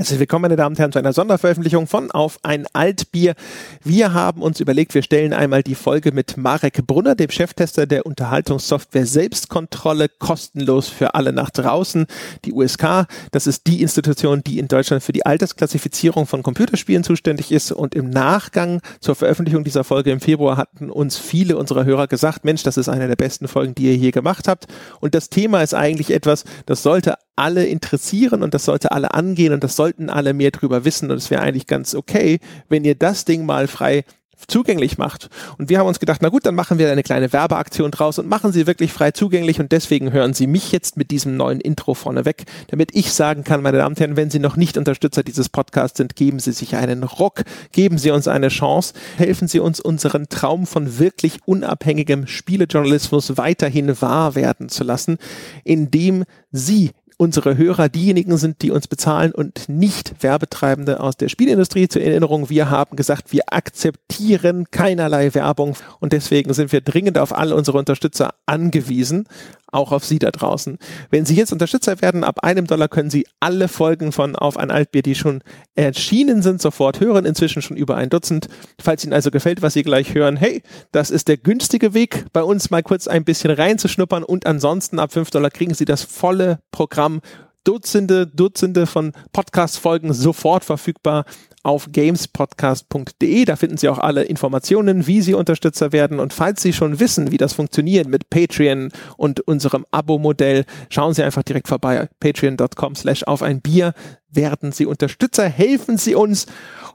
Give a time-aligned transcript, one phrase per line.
[0.00, 3.34] Herzlich willkommen, meine Damen und Herren, zu einer Sonderveröffentlichung von Auf ein Altbier.
[3.82, 8.06] Wir haben uns überlegt, wir stellen einmal die Folge mit Marek Brunner, dem Cheftester der
[8.06, 12.06] Unterhaltungssoftware Selbstkontrolle, kostenlos für alle nach draußen.
[12.44, 17.50] Die USK, das ist die Institution, die in Deutschland für die Altersklassifizierung von Computerspielen zuständig
[17.50, 17.72] ist.
[17.72, 22.44] Und im Nachgang zur Veröffentlichung dieser Folge im Februar hatten uns viele unserer Hörer gesagt,
[22.44, 24.68] Mensch, das ist eine der besten Folgen, die ihr hier gemacht habt.
[25.00, 29.52] Und das Thema ist eigentlich etwas, das sollte alle interessieren und das sollte alle angehen
[29.52, 32.94] und das sollten alle mehr drüber wissen und es wäre eigentlich ganz okay, wenn ihr
[32.94, 34.04] das Ding mal frei
[34.46, 35.30] zugänglich macht.
[35.56, 38.28] Und wir haben uns gedacht, na gut, dann machen wir eine kleine Werbeaktion draus und
[38.28, 41.94] machen sie wirklich frei zugänglich und deswegen hören Sie mich jetzt mit diesem neuen Intro
[41.94, 45.48] vorneweg, damit ich sagen kann, meine Damen und Herren, wenn Sie noch nicht Unterstützer dieses
[45.48, 49.80] Podcasts sind, geben Sie sich einen Ruck, geben Sie uns eine Chance, helfen Sie uns,
[49.80, 55.16] unseren Traum von wirklich unabhängigem Spielejournalismus weiterhin wahr werden zu lassen,
[55.64, 61.88] indem Sie unsere Hörer diejenigen sind, die uns bezahlen und nicht Werbetreibende aus der Spielindustrie.
[61.88, 67.36] Zur Erinnerung, wir haben gesagt, wir akzeptieren keinerlei Werbung und deswegen sind wir dringend auf
[67.36, 69.26] alle unsere Unterstützer angewiesen
[69.72, 70.78] auch auf Sie da draußen.
[71.10, 74.70] Wenn Sie jetzt Unterstützer werden, ab einem Dollar können Sie alle Folgen von Auf ein
[74.70, 75.42] Altbier, die schon
[75.74, 77.24] erschienen sind, sofort hören.
[77.24, 78.48] Inzwischen schon über ein Dutzend.
[78.80, 82.42] Falls Ihnen also gefällt, was Sie gleich hören, hey, das ist der günstige Weg, bei
[82.42, 86.60] uns mal kurz ein bisschen reinzuschnuppern und ansonsten ab fünf Dollar kriegen Sie das volle
[86.70, 87.20] Programm
[87.68, 91.26] Dutzende, Dutzende von Podcast-Folgen sofort verfügbar
[91.62, 93.44] auf gamespodcast.de.
[93.44, 96.18] Da finden Sie auch alle Informationen, wie Sie Unterstützer werden.
[96.18, 101.22] Und falls Sie schon wissen, wie das funktioniert mit Patreon und unserem Abo-Modell, schauen Sie
[101.22, 102.08] einfach direkt vorbei.
[102.20, 103.92] Patreon.com slash auf ein Bier.
[104.30, 106.46] Werden Sie Unterstützer, helfen Sie uns.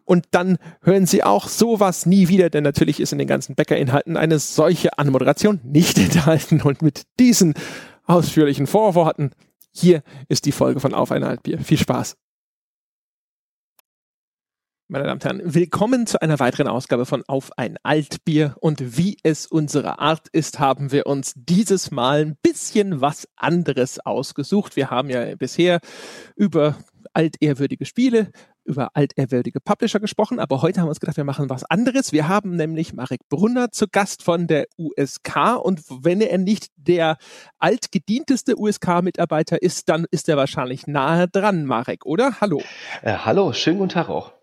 [0.06, 4.18] Und dann hören Sie auch sowas nie wieder, denn natürlich ist in den ganzen Bäckerinhalten
[4.18, 6.64] eine solche Anmoderation nicht enthalten.
[6.64, 7.54] Und mit diesen
[8.06, 9.30] ausführlichen Vorworten
[9.76, 11.60] hier ist die Folge von Auf ein Altbier.
[11.60, 12.16] Viel Spaß.
[14.90, 18.56] Meine Damen und Herren, willkommen zu einer weiteren Ausgabe von Auf ein Altbier.
[18.60, 24.00] Und wie es unsere Art ist, haben wir uns dieses Mal ein bisschen was anderes
[24.00, 24.76] ausgesucht.
[24.76, 25.80] Wir haben ja bisher
[26.36, 26.78] über
[27.14, 28.32] altehrwürdige Spiele,
[28.66, 32.12] über altehrwürdige Publisher gesprochen, aber heute haben wir uns gedacht, wir machen was anderes.
[32.12, 37.18] Wir haben nämlich Marek Brunner zu Gast von der USK und wenn er nicht der
[37.60, 42.40] altgedienteste USK-Mitarbeiter ist, dann ist er wahrscheinlich nahe dran, Marek, oder?
[42.42, 42.62] Hallo.
[43.02, 44.34] Äh, hallo, schönen guten Tag auch.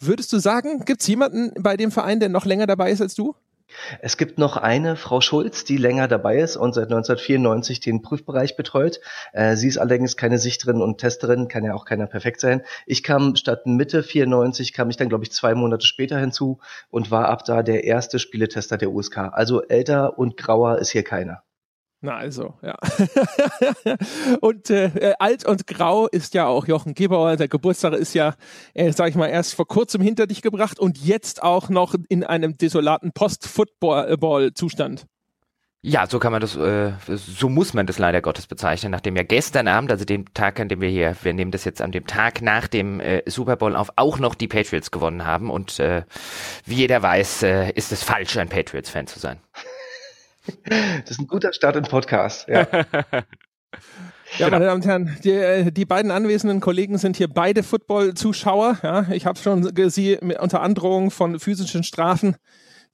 [0.00, 3.14] Würdest du sagen, gibt es jemanden bei dem Verein, der noch länger dabei ist als
[3.14, 3.34] du?
[4.00, 8.56] Es gibt noch eine Frau Schulz, die länger dabei ist und seit 1994 den Prüfbereich
[8.56, 9.00] betreut.
[9.32, 12.62] Äh, sie ist allerdings keine Sichterin und Testerin, kann ja auch keiner perfekt sein.
[12.86, 16.58] Ich kam statt Mitte 94, kam ich dann, glaube ich, zwei Monate später hinzu
[16.90, 19.18] und war ab da der erste Spieletester der USK.
[19.32, 21.42] Also älter und grauer ist hier keiner.
[22.00, 22.76] Na also, ja.
[24.40, 27.36] und äh, äh, alt und grau ist ja auch Jochen Gebauer.
[27.36, 28.34] Der Geburtstag ist ja,
[28.74, 32.22] äh, sag ich mal, erst vor kurzem hinter dich gebracht und jetzt auch noch in
[32.22, 35.06] einem desolaten Post-Football-Zustand.
[35.80, 39.22] Ja, so kann man das, äh, so muss man das leider Gottes bezeichnen, nachdem ja
[39.22, 42.06] gestern Abend, also dem Tag, an dem wir hier, wir nehmen das jetzt an dem
[42.06, 45.50] Tag nach dem äh, Super Bowl auf, auch noch die Patriots gewonnen haben.
[45.50, 46.02] Und äh,
[46.64, 49.38] wie jeder weiß, äh, ist es falsch, ein Patriots-Fan zu sein.
[50.64, 52.48] Das ist ein guter Start im Podcast.
[52.48, 52.66] Ja.
[54.36, 58.78] Ja, meine Damen und Herren, die, äh, die beiden anwesenden Kollegen sind hier beide Football-Zuschauer.
[58.82, 62.36] Ja, ich habe schon sie unter Androhung von physischen Strafen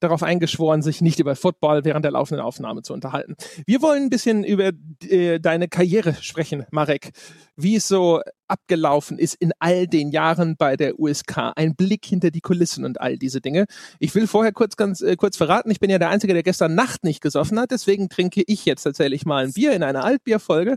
[0.04, 3.34] darauf eingeschworen, sich nicht über Football während der laufenden Aufnahme zu unterhalten.
[3.66, 4.70] Wir wollen ein bisschen über
[5.09, 7.10] äh, deine Karriere sprechen, Marek.
[7.56, 11.53] Wie es so abgelaufen ist in all den Jahren bei der USK.
[11.56, 13.65] Ein Blick hinter die Kulissen und all diese Dinge.
[13.98, 16.75] Ich will vorher kurz ganz äh, kurz verraten, ich bin ja der Einzige, der gestern
[16.75, 20.76] Nacht nicht gesoffen hat, deswegen trinke ich jetzt tatsächlich mal ein Bier in einer Altbierfolge.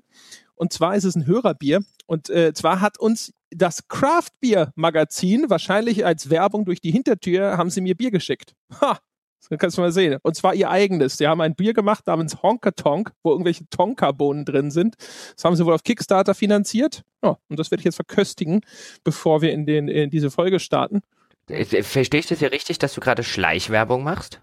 [0.55, 1.81] Und zwar ist es ein Hörerbier.
[2.07, 7.57] Und äh, zwar hat uns das Craft Beer Magazin, wahrscheinlich als Werbung durch die Hintertür,
[7.57, 8.53] haben sie mir Bier geschickt.
[8.81, 8.97] Ha!
[9.39, 10.19] Das kannst du mal sehen.
[10.23, 11.17] Und zwar ihr eigenes.
[11.17, 14.95] Sie haben ein Bier gemacht namens Honka Tonk, wo irgendwelche Tonka-Bohnen drin sind.
[15.35, 17.03] Das haben sie wohl auf Kickstarter finanziert.
[17.23, 18.61] Ja, und das werde ich jetzt verköstigen,
[19.03, 21.01] bevor wir in, den, in diese Folge starten.
[21.49, 24.41] Äh, verstehe ich das ja richtig, dass du gerade Schleichwerbung machst?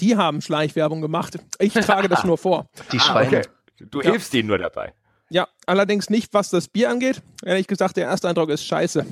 [0.00, 1.38] Die haben Schleichwerbung gemacht.
[1.58, 2.66] Ich trage das nur vor.
[2.92, 3.38] Die Schweine.
[3.38, 3.86] Ah, okay.
[3.90, 4.10] Du ja.
[4.10, 4.92] hilfst ihnen nur dabei.
[5.30, 7.22] Ja, allerdings nicht, was das Bier angeht.
[7.42, 9.06] Ehrlich gesagt, der erste Eindruck ist scheiße.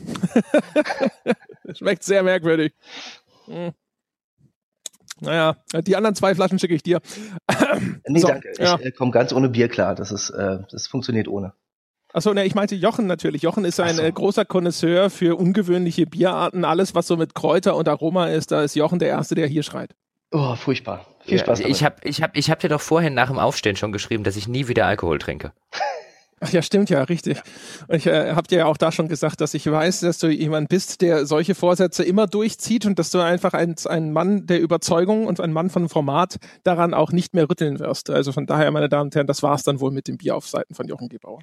[1.74, 2.74] Schmeckt sehr merkwürdig.
[5.20, 5.56] Naja,
[5.86, 7.00] die anderen zwei Flaschen schicke ich dir.
[8.06, 8.52] nee, so, danke.
[8.58, 8.78] Ja.
[8.80, 9.94] Ich äh, komme ganz ohne Bier klar.
[9.94, 11.52] Das, ist, äh, das funktioniert ohne.
[12.12, 13.42] Achso, ne, ich meinte Jochen natürlich.
[13.42, 14.02] Jochen ist ein so.
[14.02, 16.64] äh, großer Konnoisseur für ungewöhnliche Bierarten.
[16.64, 19.62] Alles, was so mit Kräuter und Aroma ist, da ist Jochen der Erste, der hier
[19.62, 19.94] schreit.
[20.32, 21.06] Oh, furchtbar.
[21.20, 21.60] Viel Spaß.
[21.60, 24.24] Ja, ich habe ich hab, ich hab dir doch vorhin nach dem Aufstehen schon geschrieben,
[24.24, 25.52] dass ich nie wieder Alkohol trinke.
[26.42, 27.36] Ach ja, stimmt ja, richtig.
[27.36, 27.94] Ja.
[27.94, 30.70] Ich äh, habe dir ja auch da schon gesagt, dass ich weiß, dass du jemand
[30.70, 35.26] bist, der solche Vorsätze immer durchzieht und dass du einfach ein, ein Mann der Überzeugung
[35.26, 38.08] und ein Mann von Format daran auch nicht mehr rütteln wirst.
[38.08, 40.34] Also von daher, meine Damen und Herren, das war es dann wohl mit dem Bier
[40.34, 41.40] auf Seiten von Jochen Gebauer.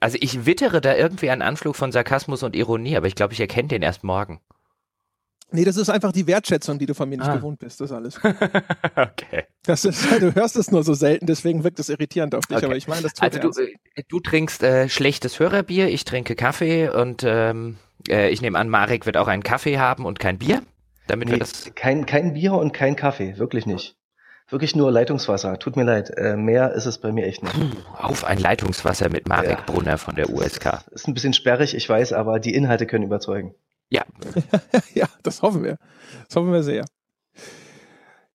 [0.00, 3.40] Also ich wittere da irgendwie einen Anflug von Sarkasmus und Ironie, aber ich glaube, ich
[3.40, 4.40] erkenne den erst morgen.
[5.52, 7.36] Nee, das ist einfach die Wertschätzung, die du von mir nicht ah.
[7.36, 8.18] gewohnt bist, das alles.
[8.96, 9.44] okay.
[9.64, 12.66] Das ist, du hörst es nur so selten, deswegen wirkt es irritierend auf dich, okay.
[12.66, 13.48] aber ich meine, das tut Also du,
[13.94, 17.76] äh, du trinkst äh, schlechtes Hörerbier, ich trinke Kaffee und ähm,
[18.08, 20.62] äh, ich nehme an, Marek wird auch einen Kaffee haben und kein Bier,
[21.06, 21.72] damit nee, wir das...
[21.74, 23.96] Kein, kein Bier und kein Kaffee, wirklich nicht.
[24.48, 25.58] Wirklich nur Leitungswasser.
[25.58, 26.10] Tut mir leid.
[26.14, 27.54] Äh, mehr ist es bei mir echt nicht.
[27.54, 29.64] Puh, auf ein Leitungswasser mit Marek ja.
[29.64, 30.84] Brunner von der USK.
[30.90, 33.54] Ist ein bisschen sperrig, ich weiß, aber die Inhalte können überzeugen.
[33.92, 34.04] Ja.
[34.94, 35.76] ja, das hoffen wir.
[36.26, 36.86] Das hoffen wir sehr.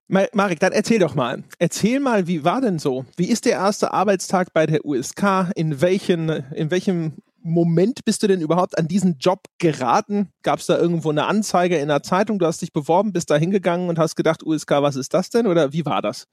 [0.07, 1.43] Marek, dann erzähl doch mal.
[1.57, 3.05] Erzähl mal, wie war denn so?
[3.17, 5.51] Wie ist der erste Arbeitstag bei der USK?
[5.55, 10.29] In, welchen, in welchem Moment bist du denn überhaupt an diesen Job geraten?
[10.43, 12.37] Gab es da irgendwo eine Anzeige in der Zeitung?
[12.37, 15.47] Du hast dich beworben, bist da hingegangen und hast gedacht, USK, was ist das denn?
[15.47, 16.27] Oder wie war das?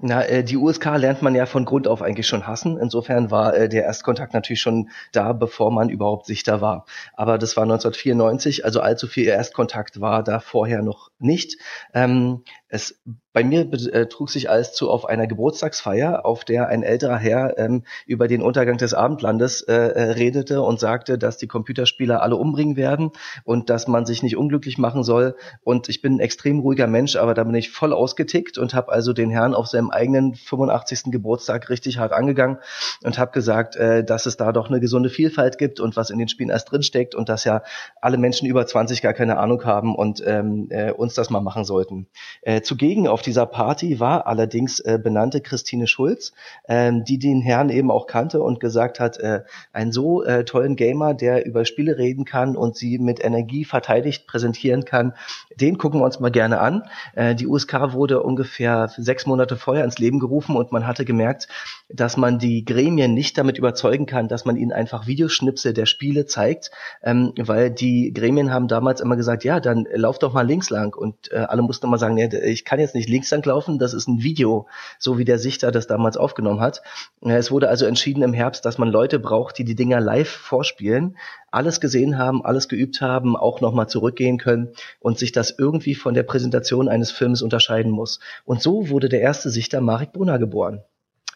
[0.00, 2.78] Na, äh, die USK lernt man ja von Grund auf eigentlich schon hassen.
[2.78, 6.86] Insofern war äh, der Erstkontakt natürlich schon da, bevor man überhaupt sich da war.
[7.14, 11.58] Aber das war 1994, also allzu viel Erstkontakt war da vorher noch nicht.
[11.92, 13.00] Ähm, es
[13.32, 17.56] bei mir äh, trug sich alles zu auf einer Geburtstagsfeier, auf der ein älterer Herr
[17.56, 22.36] ähm, über den Untergang des Abendlandes äh, äh, redete und sagte, dass die Computerspieler alle
[22.36, 23.12] umbringen werden
[23.44, 25.36] und dass man sich nicht unglücklich machen soll.
[25.62, 28.90] Und ich bin ein extrem ruhiger Mensch, aber da bin ich voll ausgetickt und habe
[28.90, 31.12] also den Herrn auf seinem eigenen 85.
[31.12, 32.58] Geburtstag richtig hart angegangen
[33.04, 36.18] und habe gesagt, äh, dass es da doch eine gesunde Vielfalt gibt und was in
[36.18, 37.62] den Spielen erst drin steckt und dass ja
[38.00, 41.64] alle Menschen über 20 gar keine Ahnung haben und ähm, äh, uns das mal machen
[41.64, 42.08] sollten.
[42.42, 46.32] Äh, zugegen auf dieser Party war allerdings äh, benannte Christine Schulz,
[46.68, 50.76] ähm, die den Herrn eben auch kannte und gesagt hat, äh, einen so äh, tollen
[50.76, 55.14] Gamer, der über Spiele reden kann und sie mit Energie verteidigt präsentieren kann,
[55.56, 56.84] den gucken wir uns mal gerne an.
[57.14, 61.48] Äh, die USK wurde ungefähr sechs Monate vorher ins Leben gerufen und man hatte gemerkt,
[61.88, 66.26] dass man die Gremien nicht damit überzeugen kann, dass man ihnen einfach Videoschnipsel der Spiele
[66.26, 66.70] zeigt,
[67.02, 70.94] ähm, weil die Gremien haben damals immer gesagt, ja, dann lauf doch mal links lang
[70.94, 73.94] und äh, alle mussten immer sagen, nee, ich kann jetzt nicht links lang laufen, das
[73.94, 74.66] ist ein Video,
[74.98, 76.82] so wie der Sichter das damals aufgenommen hat.
[77.20, 81.16] Es wurde also entschieden im Herbst, dass man Leute braucht, die die Dinger live vorspielen,
[81.50, 84.68] alles gesehen haben, alles geübt haben, auch nochmal zurückgehen können
[85.00, 88.20] und sich das irgendwie von der Präsentation eines Films unterscheiden muss.
[88.44, 90.82] Und so wurde der erste Sichter Marek Brunner geboren.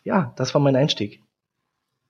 [0.04, 1.22] Ja, das war mein Einstieg.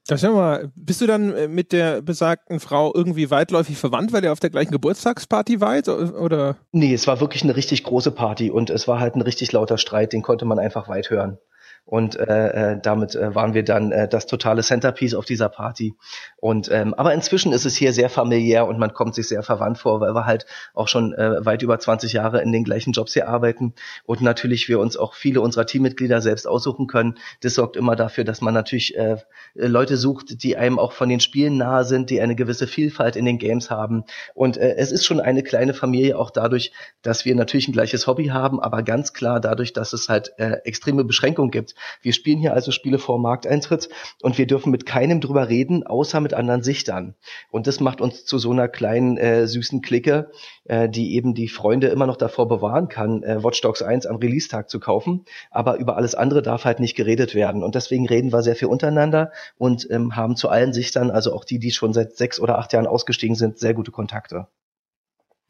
[0.08, 4.24] Das ja mal, bist du dann äh, mit der besagten Frau irgendwie weitläufig verwandt, weil
[4.24, 6.56] ihr auf der gleichen Geburtstagsparty wart, oder?
[6.72, 9.78] Nee, es war wirklich eine richtig große Party und es war halt ein richtig lauter
[9.78, 11.38] Streit, den konnte man einfach weit hören.
[11.84, 15.94] Und äh, äh, damit äh, waren wir dann äh, das totale Centerpiece auf dieser Party.
[16.36, 19.78] Und ähm, aber inzwischen ist es hier sehr familiär und man kommt sich sehr verwandt
[19.78, 23.14] vor, weil wir halt auch schon äh, weit über 20 Jahre in den gleichen Jobs
[23.14, 23.74] hier arbeiten
[24.04, 27.18] und natürlich wir uns auch viele unserer Teammitglieder selbst aussuchen können.
[27.40, 29.16] Das sorgt immer dafür, dass man natürlich äh,
[29.54, 33.24] Leute sucht, die einem auch von den Spielen nahe sind, die eine gewisse Vielfalt in
[33.24, 34.04] den Games haben.
[34.34, 38.06] Und äh, es ist schon eine kleine Familie auch dadurch, dass wir natürlich ein gleiches
[38.06, 41.71] Hobby haben, aber ganz klar dadurch, dass es halt äh, extreme Beschränkungen gibt
[42.02, 43.88] wir spielen hier also Spiele vor Markteintritt
[44.22, 47.14] und wir dürfen mit keinem drüber reden, außer mit anderen Sichtern.
[47.50, 50.30] Und das macht uns zu so einer kleinen äh, süßen Clique,
[50.64, 54.16] äh, die eben die Freunde immer noch davor bewahren kann, äh, Watch Dogs 1 am
[54.16, 55.24] Release-Tag zu kaufen.
[55.50, 57.62] Aber über alles andere darf halt nicht geredet werden.
[57.62, 61.44] Und deswegen reden wir sehr viel untereinander und ähm, haben zu allen Sichtern, also auch
[61.44, 64.46] die, die schon seit sechs oder acht Jahren ausgestiegen sind, sehr gute Kontakte.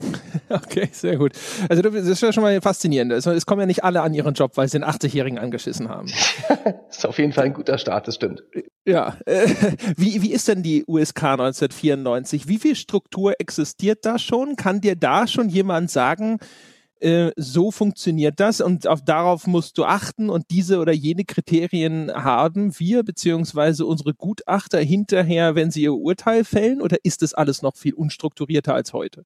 [0.48, 1.32] Okay, sehr gut.
[1.68, 3.12] Also das ist ja schon mal faszinierend.
[3.12, 6.10] Also, es kommen ja nicht alle an ihren Job, weil sie den 80-Jährigen angeschissen haben.
[6.48, 8.42] das ist auf jeden Fall ein guter Start, das stimmt.
[8.84, 9.16] Ja.
[9.96, 12.48] Wie, wie ist denn die USK 1994?
[12.48, 14.56] Wie viel Struktur existiert da schon?
[14.56, 16.38] Kann dir da schon jemand sagen,
[17.02, 22.12] äh, so funktioniert das und auf, darauf musst du achten und diese oder jene Kriterien
[22.14, 27.60] haben wir beziehungsweise unsere Gutachter hinterher, wenn sie ihr Urteil fällen oder ist das alles
[27.60, 29.24] noch viel unstrukturierter als heute?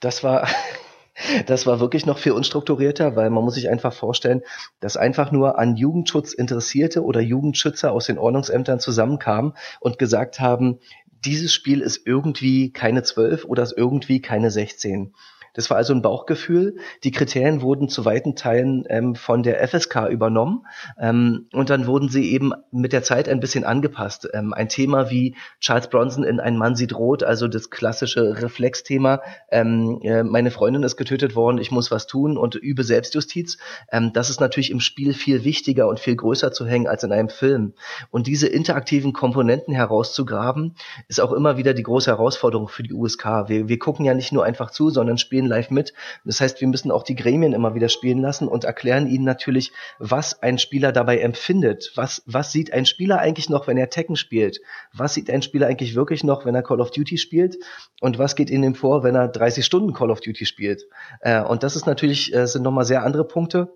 [0.00, 0.48] Das war,
[1.46, 4.42] das war wirklich noch viel unstrukturierter, weil man muss sich einfach vorstellen,
[4.80, 10.78] dass einfach nur an Jugendschutz Interessierte oder Jugendschützer aus den Ordnungsämtern zusammenkamen und gesagt haben,
[11.24, 15.14] dieses Spiel ist irgendwie keine 12 oder ist irgendwie keine 16.
[15.56, 16.76] Das war also ein Bauchgefühl.
[17.02, 20.66] Die Kriterien wurden zu weiten Teilen ähm, von der FSK übernommen
[21.00, 24.28] ähm, und dann wurden sie eben mit der Zeit ein bisschen angepasst.
[24.34, 29.22] Ähm, ein Thema wie Charles Bronson in Ein Mann sieht rot, also das klassische Reflexthema,
[29.50, 33.56] ähm, äh, meine Freundin ist getötet worden, ich muss was tun und übe Selbstjustiz.
[33.90, 37.12] Ähm, das ist natürlich im Spiel viel wichtiger und viel größer zu hängen als in
[37.12, 37.72] einem Film.
[38.10, 40.74] Und diese interaktiven Komponenten herauszugraben,
[41.08, 43.48] ist auch immer wieder die große Herausforderung für die USK.
[43.48, 45.92] Wir, wir gucken ja nicht nur einfach zu, sondern spielen live mit.
[46.24, 49.72] Das heißt, wir müssen auch die Gremien immer wieder spielen lassen und erklären ihnen natürlich,
[49.98, 51.92] was ein Spieler dabei empfindet.
[51.94, 54.60] Was, was sieht ein Spieler eigentlich noch, wenn er Tekken spielt?
[54.92, 57.56] Was sieht ein Spieler eigentlich wirklich noch, wenn er Call of Duty spielt?
[58.00, 60.86] Und was geht in ihm vor, wenn er 30 Stunden Call of Duty spielt?
[61.20, 63.72] Äh, und das ist natürlich, äh, sind nochmal sehr andere Punkte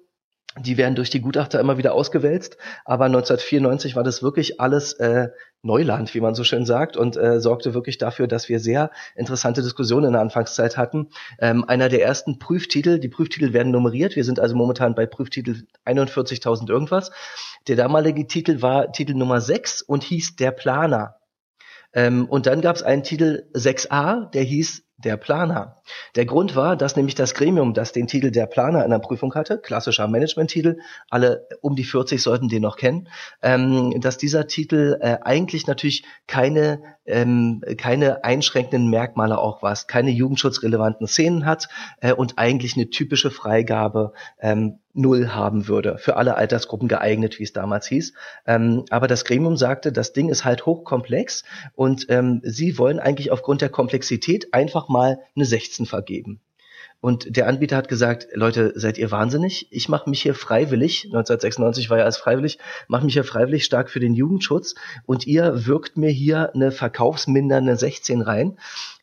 [0.58, 2.56] die werden durch die Gutachter immer wieder ausgewälzt.
[2.84, 5.28] Aber 1994 war das wirklich alles äh,
[5.62, 9.62] Neuland, wie man so schön sagt, und äh, sorgte wirklich dafür, dass wir sehr interessante
[9.62, 11.10] Diskussionen in der Anfangszeit hatten.
[11.38, 14.16] Ähm, einer der ersten Prüftitel, die Prüftitel werden nummeriert.
[14.16, 17.12] Wir sind also momentan bei Prüftitel 41.000 irgendwas.
[17.68, 21.16] Der damalige Titel war Titel Nummer 6 und hieß Der Planer.
[21.92, 25.76] Ähm, und dann gab es einen Titel 6a, der hieß der Planer.
[26.16, 29.34] Der Grund war, dass nämlich das Gremium, das den Titel der Planer in der Prüfung
[29.34, 30.78] hatte, klassischer Management-Titel,
[31.08, 33.08] alle um die 40 sollten den noch kennen,
[33.42, 40.10] ähm, dass dieser Titel äh, eigentlich natürlich keine, ähm, keine einschränkenden Merkmale auch was, keine
[40.10, 41.68] jugendschutzrelevanten Szenen hat
[42.00, 47.44] äh, und eigentlich eine typische Freigabe ähm, null haben würde, für alle Altersgruppen geeignet, wie
[47.44, 48.12] es damals hieß.
[48.46, 51.44] Ähm, aber das Gremium sagte, das Ding ist halt hochkomplex
[51.74, 56.40] und ähm, sie wollen eigentlich aufgrund der Komplexität einfach mal eine 16 vergeben.
[57.02, 59.68] Und der Anbieter hat gesagt, Leute, seid ihr wahnsinnig?
[59.70, 63.88] Ich mache mich hier freiwillig, 1996 war ja als freiwillig, mache mich hier freiwillig stark
[63.88, 64.74] für den Jugendschutz
[65.06, 68.58] und ihr wirkt mir hier eine verkaufsmindernde 16 rein.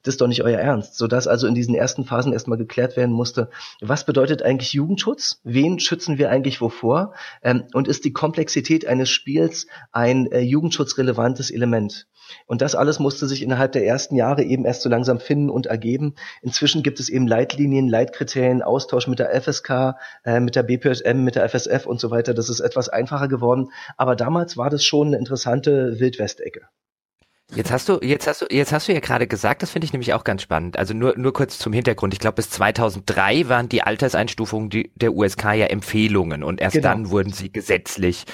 [0.08, 0.96] Das ist doch nicht euer Ernst.
[0.96, 3.50] Sodass also in diesen ersten Phasen erstmal geklärt werden musste,
[3.82, 5.42] was bedeutet eigentlich Jugendschutz?
[5.44, 7.14] Wen schützen wir eigentlich wovor?
[7.44, 12.08] Ähm, und ist die Komplexität eines Spiels ein äh, jugendschutzrelevantes Element?
[12.46, 15.66] Und das alles musste sich innerhalb der ersten Jahre eben erst so langsam finden und
[15.66, 16.16] ergeben.
[16.42, 21.36] Inzwischen gibt es eben Leitlinien, Leitkriterien, Austausch mit der FSK, äh, mit der BPSM, mit
[21.36, 22.34] der FSF und so weiter.
[22.34, 23.74] Das ist etwas einfacher geworden.
[23.98, 26.62] Aber damals war das schon eine interessante Wildwestecke.
[27.56, 29.94] Jetzt hast du, jetzt hast du, jetzt hast du ja gerade gesagt, das finde ich
[29.94, 30.77] nämlich auch ganz spannend.
[30.77, 32.13] Also nur, nur kurz zum Hintergrund.
[32.13, 36.89] Ich glaube, bis 2003 waren die Alterseinstufungen die, der USK ja Empfehlungen und erst genau.
[36.89, 38.25] dann wurden sie gesetzlich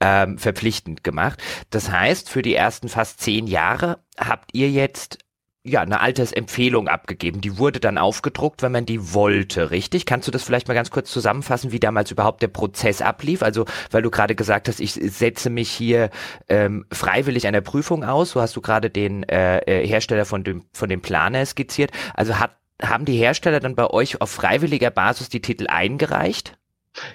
[0.00, 1.42] ähm, verpflichtend gemacht.
[1.68, 5.18] Das heißt, für die ersten fast zehn Jahre habt ihr jetzt
[5.64, 7.40] ja, eine Altersempfehlung abgegeben.
[7.40, 10.06] Die wurde dann aufgedruckt, wenn man die wollte, richtig?
[10.06, 13.42] Kannst du das vielleicht mal ganz kurz zusammenfassen, wie damals überhaupt der Prozess ablief?
[13.44, 16.10] Also, weil du gerade gesagt hast, ich setze mich hier
[16.48, 18.32] ähm, freiwillig einer Prüfung aus.
[18.32, 21.92] So hast du gerade den äh, äh, Hersteller von dem, von dem Planer skizziert.
[22.14, 26.58] Also hat, haben die Hersteller dann bei euch auf freiwilliger Basis die Titel eingereicht?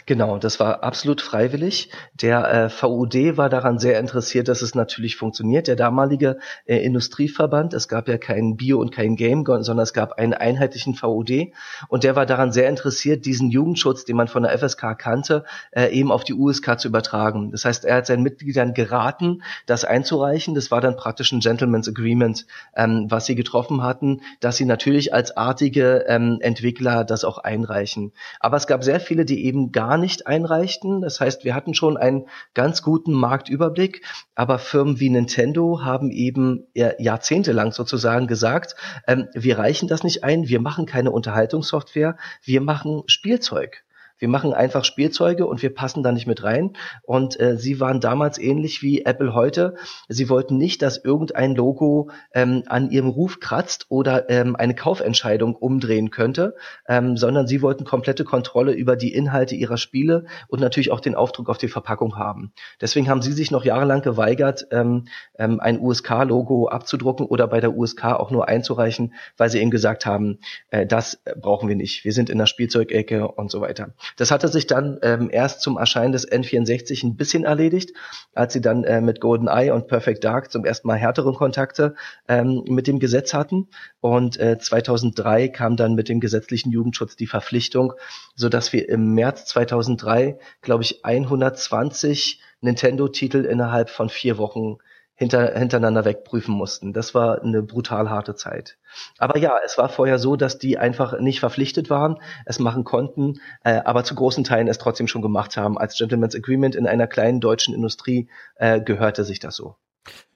[0.07, 1.91] Genau, das war absolut freiwillig.
[2.15, 5.67] Der äh, VUD war daran sehr interessiert, dass es natürlich funktioniert.
[5.67, 10.13] Der damalige äh, Industrieverband, es gab ja kein Bio und kein Game, sondern es gab
[10.13, 11.53] einen einheitlichen VUD
[11.89, 15.89] und der war daran sehr interessiert, diesen Jugendschutz, den man von der FSK kannte, äh,
[15.89, 17.51] eben auf die USK zu übertragen.
[17.51, 20.55] Das heißt, er hat seinen Mitgliedern geraten, das einzureichen.
[20.55, 25.13] Das war dann praktisch ein Gentleman's Agreement, ähm, was sie getroffen hatten, dass sie natürlich
[25.13, 28.11] als artige ähm, Entwickler das auch einreichen.
[28.39, 31.01] Aber es gab sehr viele, die eben gar nicht einreichten.
[31.01, 34.03] Das heißt, wir hatten schon einen ganz guten Marktüberblick,
[34.35, 38.75] aber Firmen wie Nintendo haben eben jahrzehntelang sozusagen gesagt,
[39.07, 43.83] ähm, wir reichen das nicht ein, wir machen keine Unterhaltungssoftware, wir machen Spielzeug.
[44.19, 46.73] Wir machen einfach Spielzeuge und wir passen da nicht mit rein.
[47.03, 49.75] Und äh, sie waren damals ähnlich wie Apple heute.
[50.07, 55.55] Sie wollten nicht, dass irgendein Logo ähm, an ihrem Ruf kratzt oder ähm, eine Kaufentscheidung
[55.55, 56.55] umdrehen könnte,
[56.87, 61.15] ähm, sondern sie wollten komplette Kontrolle über die Inhalte ihrer Spiele und natürlich auch den
[61.15, 62.51] Aufdruck auf die Verpackung haben.
[62.81, 65.05] Deswegen haben sie sich noch jahrelang geweigert, ähm,
[65.37, 70.05] ähm, ein USK-Logo abzudrucken oder bei der USK auch nur einzureichen, weil sie eben gesagt
[70.05, 72.03] haben, äh, das brauchen wir nicht.
[72.03, 73.93] Wir sind in der Spielzeugecke und so weiter.
[74.15, 77.91] Das hatte sich dann ähm, erst zum Erscheinen des N64 ein bisschen erledigt,
[78.33, 81.95] als sie dann äh, mit GoldenEye und Perfect Dark zum ersten Mal härtere Kontakte
[82.27, 83.67] ähm, mit dem Gesetz hatten.
[83.99, 87.93] Und äh, 2003 kam dann mit dem gesetzlichen Jugendschutz die Verpflichtung,
[88.35, 94.77] so dass wir im März 2003, glaube ich, 120 Nintendo-Titel innerhalb von vier Wochen
[95.17, 96.93] hinter, hintereinander wegprüfen mussten.
[96.93, 98.77] Das war eine brutal harte Zeit.
[99.17, 103.41] Aber ja, es war vorher so, dass die einfach nicht verpflichtet waren, es machen konnten,
[103.63, 105.77] äh, aber zu großen Teilen es trotzdem schon gemacht haben.
[105.77, 109.75] Als Gentleman's Agreement in einer kleinen deutschen Industrie äh, gehörte sich das so.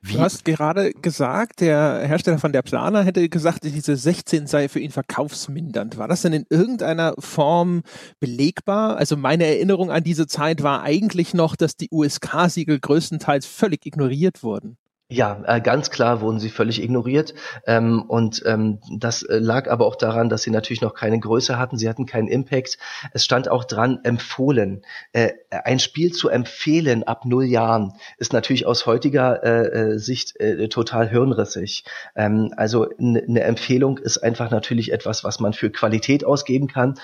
[0.01, 0.13] Wie?
[0.13, 4.79] Du hast gerade gesagt, der Hersteller von der Planer hätte gesagt, diese 16 sei für
[4.79, 5.97] ihn verkaufsmindernd.
[5.97, 7.83] War das denn in irgendeiner Form
[8.19, 8.97] belegbar?
[8.97, 14.43] Also meine Erinnerung an diese Zeit war eigentlich noch, dass die USK-Siegel größtenteils völlig ignoriert
[14.43, 14.77] wurden.
[15.11, 17.33] Ja, äh, ganz klar wurden sie völlig ignoriert.
[17.67, 21.59] Ähm, und ähm, das äh, lag aber auch daran, dass sie natürlich noch keine Größe
[21.59, 21.77] hatten.
[21.77, 22.77] Sie hatten keinen Impact.
[23.11, 24.83] Es stand auch dran, empfohlen.
[25.11, 30.35] Äh, ein Spiel zu empfehlen ab null Jahren ist natürlich aus heutiger Sicht
[30.69, 31.83] total hirnrissig.
[32.15, 36.95] Ähm, also eine Empfehlung ist einfach natürlich etwas, was man für Qualität ausgeben kann.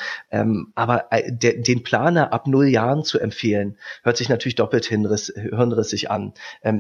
[0.76, 6.34] Aber de den Planer ab null Jahren zu empfehlen, hört sich natürlich doppelt hirnrissig an.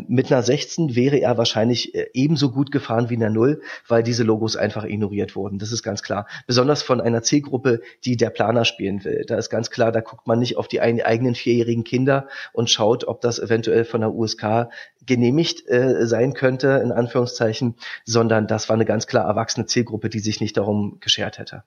[0.07, 3.61] Mit einer 16 wäre wäre er wahrscheinlich äh, ebenso gut gefahren wie in der Null,
[3.87, 5.59] weil diese Logos einfach ignoriert wurden.
[5.59, 6.27] Das ist ganz klar.
[6.45, 9.25] Besonders von einer Zielgruppe, die der Planer spielen will.
[9.27, 13.07] Da ist ganz klar, da guckt man nicht auf die eigenen vierjährigen Kinder und schaut,
[13.07, 14.69] ob das eventuell von der USK
[15.05, 20.19] genehmigt äh, sein könnte, in Anführungszeichen, sondern das war eine ganz klar erwachsene Zielgruppe, die
[20.19, 21.63] sich nicht darum geschert hätte.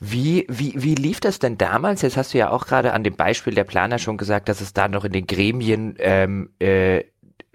[0.00, 2.02] Wie, wie, wie lief das denn damals?
[2.02, 4.72] Jetzt hast du ja auch gerade an dem Beispiel der Planer schon gesagt, dass es
[4.72, 7.04] da noch in den Gremien ähm, äh,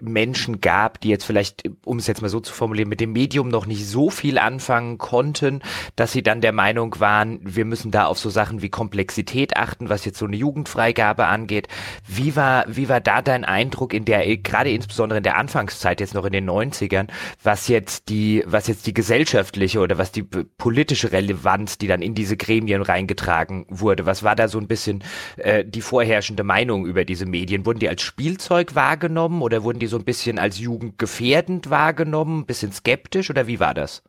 [0.00, 3.48] Menschen gab, die jetzt vielleicht, um es jetzt mal so zu formulieren, mit dem Medium
[3.48, 5.60] noch nicht so viel anfangen konnten,
[5.96, 9.88] dass sie dann der Meinung waren, wir müssen da auf so Sachen wie Komplexität achten,
[9.88, 11.68] was jetzt so eine Jugendfreigabe angeht.
[12.06, 16.14] Wie war, wie war da dein Eindruck in der, gerade insbesondere in der Anfangszeit, jetzt
[16.14, 17.08] noch in den 90ern,
[17.42, 22.14] was jetzt die, was jetzt die gesellschaftliche oder was die politische Relevanz, die dann in
[22.14, 24.06] diese Gremien reingetragen wurde?
[24.06, 25.02] Was war da so ein bisschen
[25.36, 27.66] äh, die vorherrschende Meinung über diese Medien?
[27.66, 32.46] Wurden die als Spielzeug wahrgenommen oder wurden die so ein bisschen als jugendgefährdend wahrgenommen, ein
[32.46, 34.02] bisschen skeptisch oder wie war das?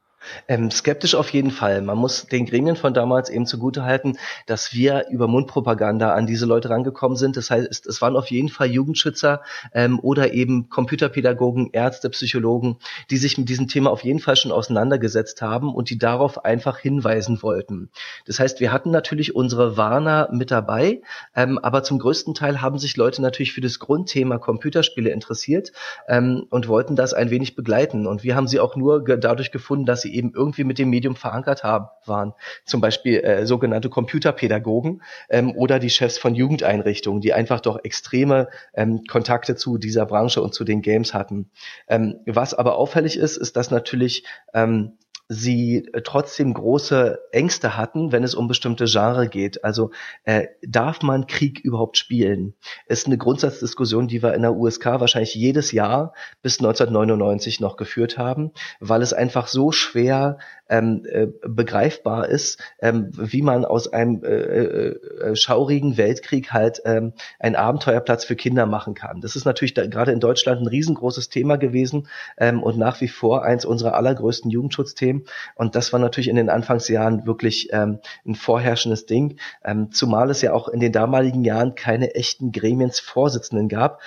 [0.47, 1.81] Ähm, skeptisch auf jeden Fall.
[1.81, 6.69] Man muss den Gremien von damals eben zugutehalten, dass wir über Mundpropaganda an diese Leute
[6.69, 7.37] rangekommen sind.
[7.37, 9.41] Das heißt, es waren auf jeden Fall Jugendschützer
[9.73, 12.77] ähm, oder eben Computerpädagogen, Ärzte, Psychologen,
[13.09, 16.77] die sich mit diesem Thema auf jeden Fall schon auseinandergesetzt haben und die darauf einfach
[16.77, 17.89] hinweisen wollten.
[18.25, 21.01] Das heißt, wir hatten natürlich unsere Warner mit dabei,
[21.35, 25.71] ähm, aber zum größten Teil haben sich Leute natürlich für das Grundthema Computerspiele interessiert
[26.07, 28.07] ähm, und wollten das ein wenig begleiten.
[28.07, 31.15] Und wir haben sie auch nur dadurch gefunden, dass sie eben irgendwie mit dem Medium
[31.15, 32.33] verankert haben, waren.
[32.65, 38.49] Zum Beispiel äh, sogenannte Computerpädagogen ähm, oder die Chefs von Jugendeinrichtungen, die einfach doch extreme
[38.73, 41.49] ähm, Kontakte zu dieser Branche und zu den Games hatten.
[41.87, 44.97] Ähm, was aber auffällig ist, ist, dass natürlich ähm,
[45.33, 49.63] sie äh, trotzdem große Ängste hatten, wenn es um bestimmte Genre geht.
[49.63, 49.91] Also
[50.25, 52.53] äh, darf man Krieg überhaupt spielen?
[52.85, 58.17] Ist eine Grundsatzdiskussion, die wir in der USK wahrscheinlich jedes Jahr bis 1999 noch geführt
[58.17, 58.51] haben,
[58.81, 60.37] weil es einfach so schwer
[60.71, 64.87] ähm, äh, begreifbar ist, ähm, wie man aus einem äh, äh,
[65.21, 69.19] äh, schaurigen Weltkrieg halt ähm, einen Abenteuerplatz für Kinder machen kann.
[69.21, 72.07] Das ist natürlich da, gerade in Deutschland ein riesengroßes Thema gewesen
[72.37, 75.25] ähm, und nach wie vor eins unserer allergrößten Jugendschutzthemen.
[75.55, 80.41] Und das war natürlich in den Anfangsjahren wirklich ähm, ein vorherrschendes Ding, ähm, zumal es
[80.41, 83.99] ja auch in den damaligen Jahren keine echten Gremiensvorsitzenden gab,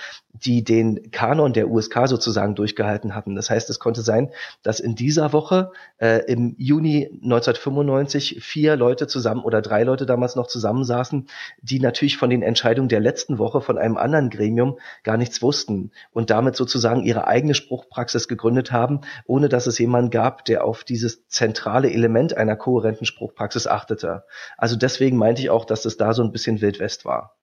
[0.43, 3.35] die den Kanon der USK sozusagen durchgehalten hatten.
[3.35, 4.31] Das heißt, es konnte sein,
[4.63, 10.35] dass in dieser Woche äh, im Juni 1995 vier Leute zusammen oder drei Leute damals
[10.35, 11.27] noch zusammensaßen,
[11.61, 15.91] die natürlich von den Entscheidungen der letzten Woche von einem anderen Gremium gar nichts wussten
[16.11, 20.83] und damit sozusagen ihre eigene Spruchpraxis gegründet haben, ohne dass es jemanden gab, der auf
[20.83, 24.23] dieses zentrale Element einer kohärenten Spruchpraxis achtete.
[24.57, 27.35] Also deswegen meinte ich auch, dass es da so ein bisschen Wildwest war.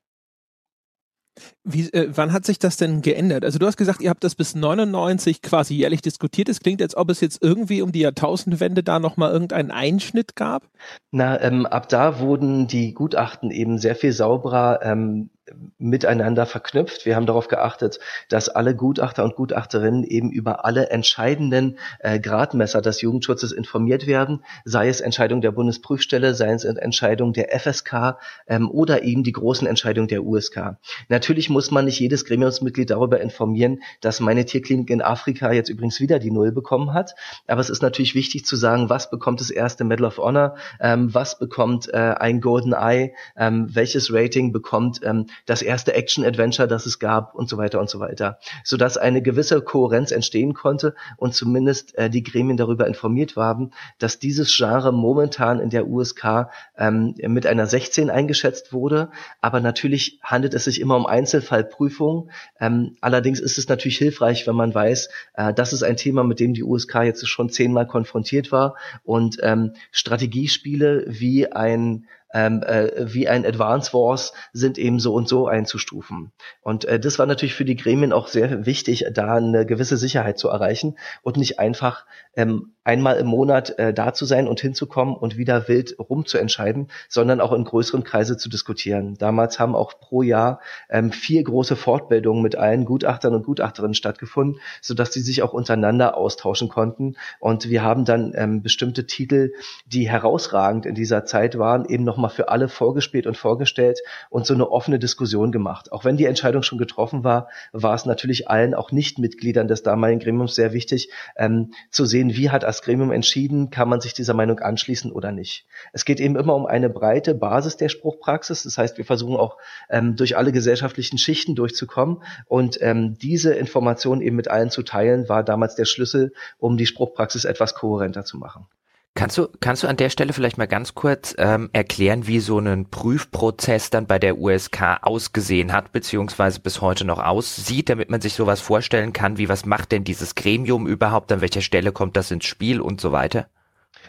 [1.65, 3.45] Wie, äh, wann hat sich das denn geändert?
[3.45, 6.49] Also du hast gesagt, ihr habt das bis 99 quasi jährlich diskutiert.
[6.49, 10.69] Es klingt, als ob es jetzt irgendwie um die Jahrtausendwende da nochmal irgendeinen Einschnitt gab.
[11.11, 15.31] Na, ähm, ab da wurden die Gutachten eben sehr viel sauberer ähm,
[15.79, 17.05] miteinander verknüpft.
[17.05, 22.81] Wir haben darauf geachtet, dass alle Gutachter und Gutachterinnen eben über alle entscheidenden äh, Gradmesser
[22.81, 28.71] des Jugendschutzes informiert werden, sei es Entscheidung der Bundesprüfstelle, sei es Entscheidung der FSK ähm,
[28.71, 30.77] oder eben die großen Entscheidungen der USK.
[31.09, 35.99] Natürlich muss man nicht jedes Gremiumsmitglied darüber informieren, dass meine Tierklinik in Afrika jetzt übrigens
[36.01, 37.15] wieder die Null bekommen hat.
[37.49, 41.13] Aber es ist natürlich wichtig zu sagen, was bekommt das erste Medal of Honor, ähm,
[41.13, 46.87] was bekommt äh, ein Golden Eye, ähm, welches Rating bekommt ähm, das erste Action-Adventure, das
[46.87, 48.39] es gab und so weiter und so weiter.
[48.65, 54.19] Sodass eine gewisse Kohärenz entstehen konnte und zumindest äh, die Gremien darüber informiert waren, dass
[54.19, 59.11] dieses Genre momentan in der USK ähm, mit einer 16 eingeschätzt wurde.
[59.41, 62.31] Aber natürlich handelt es sich immer um Einzelfallprüfungen.
[62.61, 66.41] Ähm, allerdings ist es natürlich hilfreich, wenn man weiß, äh, das ist ein Thema, mit
[66.41, 72.91] dem die USK jetzt schon zehnmal konfrontiert war und ähm, Strategiespiele wie ein ähm, äh,
[73.13, 76.33] wie ein Advance Wars sind eben so und so einzustufen.
[76.63, 80.39] Und äh, das war natürlich für die Gremien auch sehr wichtig, da eine gewisse Sicherheit
[80.39, 85.15] zu erreichen und nicht einfach ähm, einmal im Monat äh, da zu sein und hinzukommen
[85.15, 89.17] und wieder wild rumzuentscheiden, sondern auch in größeren Kreise zu diskutieren.
[89.19, 94.61] Damals haben auch pro Jahr ähm, vier große Fortbildungen mit allen Gutachtern und Gutachterinnen stattgefunden,
[94.81, 97.17] sodass sie sich auch untereinander austauschen konnten.
[97.39, 99.53] Und wir haben dann ähm, bestimmte Titel,
[99.87, 104.55] die herausragend in dieser Zeit waren, eben nochmal für alle vorgespielt und vorgestellt und so
[104.55, 105.93] eine offene Diskussion gemacht.
[105.93, 110.21] Auch wenn die Entscheidung schon getroffen war, war es natürlich allen, auch Nicht-Mitgliedern des damaligen
[110.21, 114.35] Gremiums, sehr wichtig ähm, zu sehen, wie hat das Gremium entschieden, kann man sich dieser
[114.35, 115.67] Meinung anschließen oder nicht.
[115.93, 118.63] Es geht eben immer um eine breite Basis der Spruchpraxis.
[118.63, 119.59] Das heißt, wir versuchen auch
[119.89, 125.29] ähm, durch alle gesellschaftlichen Schichten durchzukommen und ähm, diese Informationen eben mit allen zu teilen,
[125.29, 128.67] war damals der Schlüssel, um die Spruchpraxis etwas kohärenter zu machen.
[129.15, 132.59] Kannst du, kannst du an der Stelle vielleicht mal ganz kurz ähm, erklären, wie so
[132.59, 138.23] ein Prüfprozess dann bei der USK ausgesehen hat, beziehungsweise bis heute noch aussieht, damit man
[138.23, 142.17] sich sowas vorstellen kann, wie was macht denn dieses Gremium überhaupt, an welcher Stelle kommt
[142.17, 143.49] das ins Spiel und so weiter?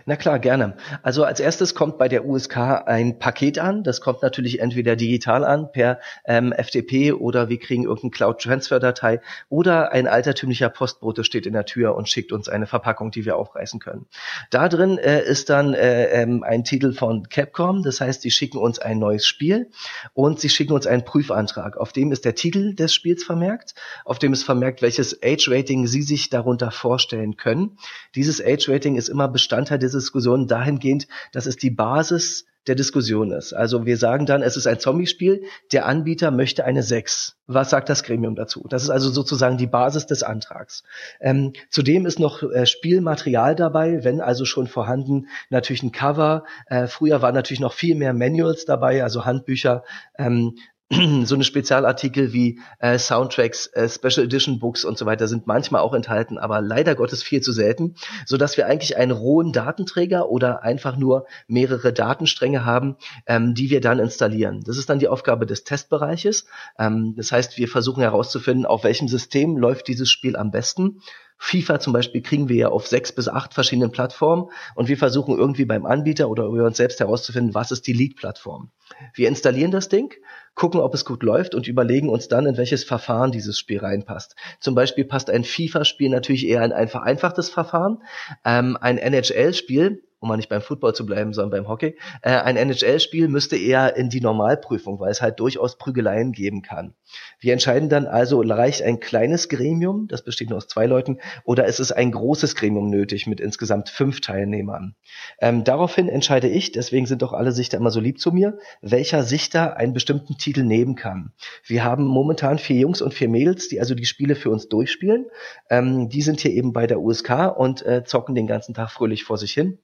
[0.05, 0.75] Na klar, gerne.
[1.01, 3.83] Also als erstes kommt bei der USK ein Paket an.
[3.83, 9.93] Das kommt natürlich entweder digital an per ähm, FTP oder wir kriegen irgendeine Cloud-Transfer-Datei oder
[9.93, 13.79] ein altertümlicher Postbote steht in der Tür und schickt uns eine Verpackung, die wir aufreißen
[13.79, 14.05] können.
[14.49, 17.81] Da drin äh, ist dann äh, ähm, ein Titel von Capcom.
[17.81, 19.69] Das heißt, sie schicken uns ein neues Spiel
[20.13, 21.77] und sie schicken uns einen Prüfantrag.
[21.77, 26.01] Auf dem ist der Titel des Spiels vermerkt, auf dem ist vermerkt, welches Age-Rating Sie
[26.01, 27.77] sich darunter vorstellen können.
[28.15, 33.53] Dieses Age-Rating ist immer Bestandteil des Diskussion dahingehend, dass es die Basis der Diskussion ist.
[33.53, 37.35] Also wir sagen dann, es ist ein Zombie-Spiel, der Anbieter möchte eine 6.
[37.45, 38.65] Was sagt das Gremium dazu?
[38.69, 40.83] Das ist also sozusagen die Basis des Antrags.
[41.19, 46.45] Ähm, zudem ist noch äh, Spielmaterial dabei, wenn also schon vorhanden, natürlich ein Cover.
[46.67, 49.83] Äh, früher waren natürlich noch viel mehr Manuals dabei, also Handbücher,
[50.17, 50.55] ähm,
[51.25, 55.81] so eine Spezialartikel wie äh, Soundtracks, äh, Special Edition Books und so weiter sind manchmal
[55.81, 60.29] auch enthalten, aber leider Gottes viel zu selten, so dass wir eigentlich einen rohen Datenträger
[60.29, 64.61] oder einfach nur mehrere Datenstränge haben, ähm, die wir dann installieren.
[64.65, 66.45] Das ist dann die Aufgabe des Testbereiches.
[66.77, 70.99] Ähm, das heißt, wir versuchen herauszufinden, auf welchem System läuft dieses Spiel am besten.
[71.37, 75.37] FIFA zum Beispiel kriegen wir ja auf sechs bis acht verschiedenen Plattformen und wir versuchen
[75.37, 78.71] irgendwie beim Anbieter oder über uns selbst herauszufinden, was ist die Lead-Plattform.
[79.13, 80.13] Wir installieren das Ding,
[80.55, 84.35] gucken, ob es gut läuft und überlegen uns dann, in welches Verfahren dieses Spiel reinpasst.
[84.59, 88.03] Zum Beispiel passt ein FIFA-Spiel natürlich eher in ein vereinfachtes Verfahren.
[88.45, 91.97] Ähm, ein NHL-Spiel um mal nicht beim Football zu bleiben, sondern beim Hockey.
[92.21, 96.93] Äh, ein NHL-Spiel müsste eher in die Normalprüfung, weil es halt durchaus Prügeleien geben kann.
[97.39, 101.65] Wir entscheiden dann also, reicht ein kleines Gremium, das besteht nur aus zwei Leuten, oder
[101.65, 104.95] ist es ein großes Gremium nötig mit insgesamt fünf Teilnehmern?
[105.41, 109.23] Ähm, daraufhin entscheide ich, deswegen sind doch alle Sichter immer so lieb zu mir, welcher
[109.23, 111.31] Sichter einen bestimmten Titel nehmen kann.
[111.65, 115.27] Wir haben momentan vier Jungs und vier Mädels, die also die Spiele für uns durchspielen.
[115.69, 119.23] Ähm, die sind hier eben bei der USK und äh, zocken den ganzen Tag fröhlich
[119.23, 119.79] vor sich hin.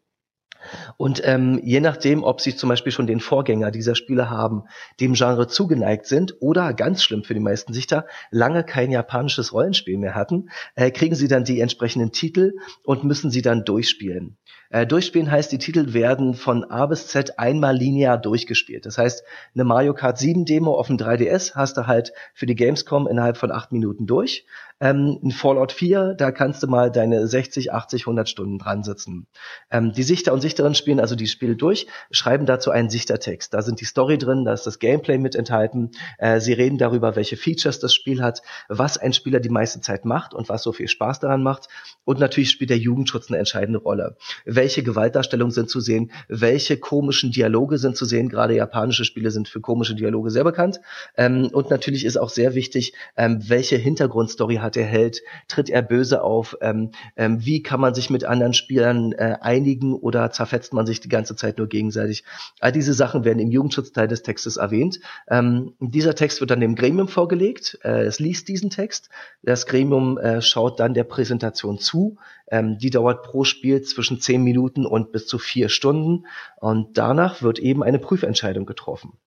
[0.97, 4.63] Und ähm, je nachdem, ob sie zum Beispiel schon den Vorgänger dieser Spiele haben,
[4.99, 9.97] dem Genre zugeneigt sind oder ganz schlimm für die meisten Sichter, lange kein japanisches Rollenspiel
[9.97, 14.37] mehr hatten, äh, kriegen sie dann die entsprechenden Titel und müssen sie dann durchspielen.
[14.69, 18.86] Äh, durchspielen heißt, die Titel werden von A bis Z einmal linear durchgespielt.
[18.86, 19.23] Das heißt,
[19.55, 23.38] eine Mario Kart 7 Demo auf dem 3DS hast du halt für die Gamescom innerhalb
[23.38, 24.45] von acht Minuten durch.
[24.82, 29.27] Ähm, ein Fallout 4, da kannst du mal deine 60, 80, 100 Stunden dran sitzen.
[29.69, 33.53] Ähm, die Sichter und Sichterinnen spielen also die Spiele durch, schreiben dazu einen Sichtertext.
[33.53, 35.91] Da sind die Story drin, da ist das Gameplay mit enthalten.
[36.17, 40.05] Äh, sie reden darüber, welche Features das Spiel hat, was ein Spieler die meiste Zeit
[40.05, 41.67] macht und was so viel Spaß daran macht.
[42.05, 44.15] Und natürlich spielt der Jugendschutz eine entscheidende Rolle.
[44.59, 48.27] Welche Gewaltdarstellungen sind zu sehen, welche komischen Dialoge sind zu sehen.
[48.27, 50.81] Gerade japanische Spiele sind für komische Dialoge sehr bekannt.
[51.15, 55.81] Ähm, und natürlich ist auch sehr wichtig, ähm, welche Hintergrundstory hat der Held, tritt er
[55.81, 60.73] böse auf, ähm, ähm, wie kann man sich mit anderen Spielern äh, einigen oder zerfetzt
[60.73, 62.25] man sich die ganze Zeit nur gegenseitig.
[62.59, 64.99] All diese Sachen werden im Jugendschutzteil des Textes erwähnt.
[65.29, 69.09] Ähm, dieser Text wird dann dem Gremium vorgelegt, äh, es liest diesen Text,
[69.41, 72.17] das Gremium äh, schaut dann der Präsentation zu,
[72.51, 76.25] ähm, die dauert pro Spiel zwischen zehn Minuten und bis zu vier Stunden
[76.57, 79.19] und danach wird eben eine Prüfentscheidung getroffen.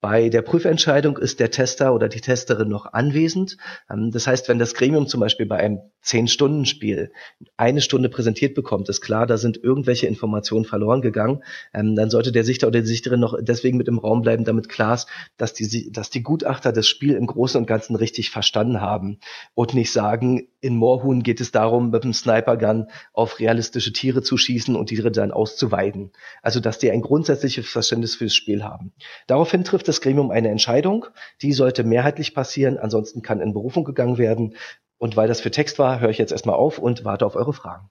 [0.00, 3.56] Bei der Prüfentscheidung ist der Tester oder die Testerin noch anwesend.
[3.90, 7.10] Ähm, das heißt, wenn das Gremium zum Beispiel bei einem Zehn-Stunden-Spiel
[7.56, 11.42] eine Stunde präsentiert bekommt, ist klar, da sind irgendwelche Informationen verloren gegangen.
[11.74, 14.68] Ähm, dann sollte der Sichter oder die Sichterin noch deswegen mit im Raum bleiben, damit
[14.68, 18.80] klar ist, dass die, dass die Gutachter das Spiel im Großen und Ganzen richtig verstanden
[18.80, 19.18] haben
[19.54, 24.36] und nicht sagen, in Moorhuhn geht es darum, mit dem Snipergun auf realistische Tiere zu
[24.36, 26.12] schießen und die dann auszuweiden.
[26.42, 28.92] Also, dass die ein grundsätzliches Verständnis fürs Spiel haben.
[29.26, 31.06] Daraufhin trifft das Gremium eine Entscheidung.
[31.42, 32.78] Die sollte mehrheitlich passieren.
[32.78, 34.56] Ansonsten kann in Berufung gegangen werden.
[35.00, 37.52] Und weil das für Text war, höre ich jetzt erstmal auf und warte auf eure
[37.52, 37.88] Fragen.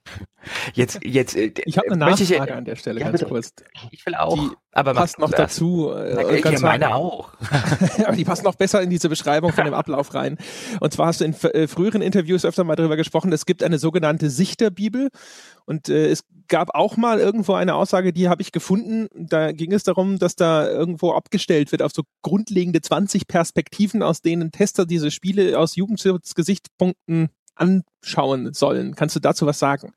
[0.73, 3.29] Jetzt, jetzt, äh, ich habe eine Nachfrage ich, an der Stelle, ja, ganz bitte.
[3.29, 3.53] kurz.
[3.91, 4.33] Ich will auch.
[4.33, 5.91] Die aber passt noch dazu.
[5.91, 7.31] Äh, ich meine auch.
[8.05, 10.37] aber die passt noch besser in diese Beschreibung von dem Ablauf rein.
[10.79, 13.79] Und zwar hast du in äh, früheren Interviews öfter mal darüber gesprochen, es gibt eine
[13.79, 15.09] sogenannte Sichterbibel.
[15.65, 19.07] Und äh, es gab auch mal irgendwo eine Aussage, die habe ich gefunden.
[19.15, 24.21] Da ging es darum, dass da irgendwo abgestellt wird auf so grundlegende 20 Perspektiven, aus
[24.21, 28.95] denen Tester diese Spiele aus Jugendschutzgesichtspunkten anschauen sollen.
[28.95, 29.93] Kannst du dazu was sagen?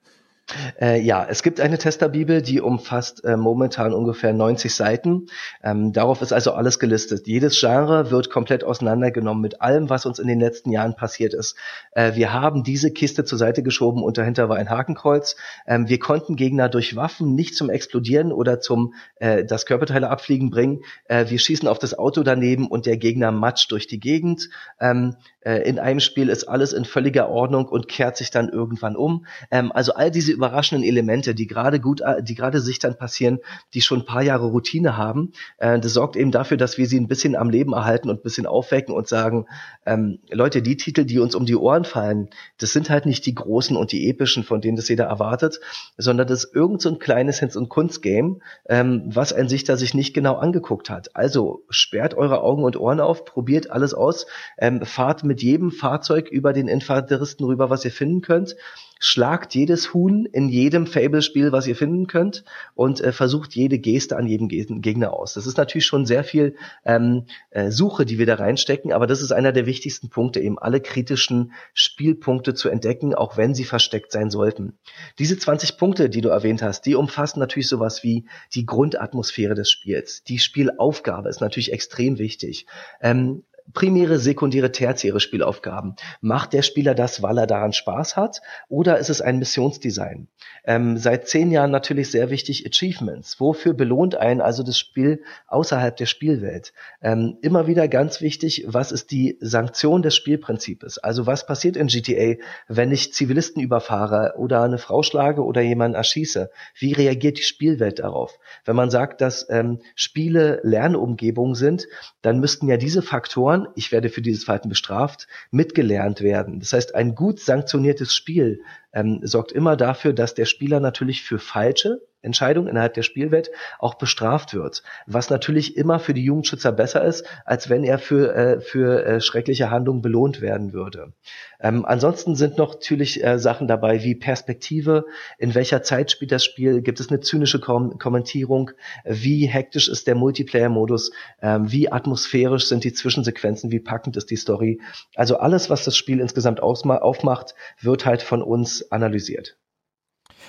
[0.80, 5.26] Äh, ja, es gibt eine Testerbibel, die umfasst äh, momentan ungefähr 90 Seiten.
[5.62, 7.26] Ähm, darauf ist also alles gelistet.
[7.26, 11.56] Jedes Genre wird komplett auseinandergenommen mit allem, was uns in den letzten Jahren passiert ist.
[11.92, 15.36] Äh, wir haben diese Kiste zur Seite geschoben und dahinter war ein Hakenkreuz.
[15.66, 20.50] Ähm, wir konnten Gegner durch Waffen nicht zum Explodieren oder zum äh, das Körperteile abfliegen
[20.50, 20.82] bringen.
[21.06, 24.50] Äh, wir schießen auf das Auto daneben und der Gegner matscht durch die Gegend.
[24.80, 28.96] Ähm, äh, in einem Spiel ist alles in völliger Ordnung und kehrt sich dann irgendwann
[28.96, 29.26] um.
[29.50, 33.38] Ähm, also all diese überraschenden Elemente, die gerade gut, äh, die gerade sich dann passieren,
[33.74, 36.98] die schon ein paar Jahre Routine haben, äh, das sorgt eben dafür, dass wir sie
[36.98, 39.46] ein bisschen am Leben erhalten und ein bisschen aufwecken und sagen,
[39.86, 43.34] ähm, Leute, die Titel, die uns um die Ohren fallen, das sind halt nicht die
[43.34, 45.60] großen und die epischen, von denen das jeder erwartet,
[45.96, 49.94] sondern das ist irgend so ein kleines Hinz- und Kunstgame, ähm, was ein Sichter sich
[49.94, 51.16] nicht genau angeguckt hat.
[51.16, 54.26] Also sperrt eure Augen und Ohren auf, probiert alles aus,
[54.58, 58.56] ähm, fahrt mit jedem Fahrzeug über den Infanteristen rüber, was ihr finden könnt
[59.02, 64.16] schlagt jedes Huhn in jedem Fable-Spiel, was ihr finden könnt, und äh, versucht jede Geste
[64.16, 65.32] an jedem Gegner aus.
[65.34, 69.22] Das ist natürlich schon sehr viel ähm, äh, Suche, die wir da reinstecken, aber das
[69.22, 74.12] ist einer der wichtigsten Punkte, eben alle kritischen Spielpunkte zu entdecken, auch wenn sie versteckt
[74.12, 74.74] sein sollten.
[75.18, 79.70] Diese 20 Punkte, die du erwähnt hast, die umfassen natürlich sowas wie die Grundatmosphäre des
[79.70, 80.24] Spiels.
[80.24, 82.66] Die Spielaufgabe ist natürlich extrem wichtig.
[83.00, 85.94] Ähm, primäre, sekundäre, tertiäre Spielaufgaben.
[86.20, 90.28] Macht der Spieler das, weil er daran Spaß hat, oder ist es ein Missionsdesign?
[90.64, 93.40] Ähm, seit zehn Jahren natürlich sehr wichtig Achievements.
[93.40, 96.72] Wofür belohnt einen also das Spiel außerhalb der Spielwelt?
[97.02, 100.98] Ähm, immer wieder ganz wichtig, was ist die Sanktion des Spielprinzips?
[100.98, 105.96] Also was passiert in GTA, wenn ich Zivilisten überfahre oder eine Frau schlage oder jemanden
[105.96, 106.50] erschieße?
[106.78, 108.38] Wie reagiert die Spielwelt darauf?
[108.64, 111.86] Wenn man sagt, dass ähm, Spiele Lernumgebungen sind,
[112.22, 116.60] dann müssten ja diese Faktoren Jahren, ich werde für dieses Verhalten bestraft, mitgelernt werden.
[116.60, 118.62] Das heißt, ein gut sanktioniertes Spiel
[118.92, 123.94] ähm, sorgt immer dafür, dass der Spieler natürlich für falsche Entscheidung innerhalb der Spielwelt auch
[123.94, 124.82] bestraft wird.
[125.06, 129.20] Was natürlich immer für die Jugendschützer besser ist, als wenn er für, äh, für äh,
[129.20, 131.12] schreckliche Handlungen belohnt werden würde.
[131.60, 135.06] Ähm, ansonsten sind noch natürlich äh, Sachen dabei wie Perspektive,
[135.38, 138.70] in welcher Zeit spielt das Spiel, gibt es eine zynische Kom Kommentierung,
[139.04, 144.36] wie hektisch ist der Multiplayer-Modus, ähm, wie atmosphärisch sind die Zwischensequenzen, wie packend ist die
[144.36, 144.80] Story.
[145.14, 149.56] Also alles, was das Spiel insgesamt aufmacht, wird halt von uns analysiert.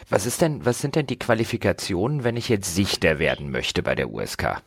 [0.10, 3.96] Was ist denn, was sind denn die Qualifikationen, wenn ich jetzt Sichter werden möchte bei
[3.96, 4.62] der USK?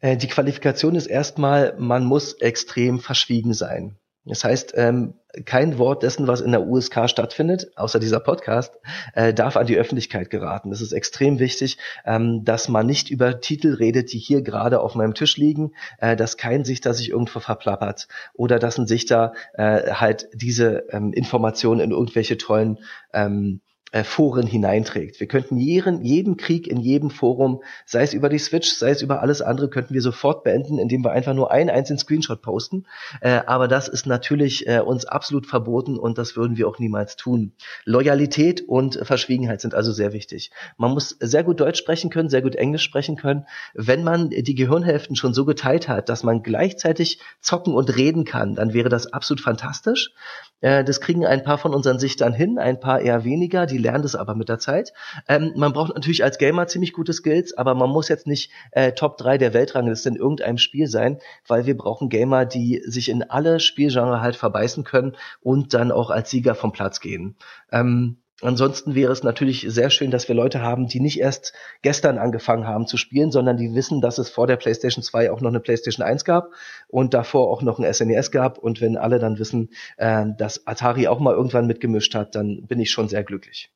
[0.00, 3.96] Äh, die Qualifikation ist erstmal, man muss extrem verschwiegen sein.
[4.26, 8.74] Das heißt, ähm, kein Wort dessen, was in der USK stattfindet, außer dieser Podcast,
[9.14, 10.72] äh, darf an die Öffentlichkeit geraten.
[10.72, 14.94] Es ist extrem wichtig, ähm, dass man nicht über Titel redet, die hier gerade auf
[14.94, 19.92] meinem Tisch liegen, äh, dass kein Sichter sich irgendwo verplappert oder dass ein Sichter äh,
[19.92, 22.78] halt diese ähm, Informationen in irgendwelche tollen
[23.12, 23.60] ähm,
[23.96, 25.20] äh, Foren hineinträgt.
[25.20, 29.00] Wir könnten jeden, jeden Krieg in jedem Forum, sei es über die Switch, sei es
[29.00, 32.84] über alles andere, könnten wir sofort beenden, indem wir einfach nur einen einzigen Screenshot posten.
[33.22, 37.16] Äh, aber das ist natürlich äh, uns absolut verboten und das würden wir auch niemals
[37.16, 37.52] tun.
[37.84, 40.50] Loyalität und Verschwiegenheit sind also sehr wichtig.
[40.76, 43.46] Man muss sehr gut Deutsch sprechen können, sehr gut Englisch sprechen können.
[43.72, 48.56] Wenn man die Gehirnhälften schon so geteilt hat, dass man gleichzeitig zocken und reden kann,
[48.56, 50.10] dann wäre das absolut fantastisch.
[50.60, 54.02] Äh, das kriegen ein paar von unseren Sichtern hin, ein paar eher weniger, die lernen
[54.02, 54.92] das aber mit der Zeit.
[55.28, 58.92] Ähm, man braucht natürlich als Gamer ziemlich gute Skills, aber man muss jetzt nicht äh,
[58.92, 63.22] Top 3 der Weltrangliste in irgendeinem Spiel sein, weil wir brauchen Gamer, die sich in
[63.22, 67.36] alle Spielgenre halt verbeißen können und dann auch als Sieger vom Platz gehen.
[67.70, 72.18] Ähm, Ansonsten wäre es natürlich sehr schön, dass wir Leute haben, die nicht erst gestern
[72.18, 75.48] angefangen haben zu spielen, sondern die wissen, dass es vor der PlayStation 2 auch noch
[75.48, 76.50] eine PlayStation 1 gab
[76.88, 78.58] und davor auch noch ein SNES e gab.
[78.58, 82.78] Und wenn alle dann wissen, äh, dass Atari auch mal irgendwann mitgemischt hat, dann bin
[82.78, 83.70] ich schon sehr glücklich.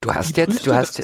[0.00, 1.02] Du hast wie jetzt, du hast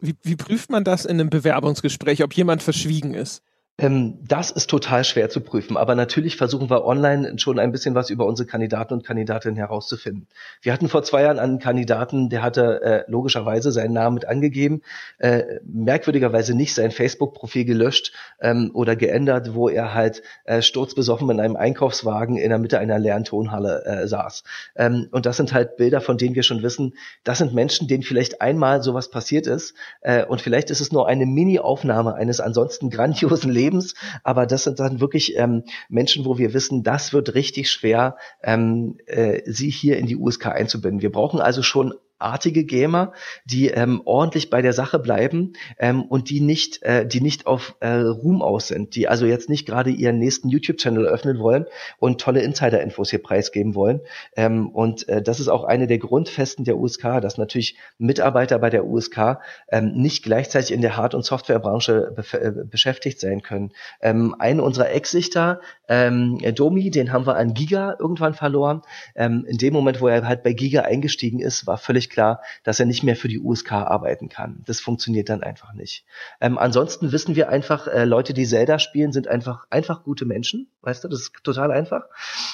[0.00, 3.42] wie, wie prüft man das in einem Bewerbungsgespräch, ob jemand verschwiegen ist?
[3.80, 7.94] Ähm, das ist total schwer zu prüfen, aber natürlich versuchen wir online schon ein bisschen
[7.94, 10.26] was über unsere Kandidaten und Kandidatinnen herauszufinden.
[10.60, 14.82] Wir hatten vor zwei Jahren einen Kandidaten, der hatte äh, logischerweise seinen Namen mit angegeben,
[15.18, 21.38] äh, merkwürdigerweise nicht sein Facebook-Profil gelöscht ähm, oder geändert, wo er halt äh, sturzbesoffen in
[21.38, 24.42] einem Einkaufswagen in der Mitte einer leeren Tonhalle äh, saß.
[24.74, 28.02] Ähm, und das sind halt Bilder, von denen wir schon wissen, das sind Menschen, denen
[28.02, 32.90] vielleicht einmal sowas passiert ist äh, und vielleicht ist es nur eine Mini-Aufnahme eines ansonsten
[32.90, 37.34] grandiosen Lebens Lebens, aber das sind dann wirklich ähm, Menschen, wo wir wissen, das wird
[37.34, 41.02] richtig schwer, ähm, äh, sie hier in die USK einzubinden.
[41.02, 43.12] Wir brauchen also schon artige Gamer,
[43.44, 47.76] die ähm, ordentlich bei der Sache bleiben ähm, und die nicht, äh, die nicht auf
[47.80, 51.66] äh, Ruhm aus sind, die also jetzt nicht gerade ihren nächsten YouTube-Channel öffnen wollen
[51.98, 54.00] und tolle Insider-Infos hier preisgeben wollen.
[54.36, 58.70] Ähm, und äh, das ist auch eine der Grundfesten der USK, dass natürlich Mitarbeiter bei
[58.70, 59.38] der USK
[59.70, 63.72] ähm, nicht gleichzeitig in der Hard- und Softwarebranche äh, beschäftigt sein können.
[64.00, 68.82] Ähm, einen unserer Ex-Sichter, ähm, Domi, den haben wir an Giga irgendwann verloren.
[69.14, 72.80] Ähm, in dem Moment, wo er halt bei Giga eingestiegen ist, war völlig klar, dass
[72.80, 74.62] er nicht mehr für die USK arbeiten kann.
[74.66, 76.04] Das funktioniert dann einfach nicht.
[76.40, 80.70] Ähm, ansonsten wissen wir einfach, äh, Leute, die Zelda spielen, sind einfach einfach gute Menschen.
[80.82, 82.04] Weißt du, das ist total einfach.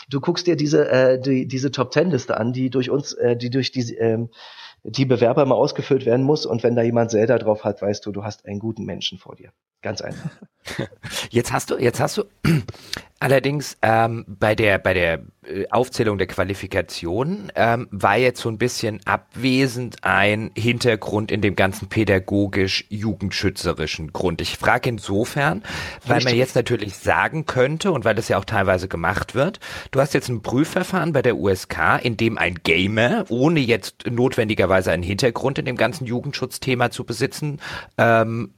[0.09, 3.37] Du guckst dir diese äh, die, diese Top Ten Liste an, die durch uns, äh,
[3.37, 4.31] die durch diese ähm,
[4.85, 6.45] die Bewerber immer ausgefüllt werden muss.
[6.45, 9.35] Und wenn da jemand Zelda drauf hat, weißt du, du hast einen guten Menschen vor
[9.35, 9.51] dir.
[9.81, 10.31] Ganz einfach.
[11.31, 12.25] Jetzt hast du, jetzt hast du
[13.25, 18.59] allerdings ähm, bei der bei der äh, Aufzählung der Qualifikation ähm, war jetzt so ein
[18.59, 24.43] bisschen abwesend ein Hintergrund in dem ganzen pädagogisch-jugendschützerischen Grund.
[24.43, 25.63] Ich frage insofern,
[26.05, 26.33] weil Richtig.
[26.33, 29.59] man jetzt natürlich sagen könnte und weil das ja auch teilweise gemacht wird,
[29.91, 34.93] du hast jetzt ein Prüfverfahren bei der USK, in dem ein Gamer, ohne jetzt notwendigerweise
[34.93, 37.59] einen Hintergrund in dem ganzen Jugendschutzthema zu besitzen,
[37.97, 38.53] ähm,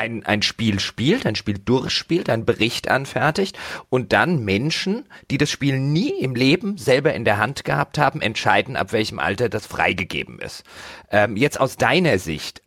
[0.00, 3.58] ein, ein Spiel spielt, ein Spiel durchspielt, einen Bericht anfertigt
[3.90, 8.20] und dann Menschen, die das Spiel nie im Leben selber in der Hand gehabt haben,
[8.22, 10.64] entscheiden, ab welchem Alter das freigegeben ist.
[11.10, 12.62] Ähm, jetzt aus deiner Sicht,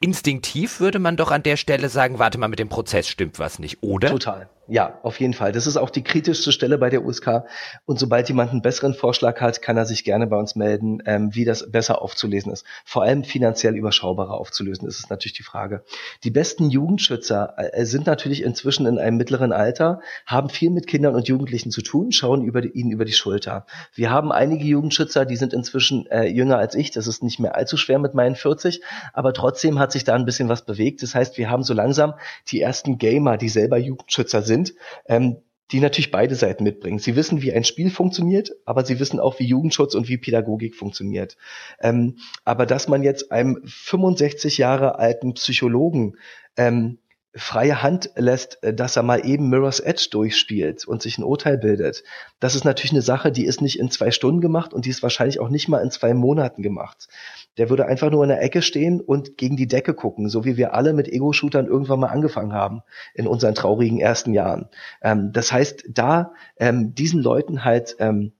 [0.00, 3.58] instinktiv würde man doch an der Stelle sagen, warte mal, mit dem Prozess stimmt was
[3.58, 4.10] nicht, oder?
[4.10, 4.48] Total.
[4.70, 5.50] Ja, auf jeden Fall.
[5.50, 7.42] Das ist auch die kritischste Stelle bei der USK.
[7.86, 11.34] Und sobald jemand einen besseren Vorschlag hat, kann er sich gerne bei uns melden, ähm,
[11.34, 12.64] wie das besser aufzulesen ist.
[12.84, 15.82] Vor allem finanziell überschaubarer aufzulösen, ist es natürlich die Frage.
[16.22, 21.16] Die besten Jugendschützer äh, sind natürlich inzwischen in einem mittleren Alter, haben viel mit Kindern
[21.16, 23.66] und Jugendlichen zu tun, schauen über die, ihnen über die Schulter.
[23.92, 26.92] Wir haben einige Jugendschützer, die sind inzwischen äh, jünger als ich.
[26.92, 28.82] Das ist nicht mehr allzu schwer mit meinen 40,
[29.14, 31.02] aber trotzdem hat sich da ein bisschen was bewegt.
[31.02, 32.14] Das heißt, wir haben so langsam
[32.52, 34.74] die ersten Gamer, die selber Jugendschützer sind sind,
[35.06, 35.36] ähm,
[35.72, 36.98] die natürlich beide Seiten mitbringen.
[36.98, 40.74] Sie wissen, wie ein Spiel funktioniert, aber sie wissen auch, wie Jugendschutz und wie Pädagogik
[40.74, 41.36] funktioniert.
[41.80, 46.16] Ähm, aber dass man jetzt einem 65 Jahre alten Psychologen
[46.56, 46.98] ähm,
[47.34, 51.58] freie Hand lässt, äh, dass er mal eben Mirror's Edge durchspielt und sich ein Urteil
[51.58, 52.02] bildet.
[52.40, 55.02] Das ist natürlich eine Sache, die ist nicht in zwei Stunden gemacht und die ist
[55.02, 57.08] wahrscheinlich auch nicht mal in zwei Monaten gemacht.
[57.56, 60.56] Der würde einfach nur in der Ecke stehen und gegen die Decke gucken, so wie
[60.56, 62.82] wir alle mit Ego-Shootern irgendwann mal angefangen haben
[63.14, 64.68] in unseren traurigen ersten Jahren.
[65.02, 68.32] Ähm, das heißt, da ähm, diesen Leuten halt ähm,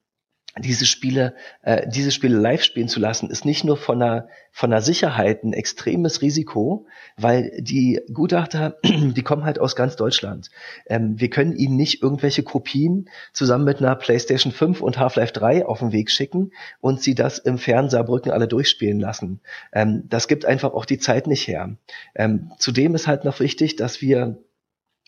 [0.58, 4.70] diese Spiele, äh, diese Spiele live spielen zu lassen, ist nicht nur von der, von
[4.70, 6.86] der Sicherheit ein extremes Risiko,
[7.16, 10.50] weil die Gutachter, die kommen halt aus ganz Deutschland.
[10.86, 15.66] Ähm, wir können ihnen nicht irgendwelche Kopien zusammen mit einer PlayStation 5 und Half-Life 3
[15.66, 19.40] auf den Weg schicken und sie das im Fernsaarbrücken alle durchspielen lassen.
[19.72, 21.76] Ähm, das gibt einfach auch die Zeit nicht her.
[22.16, 24.38] Ähm, zudem ist halt noch wichtig, dass wir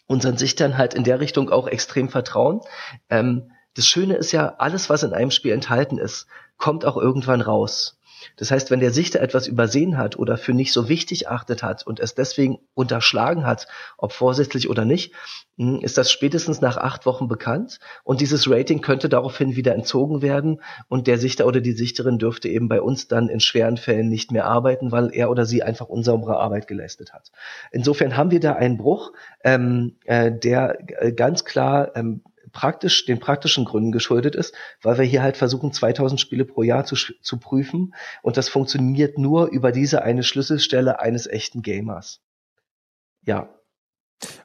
[0.07, 2.61] unseren Sichtern halt in der Richtung auch extrem vertrauen.
[3.11, 7.41] Ähm, das Schöne ist ja, alles, was in einem Spiel enthalten ist, kommt auch irgendwann
[7.41, 7.99] raus.
[8.37, 11.87] Das heißt, wenn der Sichter etwas übersehen hat oder für nicht so wichtig achtet hat
[11.87, 13.67] und es deswegen unterschlagen hat,
[13.99, 15.13] ob vorsätzlich oder nicht,
[15.57, 20.23] hm, ist das spätestens nach acht Wochen bekannt und dieses Rating könnte daraufhin wieder entzogen
[20.23, 24.09] werden und der Sichter oder die Sichterin dürfte eben bei uns dann in schweren Fällen
[24.09, 27.33] nicht mehr arbeiten, weil er oder sie einfach unsaubere Arbeit geleistet hat.
[27.71, 29.13] Insofern haben wir da einen Bruch,
[29.45, 35.05] ähm, äh, der äh, ganz klar ähm, praktisch, den praktischen Gründen geschuldet ist, weil wir
[35.05, 39.73] hier halt versuchen, 2000 Spiele pro Jahr zu, zu prüfen und das funktioniert nur über
[39.73, 42.21] diese eine Schlüsselstelle eines echten Gamers.
[43.25, 43.49] Ja,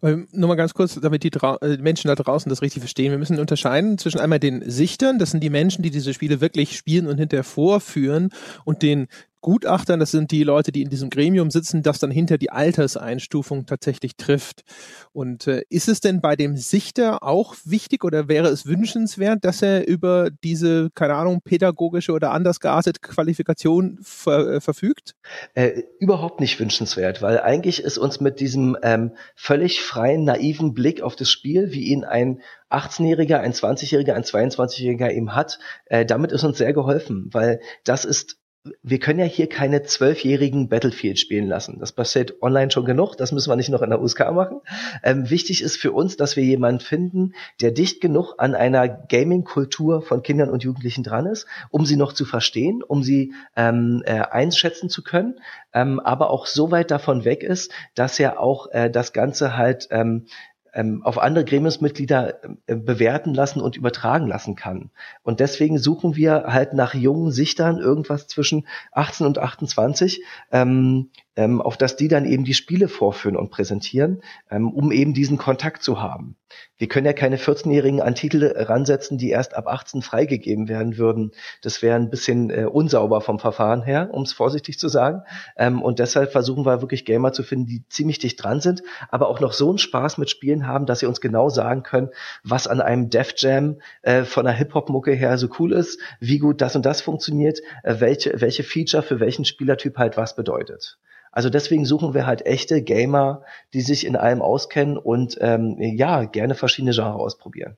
[0.01, 3.11] nur mal ganz kurz, damit die äh, Menschen da draußen das richtig verstehen.
[3.11, 6.77] Wir müssen unterscheiden zwischen einmal den Sichtern, das sind die Menschen, die diese Spiele wirklich
[6.77, 8.29] spielen und hinterher vorführen,
[8.65, 9.07] und den
[9.41, 13.65] Gutachtern, das sind die Leute, die in diesem Gremium sitzen, das dann hinter die Alterseinstufung
[13.65, 14.63] tatsächlich trifft.
[15.13, 19.61] Und äh, ist es denn bei dem Sichter auch wichtig oder wäre es wünschenswert, dass
[19.61, 25.15] er über diese, keine Ahnung, pädagogische oder anders geartete Qualifikation ver äh, verfügt?
[25.53, 31.01] Äh, überhaupt nicht wünschenswert, weil eigentlich ist uns mit diesem ähm, völlig freien, naiven Blick
[31.01, 36.31] auf das Spiel, wie ihn ein 18-Jähriger, ein 20-Jähriger, ein 22-Jähriger eben hat, äh, damit
[36.31, 38.37] ist uns sehr geholfen, weil das ist
[38.83, 41.79] wir können ja hier keine zwölfjährigen Battlefield spielen lassen.
[41.79, 44.61] Das passiert online schon genug, das müssen wir nicht noch in der USK machen.
[45.03, 50.01] Ähm, wichtig ist für uns, dass wir jemanden finden, der dicht genug an einer Gaming-Kultur
[50.01, 54.19] von Kindern und Jugendlichen dran ist, um sie noch zu verstehen, um sie ähm, äh,
[54.19, 55.39] einschätzen zu können,
[55.73, 59.87] ähm, aber auch so weit davon weg ist, dass er auch äh, das Ganze halt
[60.77, 64.91] ähm, auf andere Gremiumsmitglieder äh, bewerten lassen und übertragen lassen kann.
[65.23, 71.61] Und deswegen suchen wir halt nach jungen Sichtern irgendwas zwischen 18 und 28, ähm, ähm,
[71.61, 74.21] auf das die dann eben die Spiele vorführen und präsentieren,
[74.51, 76.35] ähm, um eben diesen Kontakt zu haben.
[76.77, 81.31] Wir können ja keine 14-Jährigen an Titel ransetzen, die erst ab 18 freigegeben werden würden.
[81.61, 85.23] Das wäre ein bisschen äh, unsauber vom Verfahren her, um es vorsichtig zu sagen.
[85.57, 89.27] Ähm, und deshalb versuchen wir wirklich Gamer zu finden, die ziemlich dicht dran sind, aber
[89.27, 92.09] auch noch so einen Spaß mit Spielen haben, dass sie uns genau sagen können,
[92.43, 96.61] was an einem Def Jam äh, von der Hip-Hop-Mucke her so cool ist, wie gut
[96.61, 100.97] das und das funktioniert, äh, welche, welche Feature für welchen Spielertyp halt was bedeutet.
[101.37, 106.23] Also deswegen suchen wir halt echte Gamer, die sich in allem auskennen und ähm, ja,
[106.23, 107.77] gerne verschiedene Genres ausprobieren.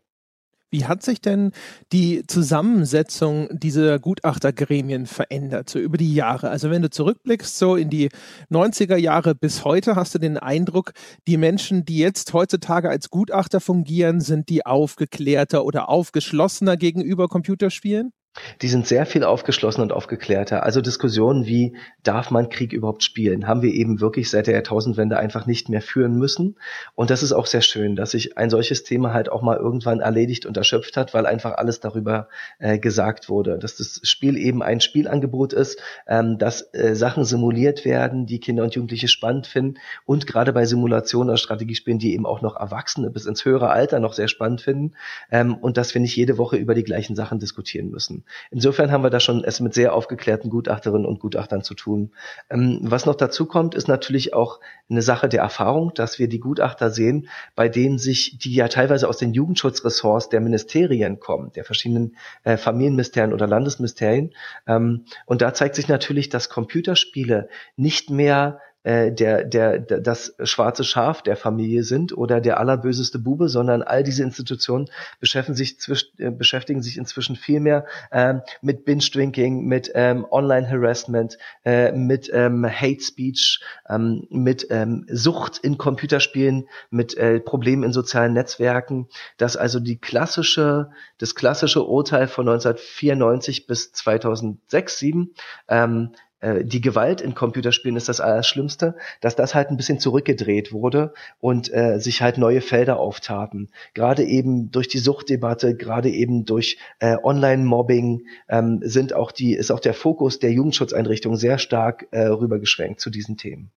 [0.72, 1.52] Wie hat sich denn
[1.92, 6.50] die Zusammensetzung dieser Gutachtergremien verändert, so über die Jahre?
[6.50, 8.08] Also wenn du zurückblickst, so in die
[8.50, 10.94] 90er Jahre bis heute, hast du den Eindruck,
[11.28, 18.14] die Menschen, die jetzt heutzutage als Gutachter fungieren, sind die aufgeklärter oder aufgeschlossener gegenüber Computerspielen?
[18.62, 20.64] Die sind sehr viel aufgeschlossener und aufgeklärter.
[20.64, 25.18] Also Diskussionen wie, darf man Krieg überhaupt spielen, haben wir eben wirklich seit der Jahrtausendwende
[25.18, 26.58] einfach nicht mehr führen müssen.
[26.96, 30.00] Und das ist auch sehr schön, dass sich ein solches Thema halt auch mal irgendwann
[30.00, 33.58] erledigt und erschöpft hat, weil einfach alles darüber äh, gesagt wurde.
[33.58, 38.64] Dass das Spiel eben ein Spielangebot ist, ähm, dass äh, Sachen simuliert werden, die Kinder
[38.64, 43.10] und Jugendliche spannend finden und gerade bei Simulationen oder Strategiespielen, die eben auch noch Erwachsene
[43.10, 44.94] bis ins höhere Alter noch sehr spannend finden
[45.32, 48.19] ähm, und dass wir nicht jede Woche über die gleichen Sachen diskutieren müssen.
[48.52, 52.12] Insofern haben wir da schon es mit sehr aufgeklärten Gutachterinnen und Gutachtern zu tun.
[52.50, 54.60] Ähm, was noch dazu kommt, ist natürlich auch
[54.90, 59.08] eine Sache der Erfahrung, dass wir die Gutachter sehen, bei denen sich, die ja teilweise
[59.08, 64.34] aus den Jugendschutzressorts der Ministerien kommen, der verschiedenen äh, Familienministerien oder Landesministerien.
[64.68, 70.36] Ähm, und da zeigt sich natürlich, dass Computerspiele nicht mehr äh, der, der, der, das
[70.44, 75.80] schwarze Schaf der Familie sind oder der allerböseste Bube, sondern all diese Institutionen beschäftigen sich,
[75.80, 82.30] zwisch, äh, beschäftigen sich inzwischen viel mehr ähm, mit Binge-Drinking, mit ähm, Online-Harassment, äh, mit
[82.34, 89.10] ähm, Hate Speech, ähm, mit ähm, Sucht in Computerspielen, mit äh, Problemen in sozialen Netzwerken,
[89.38, 95.34] dass also die klassische, das klassische Urteil von 1994 bis 2006, 7
[95.68, 96.12] ähm,
[96.42, 101.14] äh, die Gewalt in Computerspielen ist das Allerschlimmste, dass das halt ein bisschen zurückgedreht wurde
[101.40, 103.70] und äh, sich halt neue Felder auftaten.
[103.94, 109.72] Gerade eben durch die Suchtdebatte, gerade eben durch äh, Online-Mobbing ähm, sind auch die, ist
[109.72, 113.72] auch der Fokus der Jugendschutzeinrichtungen sehr stark äh, rübergeschwenkt zu diesen Themen.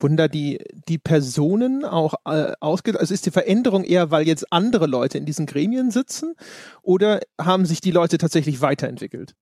[0.00, 0.58] Wurden da die,
[0.88, 2.96] die Personen auch äh, ausgeht?
[2.96, 6.34] Also ist die Veränderung eher, weil jetzt andere Leute in diesen Gremien sitzen
[6.82, 9.34] oder haben sich die Leute tatsächlich weiterentwickelt?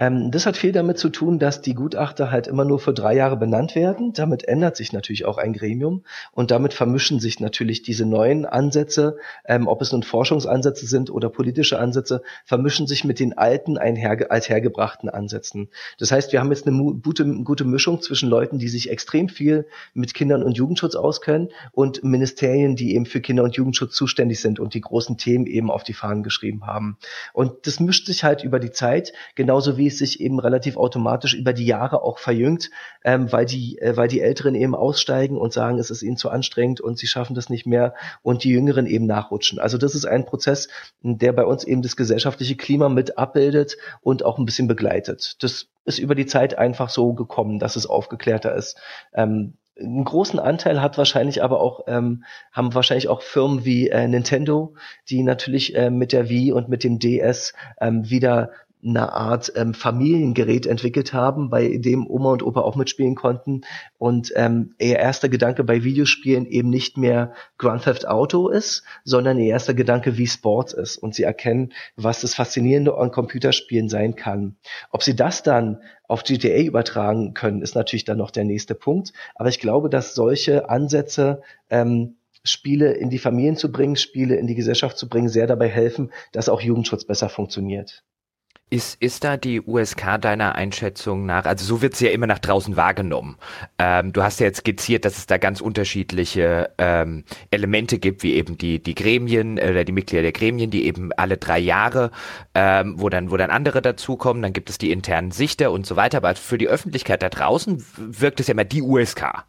[0.00, 3.14] Ähm, das hat viel damit zu tun, dass die Gutachter halt immer nur für drei
[3.14, 4.12] Jahre benannt werden.
[4.12, 9.16] Damit ändert sich natürlich auch ein Gremium und damit vermischen sich natürlich diese neuen Ansätze,
[9.44, 14.30] ähm, ob es nun Forschungsansätze sind oder politische Ansätze, vermischen sich mit den alten einher,
[14.30, 15.68] althergebrachten Ansätzen.
[15.98, 19.66] Das heißt, wir haben jetzt eine gute, gute Mischung zwischen Leuten, die sich extrem viel
[19.94, 24.58] mit Kindern und Jugendschutz auskennen und Ministerien, die eben für Kinder- und Jugendschutz zuständig sind
[24.60, 26.96] und die großen Themen eben auf die Fahnen geschrieben haben.
[27.32, 30.78] Und das mischt sich halt über die Zeit, genau genauso wie es sich eben relativ
[30.78, 32.70] automatisch über die Jahre auch verjüngt,
[33.04, 36.30] ähm, weil die, äh, weil die Älteren eben aussteigen und sagen, es ist ihnen zu
[36.30, 37.92] anstrengend und sie schaffen das nicht mehr
[38.22, 39.58] und die Jüngeren eben nachrutschen.
[39.58, 40.68] Also das ist ein Prozess,
[41.02, 45.36] der bei uns eben das gesellschaftliche Klima mit abbildet und auch ein bisschen begleitet.
[45.42, 48.80] Das ist über die Zeit einfach so gekommen, dass es aufgeklärter ist.
[49.12, 54.08] Ähm, einen großen Anteil hat wahrscheinlich aber auch ähm, haben wahrscheinlich auch Firmen wie äh,
[54.08, 54.74] Nintendo,
[55.08, 58.50] die natürlich äh, mit der Wii und mit dem DS ähm, wieder
[58.84, 63.62] eine Art ähm, Familiengerät entwickelt haben, bei dem Oma und Opa auch mitspielen konnten
[63.98, 69.38] und ähm, ihr erster Gedanke bei Videospielen eben nicht mehr Grand Theft Auto ist, sondern
[69.38, 74.16] ihr erster Gedanke wie Sport ist und sie erkennen, was das Faszinierende an Computerspielen sein
[74.16, 74.56] kann.
[74.90, 75.78] Ob sie das dann
[76.08, 79.12] auf GTA übertragen können, ist natürlich dann noch der nächste Punkt.
[79.34, 84.46] Aber ich glaube, dass solche Ansätze ähm, Spiele in die Familien zu bringen, Spiele in
[84.46, 88.02] die Gesellschaft zu bringen, sehr dabei helfen, dass auch Jugendschutz besser funktioniert.
[88.72, 92.38] Ist, ist da die USK deiner Einschätzung nach, also so wird sie ja immer nach
[92.38, 93.36] draußen wahrgenommen.
[93.78, 98.32] Ähm, du hast ja jetzt skizziert, dass es da ganz unterschiedliche ähm, Elemente gibt, wie
[98.32, 102.12] eben die, die Gremien äh, oder die Mitglieder der Gremien, die eben alle drei Jahre,
[102.54, 105.96] ähm, wo dann, wo dann andere dazukommen, dann gibt es die internen Sichter und so
[105.96, 106.16] weiter.
[106.16, 109.44] Aber für die Öffentlichkeit da draußen wirkt es ja immer die USK.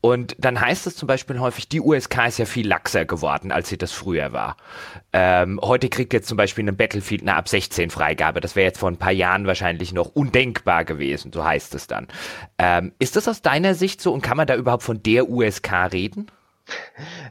[0.00, 3.68] Und dann heißt es zum Beispiel häufig, die USK ist ja viel laxer geworden, als
[3.68, 4.56] sie das früher war.
[5.12, 8.40] Ähm, heute kriegt jetzt zum Beispiel ein Battlefield eine ab 16 Freigabe.
[8.40, 12.08] Das wäre jetzt vor ein paar Jahren wahrscheinlich noch undenkbar gewesen, so heißt es dann.
[12.58, 15.92] Ähm, ist das aus deiner Sicht so und kann man da überhaupt von der USK
[15.92, 16.30] reden?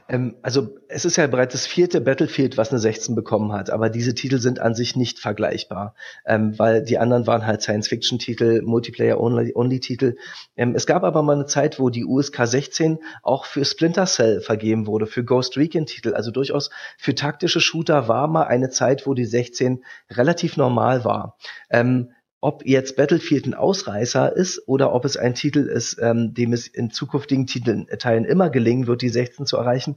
[0.08, 3.90] Ähm, also es ist ja bereits das vierte Battlefield, was eine 16 bekommen hat, aber
[3.90, 5.94] diese Titel sind an sich nicht vergleichbar,
[6.26, 10.16] ähm, weil die anderen waren halt Science-Fiction-Titel, Multiplayer-Only-Titel.
[10.56, 14.40] Ähm, es gab aber mal eine Zeit, wo die USK 16 auch für Splinter Cell
[14.40, 19.14] vergeben wurde, für Ghost Recon-Titel, also durchaus für taktische Shooter war mal eine Zeit, wo
[19.14, 21.36] die 16 relativ normal war.
[21.70, 22.10] Ähm,
[22.40, 26.66] ob jetzt Battlefield ein Ausreißer ist oder ob es ein Titel ist, ähm, dem es
[26.66, 29.96] in zukünftigen Titeln, äh, Teilen immer gelingen wird, die 16 zu erreichen,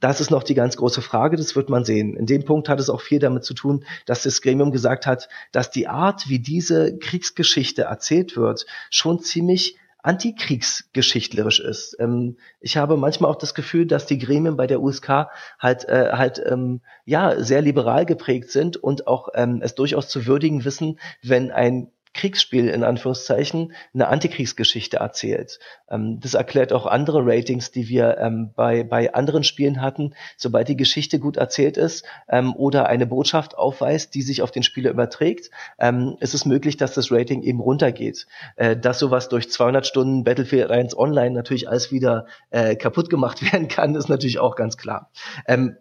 [0.00, 2.16] das ist noch die ganz große Frage, das wird man sehen.
[2.16, 5.28] In dem Punkt hat es auch viel damit zu tun, dass das Gremium gesagt hat,
[5.52, 11.96] dass die Art, wie diese Kriegsgeschichte erzählt wird, schon ziemlich antikriegsgeschichtlerisch ist.
[11.98, 15.28] Ähm, ich habe manchmal auch das Gefühl, dass die Gremien bei der USK
[15.58, 20.26] halt äh, halt ähm, ja sehr liberal geprägt sind und auch ähm, es durchaus zu
[20.26, 25.58] würdigen wissen, wenn ein Kriegsspiel in Anführungszeichen eine Antikriegsgeschichte erzählt.
[25.88, 30.14] Ähm, das erklärt auch andere Ratings, die wir ähm, bei, bei anderen Spielen hatten.
[30.36, 34.62] Sobald die Geschichte gut erzählt ist ähm, oder eine Botschaft aufweist, die sich auf den
[34.62, 38.26] Spieler überträgt, ähm, ist es möglich, dass das Rating eben runtergeht.
[38.56, 43.42] Äh, dass sowas durch 200 Stunden Battlefield 1 Online natürlich alles wieder äh, kaputt gemacht
[43.52, 45.10] werden kann, ist natürlich auch ganz klar.
[45.46, 45.76] Ähm,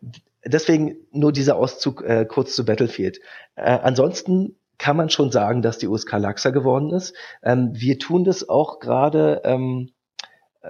[0.46, 3.20] deswegen nur dieser Auszug äh, kurz zu Battlefield.
[3.56, 7.14] Äh, ansonsten kann man schon sagen, dass die USK laxer geworden ist.
[7.44, 9.92] Ähm, wir tun das auch gerade, ähm,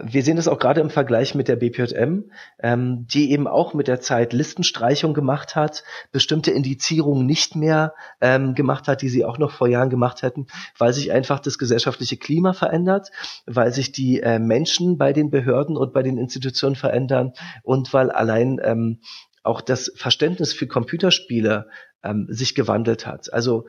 [0.04, 2.30] wir sehen das auch gerade im Vergleich mit der BPJM,
[2.60, 8.54] ähm, die eben auch mit der Zeit Listenstreichung gemacht hat, bestimmte Indizierungen nicht mehr ähm,
[8.54, 10.48] gemacht hat, die sie auch noch vor Jahren gemacht hätten,
[10.78, 13.12] weil sich einfach das gesellschaftliche Klima verändert,
[13.46, 17.34] weil sich die äh, Menschen bei den Behörden und bei den Institutionen verändern
[17.64, 19.00] und weil allein ähm,
[19.44, 21.68] auch das Verständnis für Computerspiele
[22.04, 23.32] ähm, sich gewandelt hat.
[23.34, 23.66] Also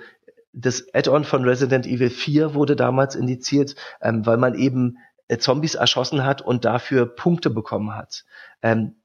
[0.52, 4.98] das Add-on von Resident Evil 4 wurde damals indiziert, ähm, weil man eben
[5.28, 8.24] äh, Zombies erschossen hat und dafür Punkte bekommen hat.
[8.62, 8.96] Ähm,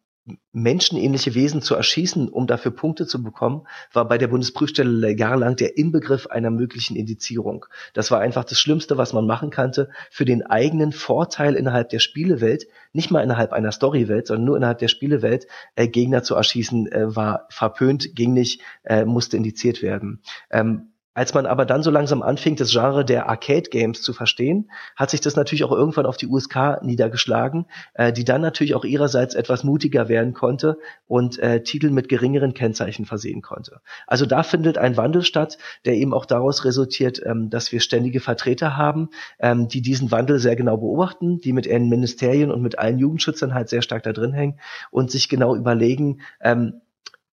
[0.51, 5.77] menschenähnliche Wesen zu erschießen, um dafür Punkte zu bekommen, war bei der Bundesprüfstelle jahrelang der
[5.77, 7.65] Inbegriff einer möglichen Indizierung.
[7.93, 11.99] Das war einfach das Schlimmste, was man machen konnte, für den eigenen Vorteil innerhalb der
[11.99, 16.91] Spielewelt, nicht mal innerhalb einer Storywelt, sondern nur innerhalb der Spielewelt, äh, Gegner zu erschießen,
[16.91, 20.21] äh, war verpönt, ging nicht, äh, musste indiziert werden.
[20.49, 25.09] Ähm, als man aber dann so langsam anfing, das Genre der Arcade-Games zu verstehen, hat
[25.09, 29.33] sich das natürlich auch irgendwann auf die USK niedergeschlagen, äh, die dann natürlich auch ihrerseits
[29.33, 33.79] etwas mutiger werden konnte und äh, Titel mit geringeren Kennzeichen versehen konnte.
[34.07, 38.19] Also da findet ein Wandel statt, der eben auch daraus resultiert, ähm, dass wir ständige
[38.19, 39.09] Vertreter haben,
[39.39, 43.53] ähm, die diesen Wandel sehr genau beobachten, die mit ihren Ministerien und mit allen Jugendschützern
[43.53, 44.59] halt sehr stark da drin hängen
[44.91, 46.81] und sich genau überlegen, ähm,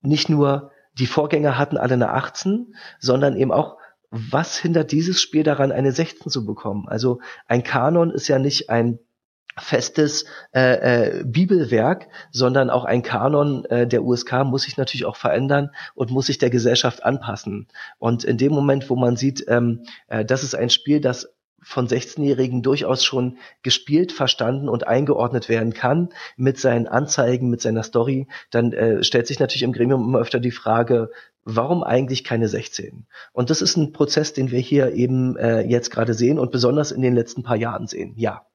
[0.02, 3.78] nicht nur die Vorgänger hatten alle eine 18, sondern eben auch,
[4.10, 6.86] was hindert dieses Spiel daran, eine 16 zu bekommen?
[6.86, 8.98] Also ein Kanon ist ja nicht ein
[9.58, 10.24] festes
[10.54, 15.70] äh, äh, Bibelwerk, sondern auch ein Kanon äh, der USK muss sich natürlich auch verändern
[15.94, 17.68] und muss sich der Gesellschaft anpassen.
[17.98, 21.31] Und in dem Moment, wo man sieht, ähm, äh, das ist ein Spiel, das
[21.62, 27.82] von 16-Jährigen durchaus schon gespielt, verstanden und eingeordnet werden kann mit seinen Anzeigen, mit seiner
[27.82, 31.10] Story, dann äh, stellt sich natürlich im Gremium immer öfter die Frage,
[31.44, 33.06] warum eigentlich keine 16?
[33.32, 36.92] Und das ist ein Prozess, den wir hier eben äh, jetzt gerade sehen und besonders
[36.92, 38.46] in den letzten paar Jahren sehen, ja.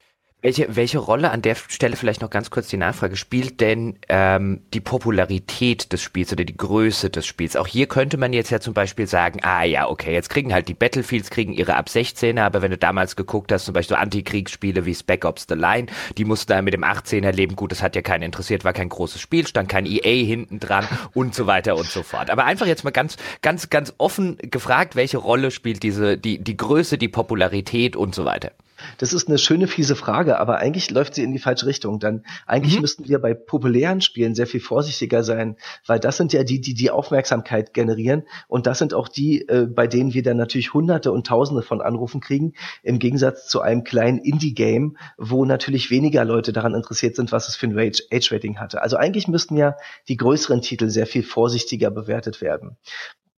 [0.43, 4.61] Welche, welche Rolle an der Stelle vielleicht noch ganz kurz die Nachfrage spielt denn ähm,
[4.71, 7.55] die Popularität des Spiels oder die Größe des Spiels?
[7.55, 10.67] Auch hier könnte man jetzt ja zum Beispiel sagen, ah ja, okay, jetzt kriegen halt
[10.67, 13.99] die Battlefields kriegen ihre ab 16er, aber wenn du damals geguckt hast, zum Beispiel so
[13.99, 15.87] Antikriegsspiele wie Spec Ops The Line,
[16.19, 17.55] die mussten da mit dem 18er leben.
[17.55, 20.87] Gut, das hat ja keinen interessiert, war kein großes Spiel, stand kein EA hinten dran
[21.15, 22.29] und so weiter und so fort.
[22.29, 26.57] Aber einfach jetzt mal ganz, ganz, ganz offen gefragt, welche Rolle spielt diese, die, die
[26.57, 28.51] Größe, die Popularität und so weiter?
[28.97, 31.99] Das ist eine schöne, fiese Frage, aber eigentlich läuft sie in die falsche Richtung.
[31.99, 32.81] Dann eigentlich mhm.
[32.81, 36.73] müssten wir bei populären Spielen sehr viel vorsichtiger sein, weil das sind ja die, die
[36.73, 41.11] die Aufmerksamkeit generieren und das sind auch die, äh, bei denen wir dann natürlich Hunderte
[41.11, 42.53] und Tausende von Anrufen kriegen,
[42.83, 47.55] im Gegensatz zu einem kleinen Indie-Game, wo natürlich weniger Leute daran interessiert sind, was es
[47.55, 48.81] für ein Age-Rating hatte.
[48.81, 49.75] Also eigentlich müssten ja
[50.07, 52.77] die größeren Titel sehr viel vorsichtiger bewertet werden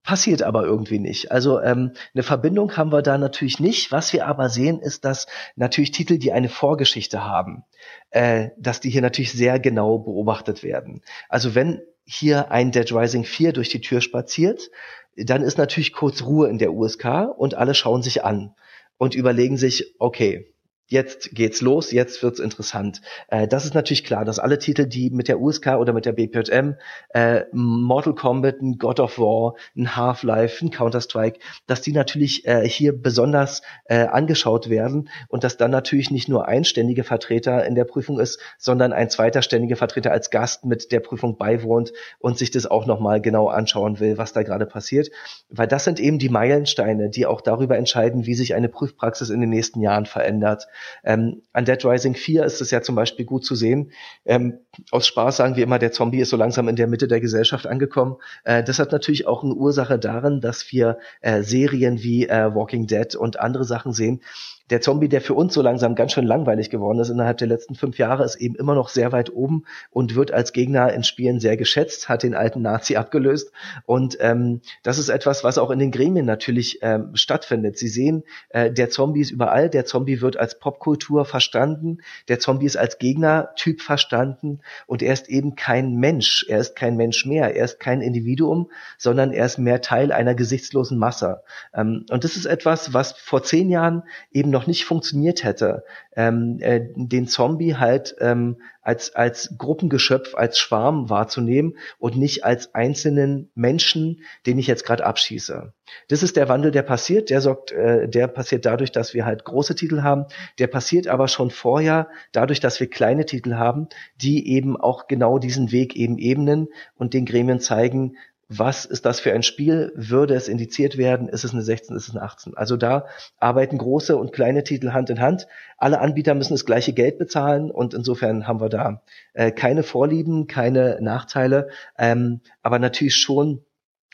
[0.09, 1.33] passiert aber irgendwie nicht.
[1.33, 3.93] Also ähm, eine Verbindung haben wir da natürlich nicht.
[3.93, 7.65] Was wir aber sehen, ist, dass natürlich Titel, die eine Vorgeschichte haben,
[8.09, 11.03] äh, dass die hier natürlich sehr genau beobachtet werden.
[11.29, 14.71] Also wenn hier ein Dead Rising 4 durch die Tür spaziert,
[15.15, 18.55] dann ist natürlich kurz Ruhe in der USK und alle schauen sich an
[18.97, 20.55] und überlegen sich, okay,
[20.89, 23.01] jetzt geht's los, jetzt wird's interessant.
[23.29, 26.13] Äh, das ist natürlich klar, dass alle Titel, die mit der USK oder mit der
[26.13, 26.75] BPJM,
[27.11, 32.67] äh, Mortal Kombat, ein God of War, ein Half-Life, ein Counter-Strike, dass die natürlich äh,
[32.67, 37.75] hier besonders äh, angeschaut werden und dass dann natürlich nicht nur ein ständiger Vertreter in
[37.75, 42.39] der Prüfung ist, sondern ein zweiter ständiger Vertreter als Gast mit der Prüfung beiwohnt und
[42.39, 45.11] sich das auch nochmal genau anschauen will, was da gerade passiert.
[45.51, 49.41] Weil das sind eben die Meilensteine, die auch darüber entscheiden, wie sich eine Prüfpraxis in
[49.41, 50.67] den nächsten Jahren verändert.
[51.05, 53.93] Ähm, an Dead Rising 4 ist es ja zum Beispiel gut zu sehen.
[54.25, 54.59] Ähm,
[54.91, 57.67] aus Spaß sagen wir immer, der Zombie ist so langsam in der Mitte der Gesellschaft
[57.67, 58.17] angekommen.
[58.45, 62.87] Äh, das hat natürlich auch eine Ursache darin, dass wir äh, Serien wie äh, Walking
[62.87, 64.23] Dead und andere Sachen sehen,
[64.71, 67.75] der Zombie, der für uns so langsam ganz schön langweilig geworden ist innerhalb der letzten
[67.75, 71.41] fünf Jahre, ist eben immer noch sehr weit oben und wird als Gegner in Spielen
[71.41, 73.53] sehr geschätzt, hat den alten Nazi abgelöst.
[73.87, 77.79] Und ähm, das ist etwas, was auch in den Gremien natürlich ähm, stattfindet.
[77.79, 81.99] Sie sehen, äh, der Zombie ist überall, der Zombie wird als Popkultur verstanden,
[82.29, 86.97] der Zombie ist als Gegnertyp verstanden und er ist eben kein Mensch, er ist kein
[86.97, 91.43] Mensch mehr, er ist kein Individuum, sondern er ist mehr Teil einer gesichtslosen Masse.
[91.75, 94.03] Ähm, und das ist etwas, was vor zehn Jahren
[94.33, 95.85] eben noch noch nicht funktioniert hätte,
[96.17, 102.75] ähm, äh, den Zombie halt ähm, als, als Gruppengeschöpf, als Schwarm wahrzunehmen und nicht als
[102.75, 105.73] einzelnen Menschen, den ich jetzt gerade abschieße.
[106.09, 107.31] Das ist der Wandel, der passiert.
[107.31, 110.27] Der sorgt, äh, der passiert dadurch, dass wir halt große Titel haben.
[110.59, 113.89] Der passiert aber schon vorher dadurch, dass wir kleine Titel haben,
[114.21, 118.17] die eben auch genau diesen Weg eben ebnen und den Gremien zeigen,
[118.49, 119.93] was ist das für ein Spiel?
[119.95, 121.29] Würde es indiziert werden?
[121.29, 121.95] Ist es eine 16?
[121.95, 122.57] Ist es eine 18?
[122.57, 123.07] Also da
[123.39, 125.47] arbeiten große und kleine Titel Hand in Hand.
[125.77, 129.03] Alle Anbieter müssen das gleiche Geld bezahlen und insofern haben wir da
[129.35, 131.69] äh, keine Vorlieben, keine Nachteile,
[131.99, 133.65] ähm, aber natürlich schon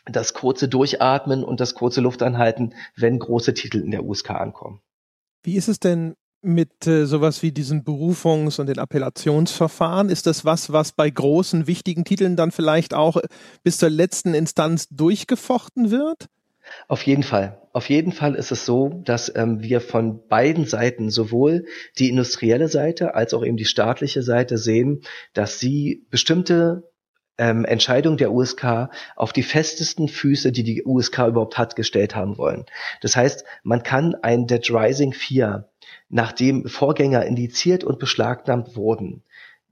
[0.05, 4.81] das kurze Durchatmen und das kurze Luftanhalten, wenn große Titel in der USK ankommen.
[5.45, 6.15] Wie ist es denn
[6.45, 10.09] mit äh, sowas wie diesen Berufungs- und den Appellationsverfahren?
[10.09, 13.21] Ist das was, was bei großen, wichtigen Titeln dann vielleicht auch
[13.63, 16.29] bis zur letzten Instanz durchgefochten wird?
[16.89, 17.61] Auf jeden Fall.
[17.73, 21.67] Auf jeden Fall ist es so, dass ähm, wir von beiden Seiten, sowohl
[21.99, 26.85] die industrielle Seite als auch eben die staatliche Seite sehen, dass sie bestimmte
[27.37, 32.39] ähm, Entscheidung der USK auf die festesten Füße, die die USK überhaupt hat, gestellt haben
[32.39, 32.65] wollen.
[33.01, 35.69] Das heißt, man kann ein Dead Rising 4
[36.09, 39.23] nachdem Vorgänger indiziert und beschlagnahmt wurden,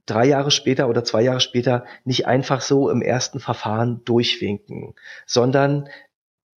[0.05, 5.89] drei Jahre später oder zwei Jahre später nicht einfach so im ersten Verfahren durchwinken, sondern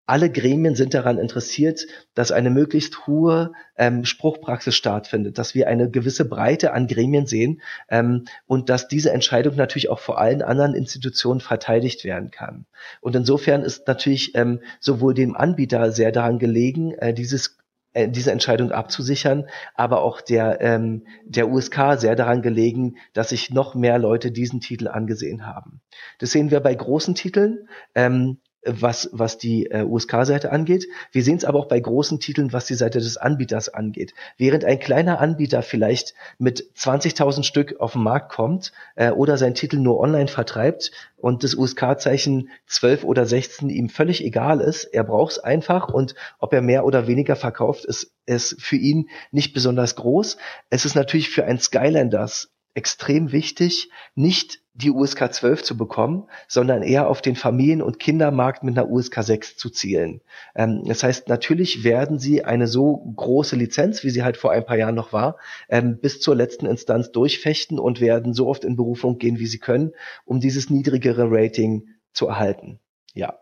[0.09, 5.91] alle Gremien sind daran interessiert, dass eine möglichst hohe ähm, Spruchpraxis stattfindet, dass wir eine
[5.91, 10.74] gewisse Breite an Gremien sehen ähm, und dass diese Entscheidung natürlich auch vor allen anderen
[10.74, 12.66] Institutionen verteidigt werden kann.
[13.01, 17.59] Und insofern ist natürlich ähm, sowohl dem Anbieter sehr daran gelegen, äh, dieses
[17.97, 23.51] äh, diese Entscheidung abzusichern, aber auch der, ähm, der USK sehr daran gelegen, dass sich
[23.51, 25.80] noch mehr Leute diesen Titel angesehen haben.
[26.18, 27.68] Das sehen wir bei großen Titeln.
[27.94, 30.86] Ähm, was, was die äh, USK-Seite angeht.
[31.12, 34.14] Wir sehen es aber auch bei großen Titeln, was die Seite des Anbieters angeht.
[34.36, 39.54] Während ein kleiner Anbieter vielleicht mit 20.000 Stück auf den Markt kommt äh, oder seinen
[39.54, 45.04] Titel nur online vertreibt und das USK-Zeichen 12 oder 16 ihm völlig egal ist, er
[45.04, 49.54] braucht es einfach und ob er mehr oder weniger verkauft, ist, ist für ihn nicht
[49.54, 50.36] besonders groß.
[50.70, 56.83] Es ist natürlich für ein Skylanders extrem wichtig, nicht die USK 12 zu bekommen, sondern
[56.83, 60.20] eher auf den Familien- und Kindermarkt mit einer USK 6 zu zielen.
[60.55, 64.66] Ähm, das heißt, natürlich werden sie eine so große Lizenz, wie sie halt vor ein
[64.66, 65.39] paar Jahren noch war,
[65.70, 69.59] ähm, bis zur letzten Instanz durchfechten und werden so oft in Berufung gehen, wie sie
[69.59, 69.93] können,
[70.27, 72.79] um dieses niedrigere Rating zu erhalten.
[73.14, 73.39] Ja.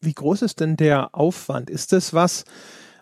[0.00, 1.70] Wie groß ist denn der Aufwand?
[1.70, 2.44] Ist das was,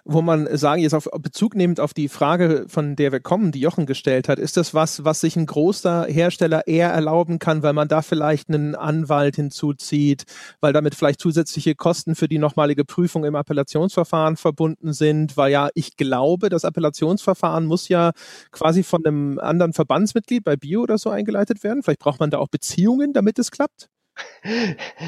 [0.04, 3.60] wo man sagen, jetzt auf Bezug nehmend auf die Frage, von der wir kommen, die
[3.60, 7.72] Jochen gestellt hat, ist das was, was sich ein großer Hersteller eher erlauben kann, weil
[7.72, 10.24] man da vielleicht einen Anwalt hinzuzieht,
[10.60, 15.68] weil damit vielleicht zusätzliche Kosten für die nochmalige Prüfung im Appellationsverfahren verbunden sind, weil ja,
[15.74, 18.12] ich glaube, das Appellationsverfahren muss ja
[18.50, 21.82] quasi von einem anderen Verbandsmitglied bei Bio oder so eingeleitet werden.
[21.82, 23.88] Vielleicht braucht man da auch Beziehungen, damit es klappt.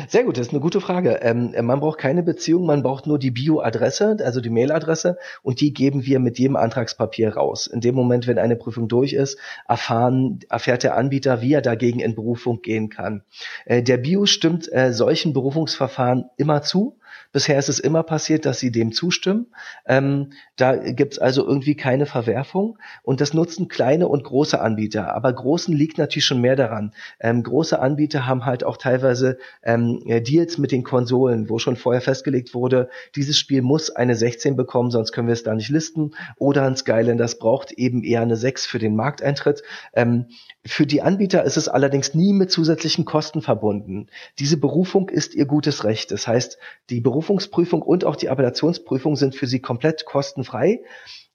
[0.08, 1.20] Sehr gut, das ist eine gute Frage.
[1.22, 5.72] Ähm, man braucht keine Beziehung, man braucht nur die Bio-Adresse, also die Mailadresse, und die
[5.72, 7.66] geben wir mit jedem Antragspapier raus.
[7.66, 12.00] In dem Moment, wenn eine Prüfung durch ist, erfahren, erfährt der Anbieter, wie er dagegen
[12.00, 13.22] in Berufung gehen kann.
[13.64, 16.98] Äh, der Bio stimmt äh, solchen Berufungsverfahren immer zu.
[17.32, 19.46] Bisher ist es immer passiert, dass sie dem zustimmen.
[19.86, 22.78] Ähm, da gibt es also irgendwie keine Verwerfung.
[23.02, 25.14] Und das nutzen kleine und große Anbieter.
[25.14, 26.92] Aber großen liegt natürlich schon mehr daran.
[27.20, 32.02] Ähm, große Anbieter haben halt auch teilweise ähm, Deals mit den Konsolen, wo schon vorher
[32.02, 36.12] festgelegt wurde, dieses Spiel muss eine 16 bekommen, sonst können wir es da nicht listen.
[36.36, 39.62] Oder ein Skylanders braucht eben eher eine 6 für den Markteintritt.
[39.94, 40.26] Ähm,
[40.64, 44.06] für die Anbieter ist es allerdings nie mit zusätzlichen Kosten verbunden.
[44.38, 46.12] Diese Berufung ist ihr gutes Recht.
[46.12, 46.56] Das heißt,
[46.88, 50.82] die Berufungsprüfung und auch die Appellationsprüfung sind für sie komplett kostenfrei.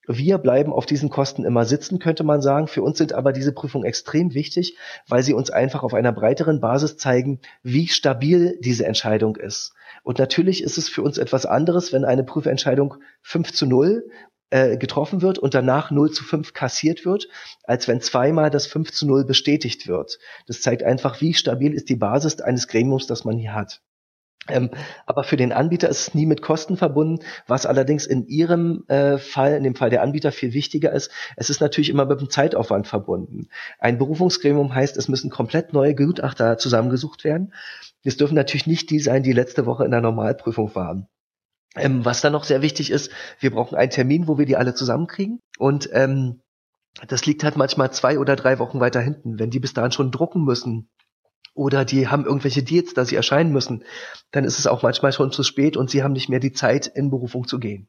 [0.06, 2.66] Wir bleiben auf diesen Kosten immer sitzen, könnte man sagen.
[2.66, 6.60] Für uns sind aber diese Prüfungen extrem wichtig, weil sie uns einfach auf einer breiteren
[6.60, 9.74] Basis zeigen, wie stabil diese Entscheidung ist.
[10.02, 14.08] Und natürlich ist es für uns etwas anderes, wenn eine Prüfentscheidung 5 zu 0
[14.50, 17.28] äh, getroffen wird und danach 0 zu 5 kassiert wird,
[17.64, 20.18] als wenn zweimal das 5 zu 0 bestätigt wird.
[20.46, 23.82] Das zeigt einfach, wie stabil ist die Basis eines Gremiums, das man hier hat.
[24.48, 24.70] Ähm,
[25.06, 29.18] aber für den Anbieter ist es nie mit Kosten verbunden, was allerdings in Ihrem äh,
[29.18, 31.10] Fall, in dem Fall der Anbieter, viel wichtiger ist.
[31.36, 33.48] Es ist natürlich immer mit einem Zeitaufwand verbunden.
[33.78, 37.52] Ein Berufungsgremium heißt, es müssen komplett neue Gutachter zusammengesucht werden.
[38.04, 41.08] Es dürfen natürlich nicht die sein, die letzte Woche in der Normalprüfung waren.
[41.76, 43.10] Ähm, was dann noch sehr wichtig ist,
[43.40, 45.40] wir brauchen einen Termin, wo wir die alle zusammenkriegen.
[45.58, 46.40] Und ähm,
[47.06, 49.38] das liegt halt manchmal zwei oder drei Wochen weiter hinten.
[49.38, 50.88] Wenn die bis dahin schon drucken müssen,
[51.58, 53.82] oder die haben irgendwelche Deals, da sie erscheinen müssen,
[54.30, 56.86] dann ist es auch manchmal schon zu spät und sie haben nicht mehr die Zeit,
[56.86, 57.88] in Berufung zu gehen.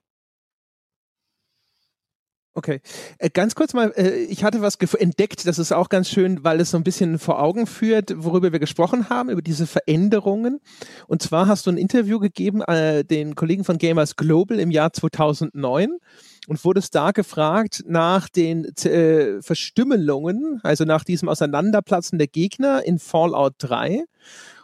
[2.60, 2.82] Okay,
[3.20, 6.60] äh, ganz kurz mal, äh, ich hatte was entdeckt, das ist auch ganz schön, weil
[6.60, 10.60] es so ein bisschen vor Augen führt, worüber wir gesprochen haben, über diese Veränderungen.
[11.08, 14.92] Und zwar hast du ein Interview gegeben, äh, den Kollegen von Gamers Global im Jahr
[14.92, 16.00] 2009
[16.50, 23.00] und wurdest da gefragt nach den äh, Verstümmelungen, also nach diesem Auseinanderplatzen der Gegner in
[23.00, 24.04] Fallout 3.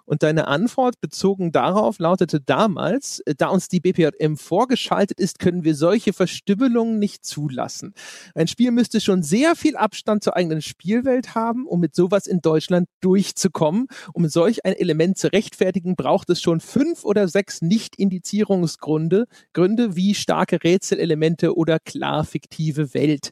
[0.06, 5.64] Und deine Antwort bezogen darauf lautete damals, äh, da uns die BPJM vorgeschaltet ist, können
[5.64, 7.93] wir solche Verstümmelungen nicht zulassen.
[8.36, 12.41] Ein Spiel müsste schon sehr viel Abstand zur eigenen Spielwelt haben, um mit sowas in
[12.41, 13.88] Deutschland durchzukommen.
[14.14, 20.14] Um solch ein Element zu rechtfertigen, braucht es schon fünf oder sechs Nicht-Indizierungsgründe, Gründe wie
[20.14, 23.32] starke Rätselelemente oder klar fiktive Welt.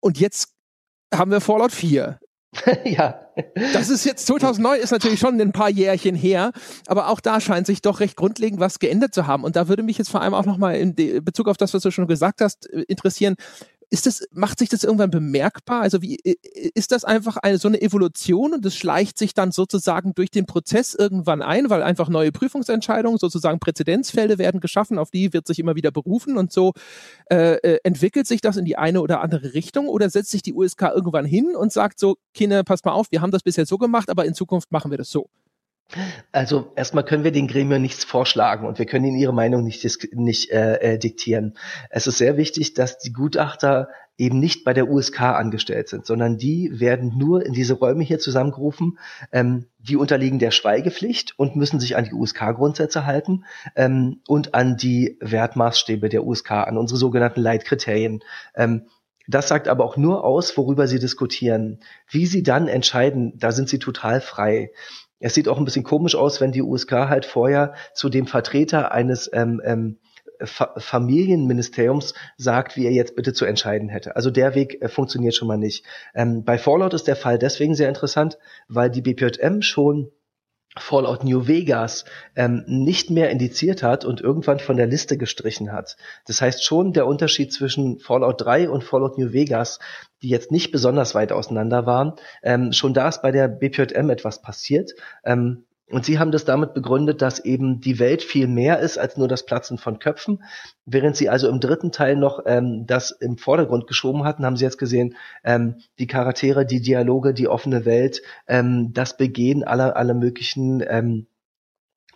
[0.00, 0.54] Und jetzt
[1.12, 2.18] haben wir Fallout 4.
[2.84, 3.20] ja.
[3.72, 6.52] Das ist jetzt 2009 ist natürlich schon ein paar Jährchen her,
[6.86, 9.44] aber auch da scheint sich doch recht grundlegend was geändert zu haben.
[9.44, 11.90] Und da würde mich jetzt vor allem auch nochmal in Bezug auf das, was du
[11.90, 13.36] schon gesagt hast, äh, interessieren
[13.90, 15.80] ist das, macht sich das irgendwann bemerkbar?
[15.80, 16.16] Also wie
[16.74, 20.46] ist das einfach eine, so eine Evolution und es schleicht sich dann sozusagen durch den
[20.46, 25.58] Prozess irgendwann ein, weil einfach neue Prüfungsentscheidungen, sozusagen Präzedenzfälle werden geschaffen, auf die wird sich
[25.58, 26.72] immer wieder berufen und so
[27.30, 30.52] äh, äh entwickelt sich das in die eine oder andere Richtung oder setzt sich die
[30.52, 33.78] USK irgendwann hin und sagt so, Kinder, pass mal auf, wir haben das bisher so
[33.78, 35.28] gemacht, aber in Zukunft machen wir das so.
[36.32, 39.84] Also erstmal können wir den Gremien nichts vorschlagen und wir können ihnen ihre Meinung nicht,
[40.12, 41.56] nicht äh, äh, diktieren.
[41.88, 46.36] Es ist sehr wichtig, dass die Gutachter eben nicht bei der USK angestellt sind, sondern
[46.36, 48.98] die werden nur in diese Räume hier zusammengerufen.
[49.32, 54.76] Ähm, die unterliegen der Schweigepflicht und müssen sich an die USK-Grundsätze halten ähm, und an
[54.76, 58.22] die Wertmaßstäbe der USK, an unsere sogenannten Leitkriterien.
[58.54, 58.88] Ähm,
[59.28, 61.80] das sagt aber auch nur aus, worüber sie diskutieren.
[62.08, 64.72] Wie sie dann entscheiden, da sind sie total frei.
[65.20, 68.92] Es sieht auch ein bisschen komisch aus, wenn die USK halt vorher zu dem Vertreter
[68.92, 69.98] eines ähm, ähm,
[70.40, 74.14] Fa Familienministeriums sagt, wie er jetzt bitte zu entscheiden hätte.
[74.14, 75.84] Also der Weg äh, funktioniert schon mal nicht.
[76.14, 78.38] Ähm, bei Fallout ist der Fall deswegen sehr interessant,
[78.68, 80.12] weil die BPJM schon
[80.76, 82.04] Fallout New Vegas
[82.36, 85.96] ähm, nicht mehr indiziert hat und irgendwann von der Liste gestrichen hat.
[86.26, 89.78] Das heißt schon der Unterschied zwischen Fallout 3 und Fallout New Vegas,
[90.22, 94.42] die jetzt nicht besonders weit auseinander waren, ähm, schon da ist bei der BPJM etwas
[94.42, 94.92] passiert.
[95.24, 99.16] Ähm, und sie haben das damit begründet, dass eben die Welt viel mehr ist als
[99.16, 100.42] nur das Platzen von Köpfen.
[100.84, 104.64] Während sie also im dritten Teil noch ähm, das im Vordergrund geschoben hatten, haben sie
[104.64, 110.14] jetzt gesehen, ähm, die Charaktere, die Dialoge, die offene Welt, ähm, das Begehen aller, aller
[110.14, 111.26] möglichen ähm,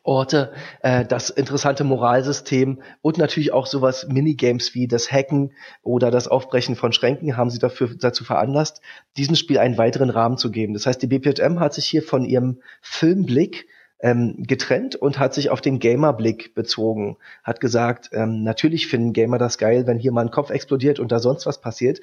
[0.05, 6.27] Orte, äh, das interessante Moralsystem und natürlich auch sowas Minigames wie das Hacken oder das
[6.27, 8.81] Aufbrechen von Schränken haben sie dafür dazu veranlasst,
[9.17, 10.75] diesem Spiel einen weiteren Rahmen zu geben.
[10.75, 13.67] Das heißt, die BPM hat sich hier von ihrem Filmblick
[14.01, 17.17] ähm, getrennt und hat sich auf den Gamerblick bezogen.
[17.45, 21.13] Hat gesagt, ähm, natürlich finden Gamer das geil, wenn hier mal ein Kopf explodiert und
[21.13, 22.01] da sonst was passiert.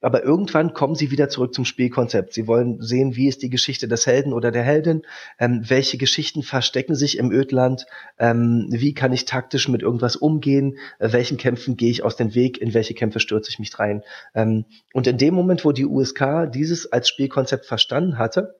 [0.00, 2.34] Aber irgendwann kommen sie wieder zurück zum Spielkonzept.
[2.34, 5.02] Sie wollen sehen, wie ist die Geschichte des Helden oder der Heldin,
[5.38, 7.86] ähm, welche Geschichten verstecken sich im Ödland,
[8.18, 12.34] ähm, wie kann ich taktisch mit irgendwas umgehen, äh, welchen Kämpfen gehe ich aus dem
[12.34, 14.02] Weg, in welche Kämpfe stürze ich mich rein.
[14.34, 18.54] Ähm, und in dem Moment, wo die USK dieses als Spielkonzept verstanden hatte,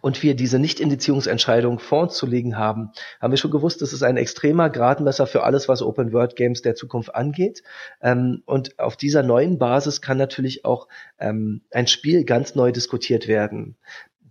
[0.00, 2.90] und wir diese Nicht-Indizierungsentscheidung vor uns zu liegen haben,
[3.20, 7.14] haben wir schon gewusst, das ist ein extremer Gradmesser für alles, was Open-World-Games der Zukunft
[7.14, 7.62] angeht.
[8.00, 10.88] Ähm, und auf dieser neuen Basis kann natürlich auch
[11.18, 13.76] ähm, ein Spiel ganz neu diskutiert werden.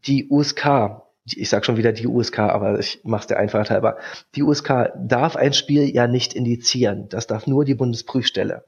[0.05, 3.97] Die USK, ich sage schon wieder die USK, aber ich mache es der Einfachheit halber.
[4.35, 7.07] Die USK darf ein Spiel ja nicht indizieren.
[7.09, 8.65] Das darf nur die Bundesprüfstelle.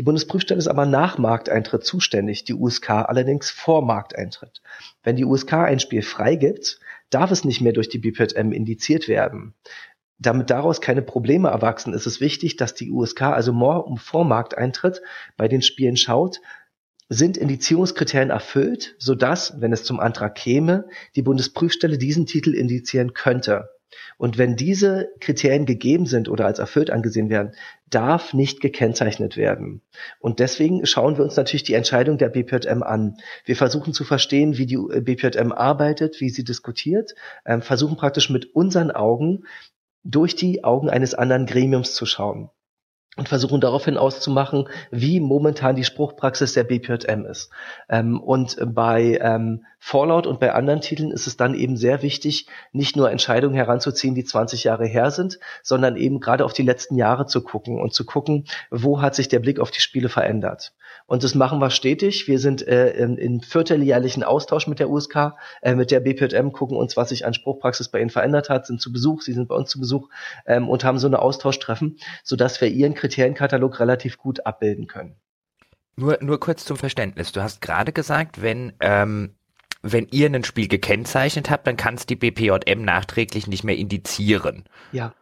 [0.00, 4.62] Die Bundesprüfstelle ist aber nach Markteintritt zuständig, die USK allerdings vor Markteintritt.
[5.02, 6.80] Wenn die USK ein Spiel freigibt,
[7.10, 9.52] darf es nicht mehr durch die BPM indiziert werden.
[10.16, 13.52] Damit daraus keine Probleme erwachsen, ist es wichtig, dass die USK also
[13.98, 15.02] vor Markteintritt
[15.36, 16.40] bei den Spielen schaut,
[17.10, 23.68] sind Indizierungskriterien erfüllt, sodass, wenn es zum Antrag käme, die Bundesprüfstelle diesen Titel indizieren könnte.
[24.18, 27.52] Und wenn diese Kriterien gegeben sind oder als erfüllt angesehen werden,
[27.88, 29.82] darf nicht gekennzeichnet werden.
[30.20, 33.16] Und deswegen schauen wir uns natürlich die Entscheidung der BPJM an.
[33.44, 37.14] Wir versuchen zu verstehen, wie die BPJM arbeitet, wie sie diskutiert,
[37.44, 39.44] ähm, versuchen praktisch mit unseren Augen
[40.04, 42.50] durch die Augen eines anderen Gremiums zu schauen
[43.16, 47.50] und versuchen daraufhin auszumachen, wie momentan die Spruchpraxis der BPJM ist.
[47.88, 52.46] Ähm, und bei ähm, Fallout und bei anderen Titeln ist es dann eben sehr wichtig,
[52.70, 56.96] nicht nur Entscheidungen heranzuziehen, die 20 Jahre her sind, sondern eben gerade auf die letzten
[56.96, 60.74] Jahre zu gucken und zu gucken, wo hat sich der Blick auf die Spiele verändert.
[61.06, 62.28] Und das machen wir stetig.
[62.28, 66.76] Wir sind äh, in, in vierteljährlichen Austausch mit der USK, äh, mit der BPJM, gucken
[66.76, 69.54] uns, was sich an Spruchpraxis bei ihnen verändert hat, sind zu Besuch, sie sind bei
[69.54, 70.08] uns zu Besuch
[70.46, 75.16] ähm, und haben so eine Austauschtreffen, sodass wir ihren Kriterienkatalog relativ gut abbilden können.
[75.96, 77.32] Nur, nur kurz zum Verständnis.
[77.32, 79.34] Du hast gerade gesagt, wenn ähm,
[79.82, 84.64] wenn ihr ein Spiel gekennzeichnet habt, dann kann es die BPJM nachträglich nicht mehr indizieren.
[84.92, 85.14] Ja.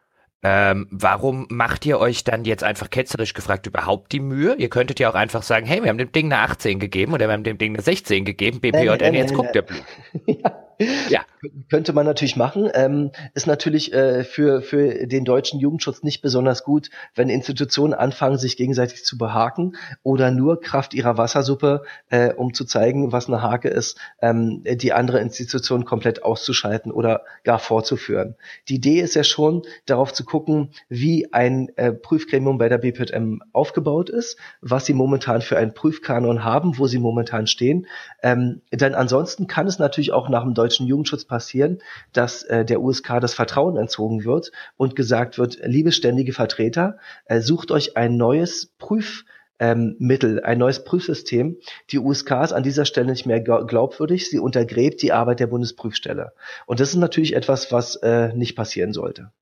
[0.42, 4.54] Ähm, warum macht ihr euch dann jetzt einfach ketzerisch gefragt überhaupt die Mühe?
[4.56, 7.26] Ihr könntet ja auch einfach sagen, hey, wir haben dem Ding eine 18 gegeben oder
[7.26, 9.82] wir haben dem Ding eine 16 gegeben, BPJN, äh, jetzt guckt der Blut.
[10.26, 10.67] ja.
[11.08, 11.24] Ja,
[11.70, 12.70] könnte man natürlich machen.
[12.72, 18.38] Ähm, ist natürlich äh, für, für den deutschen Jugendschutz nicht besonders gut, wenn Institutionen anfangen,
[18.38, 23.42] sich gegenseitig zu behaken oder nur Kraft ihrer Wassersuppe, äh, um zu zeigen, was eine
[23.42, 28.36] Hake ist, ähm, die andere Institution komplett auszuschalten oder gar vorzuführen.
[28.68, 33.42] Die Idee ist ja schon, darauf zu gucken, wie ein äh, Prüfgremium bei der BPM
[33.52, 37.86] aufgebaut ist, was sie momentan für einen Prüfkanon haben, wo sie momentan stehen.
[38.22, 41.78] Ähm, denn ansonsten kann es natürlich auch nach dem deutschen deutschen Jugendschutz passieren,
[42.12, 47.40] dass äh, der USK das Vertrauen entzogen wird und gesagt wird, liebe ständige Vertreter, äh,
[47.40, 49.24] sucht euch ein neues Prüf
[49.58, 51.56] ähm, Mittel, ein neues Prüfsystem.
[51.90, 54.28] Die USK ist an dieser Stelle nicht mehr glaubwürdig.
[54.28, 56.32] Sie untergräbt die Arbeit der Bundesprüfstelle.
[56.66, 59.32] Und das ist natürlich etwas, was äh, nicht passieren sollte.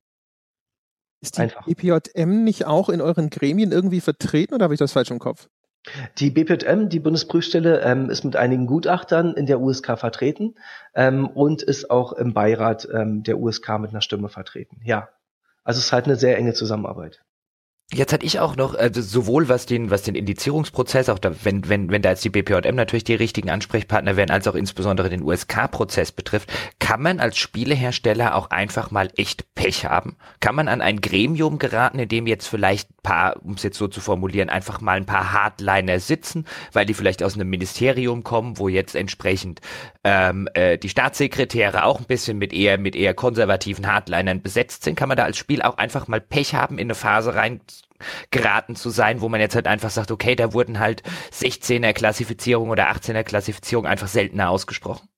[1.21, 1.67] Ist die Einfach.
[1.67, 5.49] EPJM nicht auch in euren Gremien irgendwie vertreten oder habe ich das falsch im Kopf?
[6.19, 10.55] Die BPM, die Bundesprüfstelle, ähm, ist mit einigen Gutachtern in der USK vertreten
[10.95, 14.81] ähm, und ist auch im Beirat ähm, der USK mit einer Stimme vertreten.
[14.85, 15.09] Ja,
[15.65, 17.25] also es ist halt eine sehr enge Zusammenarbeit.
[17.93, 21.69] Jetzt hatte ich auch noch, also sowohl was den, was den Indizierungsprozess, auch da, wenn,
[21.69, 25.23] wenn, wenn da jetzt die BPJM natürlich die richtigen Ansprechpartner wären, als auch insbesondere den
[25.23, 30.17] USK-Prozess betrifft, kann man als Spielehersteller auch einfach mal echt Pech haben?
[30.41, 33.79] Kann man an ein Gremium geraten, in dem jetzt vielleicht ein paar, um es jetzt
[33.79, 38.25] so zu formulieren, einfach mal ein paar Hardliner sitzen, weil die vielleicht aus einem Ministerium
[38.25, 39.61] kommen, wo jetzt entsprechend
[40.03, 44.97] ähm, äh, die Staatssekretäre auch ein bisschen mit eher, mit eher konservativen Hardlinern besetzt sind?
[44.97, 47.61] Kann man da als Spiel auch einfach mal Pech haben, in eine Phase rein
[48.31, 52.71] geraten zu sein, wo man jetzt halt einfach sagt, okay, da wurden halt 16er Klassifizierung
[52.71, 55.09] oder 18er Klassifizierung einfach seltener ausgesprochen?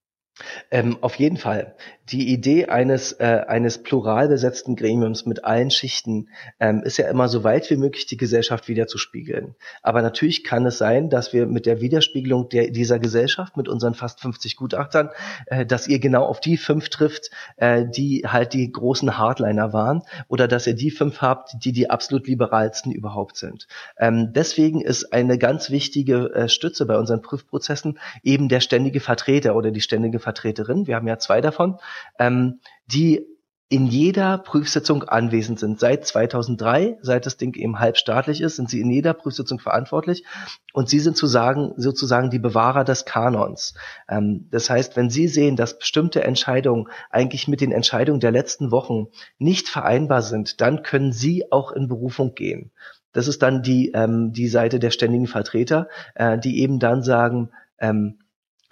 [0.71, 1.77] Ähm, auf jeden Fall.
[2.11, 6.29] Die Idee eines, äh, eines plural besetzten Gremiums mit allen Schichten
[6.59, 9.55] ähm, ist ja immer so weit wie möglich die Gesellschaft wiederzuspiegeln.
[9.83, 13.95] Aber natürlich kann es sein, dass wir mit der Widerspiegelung der, dieser Gesellschaft, mit unseren
[13.95, 15.11] fast 50 Gutachtern,
[15.47, 20.03] äh, dass ihr genau auf die fünf trifft, äh, die halt die großen Hardliner waren
[20.29, 23.67] oder dass ihr die fünf habt, die die absolut liberalsten überhaupt sind.
[23.99, 29.57] Ähm, deswegen ist eine ganz wichtige äh, Stütze bei unseren Prüfprozessen eben der ständige Vertreter
[29.57, 30.87] oder die ständige Vertreterin.
[30.87, 31.79] Wir haben ja zwei davon
[32.19, 33.27] ähm, die
[33.71, 35.79] in jeder Prüfsitzung anwesend sind.
[35.79, 40.25] Seit 2003, seit das Ding eben halbstaatlich ist, sind sie in jeder Prüfsitzung verantwortlich
[40.73, 43.75] und sie sind zu sagen, sozusagen die Bewahrer des Kanons.
[44.09, 48.71] Ähm, das heißt, wenn Sie sehen, dass bestimmte Entscheidungen eigentlich mit den Entscheidungen der letzten
[48.71, 52.71] Wochen nicht vereinbar sind, dann können Sie auch in Berufung gehen.
[53.13, 57.51] Das ist dann die, ähm, die Seite der ständigen Vertreter, äh, die eben dann sagen,
[57.79, 58.21] ähm,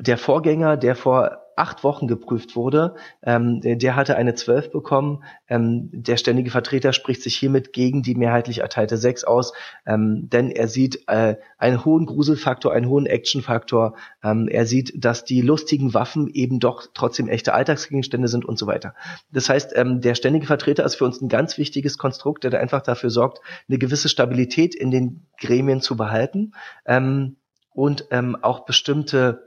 [0.01, 5.25] der Vorgänger, der vor acht Wochen geprüft wurde, ähm, der, der, hatte eine zwölf bekommen.
[5.49, 9.55] Ähm, der ständige Vertreter spricht sich hiermit gegen die mehrheitlich erteilte sechs aus,
[9.87, 13.97] ähm, denn er sieht äh, einen hohen Gruselfaktor, einen hohen Actionfaktor.
[14.23, 18.67] Ähm, er sieht, dass die lustigen Waffen eben doch trotzdem echte Alltagsgegenstände sind und so
[18.67, 18.95] weiter.
[19.33, 22.83] Das heißt, ähm, der ständige Vertreter ist für uns ein ganz wichtiges Konstrukt, der einfach
[22.83, 26.53] dafür sorgt, eine gewisse Stabilität in den Gremien zu behalten
[26.85, 27.37] ähm,
[27.71, 29.47] und ähm, auch bestimmte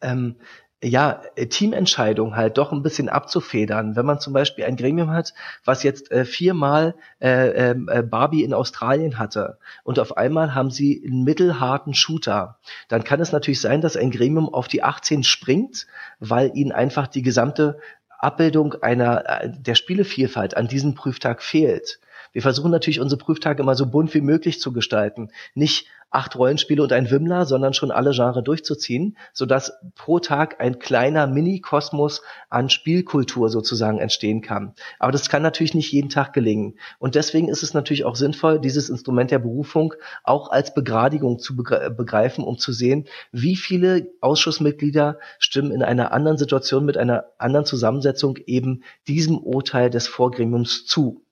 [0.00, 0.36] ähm,
[0.82, 3.96] ja, äh, Teamentscheidung halt doch ein bisschen abzufedern.
[3.96, 8.44] Wenn man zum Beispiel ein Gremium hat, was jetzt äh, viermal äh, ähm, äh, Barbie
[8.44, 12.58] in Australien hatte und auf einmal haben sie einen mittelharten Shooter,
[12.88, 15.86] dann kann es natürlich sein, dass ein Gremium auf die 18 springt,
[16.18, 17.78] weil ihnen einfach die gesamte
[18.18, 22.00] Abbildung einer äh, der Spielevielfalt an diesem Prüftag fehlt.
[22.32, 25.30] Wir versuchen natürlich unsere Prüftage immer so bunt wie möglich zu gestalten.
[25.54, 30.78] Nicht acht Rollenspiele und ein Wimmler, sondern schon alle Genre durchzuziehen, sodass pro Tag ein
[30.78, 34.74] kleiner Mini-Kosmos an Spielkultur sozusagen entstehen kann.
[34.98, 36.78] Aber das kann natürlich nicht jeden Tag gelingen.
[36.98, 41.56] Und deswegen ist es natürlich auch sinnvoll, dieses Instrument der Berufung auch als Begradigung zu
[41.56, 47.66] begreifen, um zu sehen, wie viele Ausschussmitglieder stimmen in einer anderen Situation mit einer anderen
[47.66, 51.22] Zusammensetzung eben diesem Urteil des Vorgremiums zu.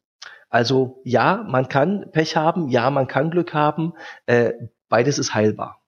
[0.48, 3.92] Also ja, man kann Pech haben, ja, man kann Glück haben,
[4.26, 4.52] äh,
[4.88, 5.82] beides ist heilbar.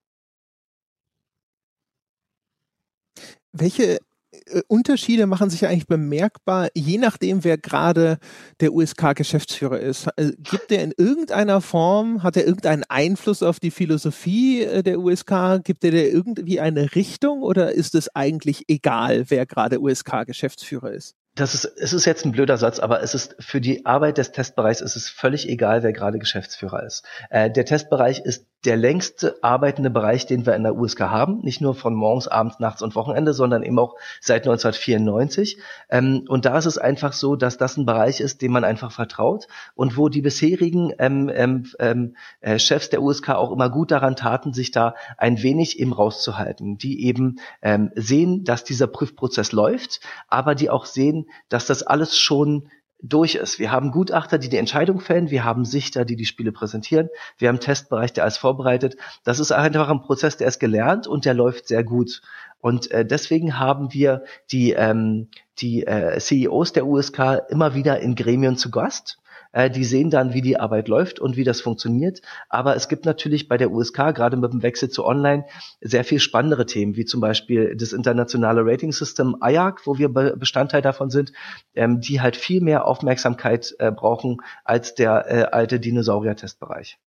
[3.53, 3.99] Welche
[4.47, 8.19] äh, Unterschiede machen sich eigentlich bemerkbar, je nachdem, wer gerade
[8.61, 10.09] der USK-Geschäftsführer ist.
[10.17, 15.01] Äh, gibt der in irgendeiner Form, hat er irgendeinen Einfluss auf die Philosophie äh, der
[15.01, 15.63] USK?
[15.65, 21.17] Gibt er irgendwie eine Richtung oder ist es eigentlich egal, wer gerade USK-Geschäftsführer ist?
[21.41, 24.33] Das ist, es ist jetzt ein blöder Satz, aber es ist für die Arbeit des
[24.33, 27.05] Testbereichs ist es völlig egal, wer gerade Geschäftsführer ist.
[27.31, 31.61] Äh, der Testbereich ist der längste arbeitende Bereich, den wir in der USK haben, nicht
[31.61, 35.59] nur von morgens, abends, nachts und Wochenende, sondern eben auch seit 1994.
[35.89, 38.93] Ähm, und da ist es einfach so, dass das ein Bereich ist, dem man einfach
[38.93, 43.91] vertraut und wo die bisherigen ähm, ähm, ähm äh, Chefs der USK auch immer gut
[43.91, 49.53] daran taten, sich da ein wenig eben rauszuhalten, die eben ähm, sehen, dass dieser Prüfprozess
[49.53, 52.69] läuft, aber die auch sehen, dass das alles schon
[53.03, 53.59] durch ist.
[53.59, 57.49] Wir haben Gutachter, die die Entscheidung fällen, wir haben Sichter, die die Spiele präsentieren, wir
[57.49, 58.97] haben Testbereich, der alles vorbereitet.
[59.25, 62.23] Das ist einfach ein Prozess, der ist gelernt und der läuft sehr gut.
[62.61, 65.29] Und äh, deswegen haben wir die, ähm,
[65.59, 69.20] die äh, CEOs der USK immer wieder in Gremien zu Gast
[69.53, 72.23] äh, die sehen dann, wie die Arbeit läuft und wie das funktioniert.
[72.49, 75.45] Aber es gibt natürlich bei der USK, gerade mit dem Wechsel zu Online,
[75.81, 80.83] sehr viel spannendere Themen, wie zum Beispiel das internationale Rating System IAC, wo wir Bestandteil
[80.83, 81.33] davon sind,
[81.75, 86.99] ähm, die halt viel mehr Aufmerksamkeit äh, brauchen als der äh, alte Dinosaurier-Testbereich.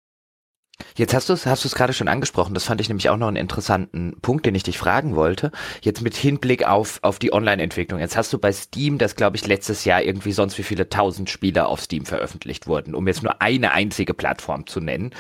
[0.96, 2.54] Jetzt hast du es hast du es gerade schon angesprochen.
[2.54, 5.52] Das fand ich nämlich auch noch einen interessanten Punkt, den ich dich fragen wollte.
[5.82, 8.00] Jetzt mit Hinblick auf auf die Online-Entwicklung.
[8.00, 11.30] Jetzt hast du bei Steam, das glaube ich letztes Jahr irgendwie sonst wie viele tausend
[11.30, 15.12] Spiele auf Steam veröffentlicht wurden, um jetzt nur eine einzige Plattform zu nennen.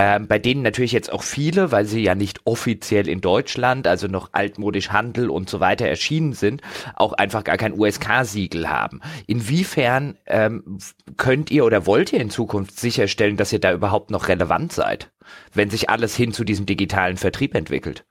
[0.00, 4.06] Ähm, bei denen natürlich jetzt auch viele, weil sie ja nicht offiziell in Deutschland, also
[4.06, 6.62] noch altmodisch Handel und so weiter erschienen sind,
[6.94, 9.00] auch einfach gar kein USK-Siegel haben.
[9.26, 10.78] Inwiefern ähm,
[11.16, 15.10] könnt ihr oder wollt ihr in Zukunft sicherstellen, dass ihr da überhaupt noch relevant seid,
[15.52, 18.04] wenn sich alles hin zu diesem digitalen Vertrieb entwickelt?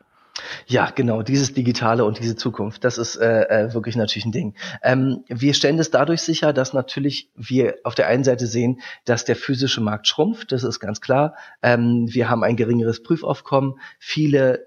[0.66, 4.56] Ja, genau, dieses Digitale und diese Zukunft, das ist äh, äh, wirklich natürlich ein Ding.
[4.84, 9.26] Ähm, wir stellen es dadurch sicher, dass natürlich wir auf der einen Seite sehen, dass
[9.26, 11.36] der physische Markt schrumpft, das ist ganz klar.
[11.62, 14.66] Ähm, wir haben ein geringeres Prüfaufkommen, viele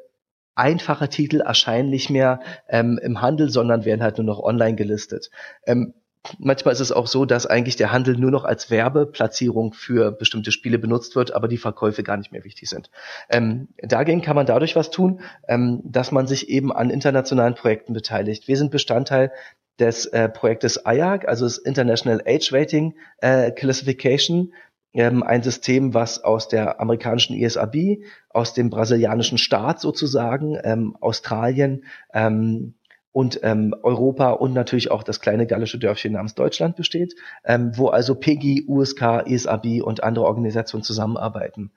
[0.55, 5.31] einfache Titel erscheinen nicht mehr ähm, im Handel, sondern werden halt nur noch online gelistet.
[5.67, 5.95] Ähm,
[6.39, 10.53] Manchmal ist es auch so, dass eigentlich der Handel nur noch als Werbeplatzierung für bestimmte
[10.53, 12.91] Spiele benutzt wird, aber die Verkäufe gar nicht mehr wichtig sind.
[13.31, 17.95] Ähm, dagegen kann man dadurch was tun, ähm, dass man sich eben an internationalen Projekten
[17.95, 18.49] beteiligt.
[18.49, 19.33] Wir sind Bestandteil
[19.79, 24.53] des äh, Projektes IAC, also das International Age Rating äh, Classification,
[24.93, 31.85] ähm, ein System, was aus der amerikanischen ESAB, aus dem brasilianischen Staat sozusagen, ähm, Australien
[32.13, 32.75] ähm,
[33.13, 37.89] und ähm, Europa und natürlich auch das kleine gallische Dörfchen namens Deutschland besteht, ähm, wo
[37.89, 41.73] also PEGI, USK, ESAB und andere Organisationen zusammenarbeiten.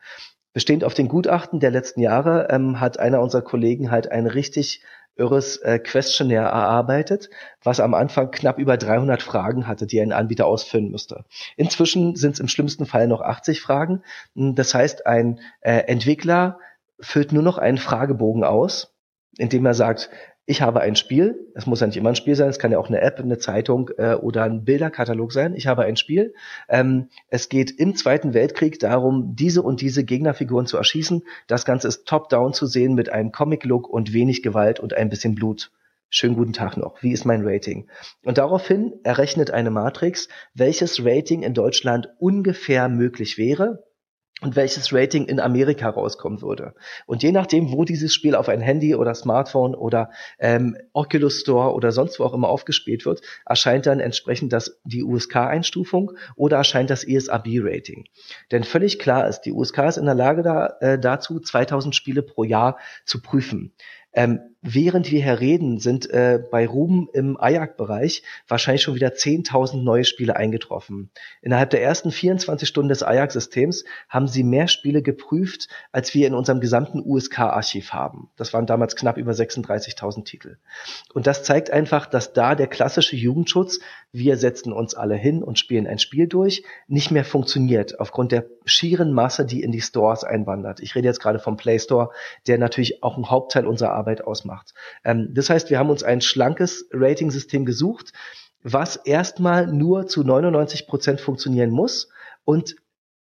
[0.54, 4.84] Bestehend auf den Gutachten der letzten Jahre ähm, hat einer unserer Kollegen halt ein richtig
[5.16, 7.30] irres äh, Questionnaire erarbeitet,
[7.64, 11.26] was am Anfang knapp über 300 Fragen hatte, die ein Anbieter ausfüllen müsste.
[11.56, 14.04] Inzwischen sind es im schlimmsten Fall noch 80 Fragen.
[14.36, 16.60] Hm, das heißt, ein äh, Entwickler
[17.00, 18.96] füllt nur noch einen Fragebogen aus,
[19.38, 20.10] indem er sagt,
[20.46, 22.78] ich habe ein Spiel, es muss ja nicht immer ein Spiel sein, es kann ja
[22.78, 25.56] auch eine App, eine Zeitung äh, oder ein Bilderkatalog sein.
[25.56, 26.34] Ich habe ein Spiel.
[26.68, 31.24] Ähm, es geht im Zweiten Weltkrieg darum, diese und diese Gegnerfiguren zu erschießen.
[31.48, 35.34] Das Ganze ist top-down zu sehen mit einem Comic-Look und wenig Gewalt und ein bisschen
[35.34, 35.72] Blut.
[36.10, 37.02] Schönen guten Tag noch.
[37.02, 37.88] Wie ist mein Rating?
[38.24, 43.84] Und daraufhin errechnet eine Matrix, welches Rating in Deutschland ungefähr möglich wäre
[44.42, 46.74] und welches Rating in Amerika rauskommen würde.
[47.06, 51.74] Und je nachdem, wo dieses Spiel auf ein Handy oder Smartphone oder ähm, Oculus Store
[51.74, 56.90] oder sonst wo auch immer aufgespielt wird, erscheint dann entsprechend das, die USK-Einstufung oder erscheint
[56.90, 58.06] das ESRB-Rating.
[58.52, 62.22] Denn völlig klar ist, die USK ist in der Lage da, äh, dazu, 2000 Spiele
[62.22, 63.74] pro Jahr zu prüfen.
[64.14, 69.84] Ähm, während wir hier reden, sind äh, bei Ruben im Ajax-Bereich wahrscheinlich schon wieder 10.000
[69.84, 71.12] neue Spiele eingetroffen.
[71.42, 76.34] Innerhalb der ersten 24 Stunden des Ajax-Systems haben sie mehr Spiele geprüft, als wir in
[76.34, 78.30] unserem gesamten USK-Archiv haben.
[78.38, 80.58] Das waren damals knapp über 36.000 Titel.
[81.14, 83.80] Und das zeigt einfach, dass da der klassische Jugendschutz,
[84.14, 88.46] wir setzen uns alle hin und spielen ein Spiel durch, nicht mehr funktioniert, aufgrund der
[88.64, 90.80] schieren Masse, die in die Stores einwandert.
[90.80, 92.12] Ich rede jetzt gerade vom Play Store,
[92.48, 94.53] der natürlich auch einen Hauptteil unserer Arbeit ausmacht.
[95.04, 98.14] Ähm, das heißt, wir haben uns ein schlankes Rating-System gesucht,
[98.62, 102.10] was erstmal nur zu 99 Prozent funktionieren muss
[102.46, 102.76] und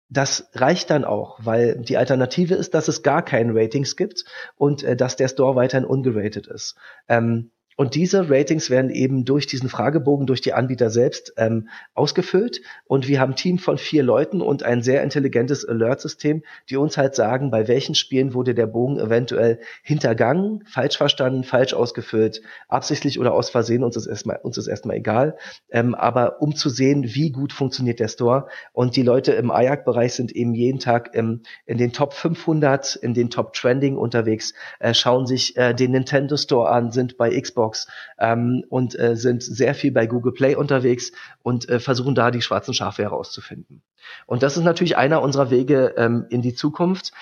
[0.09, 4.25] das reicht dann auch, weil die Alternative ist, dass es gar keinen Ratings gibt
[4.55, 6.75] und äh, dass der Store weiterhin ungeratet ist.
[7.07, 12.61] Ähm, und diese Ratings werden eben durch diesen Fragebogen, durch die Anbieter selbst ähm, ausgefüllt.
[12.85, 16.97] Und wir haben ein Team von vier Leuten und ein sehr intelligentes Alert-System, die uns
[16.97, 23.19] halt sagen, bei welchen Spielen wurde der Bogen eventuell hintergangen, falsch verstanden, falsch ausgefüllt, absichtlich
[23.19, 25.37] oder aus Versehen, uns ist erstmal, uns ist erstmal egal.
[25.69, 28.47] Ähm, aber um zu sehen, wie gut funktioniert der Store.
[28.71, 33.13] Und die Leute im Ajax-Bereich sind eben jeden Tag ähm, in den Top 500, in
[33.13, 37.62] den Top Trending unterwegs, äh, schauen sich äh, den Nintendo Store an, sind bei Xbox
[37.63, 37.87] Xbox
[38.17, 41.11] ähm, und äh, sind sehr viel bei Google Play unterwegs
[41.41, 43.81] und äh, versuchen da die schwarzen Schafe herauszufinden.
[44.25, 47.13] Und das ist natürlich einer unserer Wege ähm, in die Zukunft.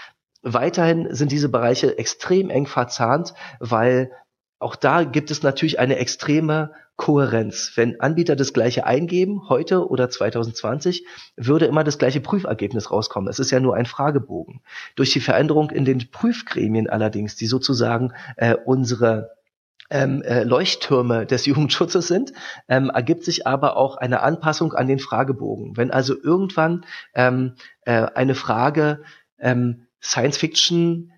[0.42, 4.12] Weiterhin sind diese Bereiche extrem eng verzahnt, weil
[4.58, 7.72] auch da gibt es natürlich eine extreme Kohärenz.
[7.76, 11.04] Wenn Anbieter das gleiche eingeben, heute oder 2020,
[11.36, 13.28] würde immer das gleiche Prüfergebnis rauskommen.
[13.28, 14.62] Es ist ja nur ein Fragebogen.
[14.96, 19.32] Durch die Veränderung in den Prüfgremien allerdings, die sozusagen äh, unsere
[19.92, 22.34] ähm, äh, Leuchttürme des Jugendschutzes sind,
[22.68, 25.78] ähm, ergibt sich aber auch eine Anpassung an den Fragebogen.
[25.78, 27.54] Wenn also irgendwann ähm,
[27.86, 29.04] äh, eine Frage
[29.38, 31.12] ähm, Science Fiction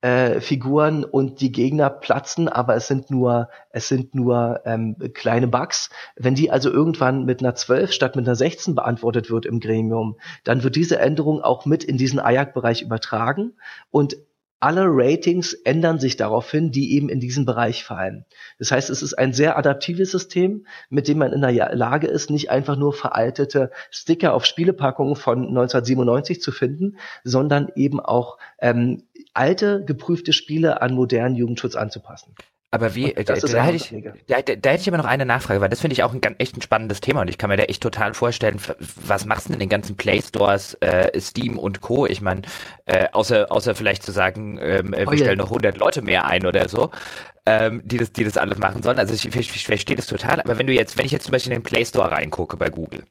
[0.00, 5.48] äh, Figuren und die Gegner platzen, aber es sind nur es sind nur ähm, kleine
[5.48, 5.90] Bugs.
[6.14, 10.16] Wenn die also irgendwann mit einer 12 statt mit einer 16 beantwortet wird im Gremium,
[10.44, 13.54] dann wird diese Änderung auch mit in diesen AJAC-Bereich übertragen
[13.90, 14.16] und
[14.60, 18.24] alle Ratings ändern sich daraufhin, die eben in diesen Bereich fallen.
[18.58, 22.30] Das heißt, es ist ein sehr adaptives System, mit dem man in der Lage ist,
[22.30, 29.04] nicht einfach nur veraltete Sticker auf Spielepackungen von 1997 zu finden, sondern eben auch ähm,
[29.32, 32.34] alte, geprüfte Spiele an modernen Jugendschutz anzupassen.
[32.70, 33.94] Aber wie, da, da, hätte ich,
[34.26, 36.36] da, da, hätte ich aber noch eine Nachfrage, weil das finde ich auch ein ganz,
[36.38, 39.48] echt ein spannendes Thema und ich kann mir da echt total vorstellen, was machst du
[39.48, 42.04] denn in den ganzen Play Stores, äh, Steam und Co.
[42.04, 42.42] Ich meine,
[42.84, 46.44] äh, außer, außer vielleicht zu sagen, ähm, wir oh, stellen noch 100 Leute mehr ein
[46.44, 46.90] oder so,
[47.46, 48.98] ähm, die das, die das alles machen sollen.
[48.98, 51.32] Also ich, ich, ich verstehe das total, aber wenn du jetzt, wenn ich jetzt zum
[51.32, 53.04] Beispiel in den Play Store reingucke bei Google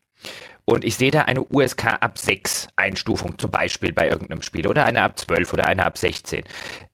[0.70, 4.86] und ich sehe da eine USK ab 6 Einstufung, zum Beispiel bei irgendeinem Spiel, oder
[4.86, 6.44] eine ab 12 oder eine ab 16.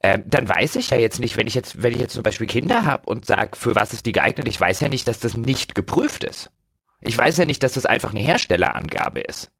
[0.03, 2.45] Ähm, dann weiß ich ja jetzt nicht, wenn ich jetzt, wenn ich jetzt zum Beispiel
[2.45, 5.35] Kinder habe und sage, für was ist die geeignet, ich weiß ja nicht, dass das
[5.35, 6.51] nicht geprüft ist.
[7.01, 9.51] Ich weiß ja nicht, dass das einfach eine Herstellerangabe ist.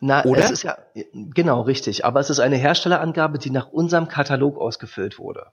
[0.00, 0.44] Na, Oder?
[0.44, 0.76] es ist ja,
[1.12, 2.04] genau, richtig.
[2.04, 5.46] Aber es ist eine Herstellerangabe, die nach unserem Katalog ausgefüllt wurde.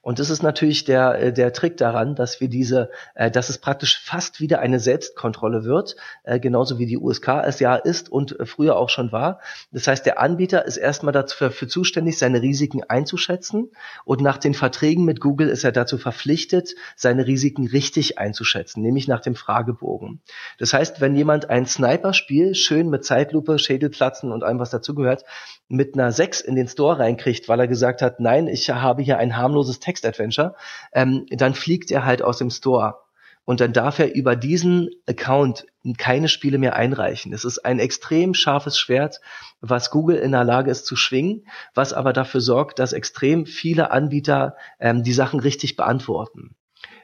[0.00, 3.58] Und das ist natürlich der, äh, der Trick daran, dass wir diese, äh, dass es
[3.58, 8.36] praktisch fast wieder eine Selbstkontrolle wird, äh, genauso wie die USK es ja ist und
[8.44, 9.40] früher auch schon war.
[9.72, 13.70] Das heißt, der Anbieter ist erstmal dafür für zuständig, seine Risiken einzuschätzen
[14.04, 19.08] und nach den Verträgen mit Google ist er dazu verpflichtet, seine Risiken richtig einzuschätzen, nämlich
[19.08, 20.20] nach dem Fragebogen.
[20.58, 25.24] Das heißt, wenn jemand ein Sniper-Spiel schön mit Zeitlupe, Schädelplatzen und allem, was dazugehört,
[25.68, 29.18] mit einer 6 in den Store reinkriegt, weil er gesagt hat, nein, ich habe hier
[29.18, 30.54] ein harmloses Text-Adventure,
[30.92, 32.98] ähm, dann fliegt er halt aus dem Store.
[33.44, 35.66] Und dann darf er über diesen Account
[35.98, 37.32] keine Spiele mehr einreichen.
[37.32, 39.20] Es ist ein extrem scharfes Schwert,
[39.60, 43.90] was Google in der Lage ist zu schwingen, was aber dafür sorgt, dass extrem viele
[43.90, 46.54] Anbieter ähm, die Sachen richtig beantworten.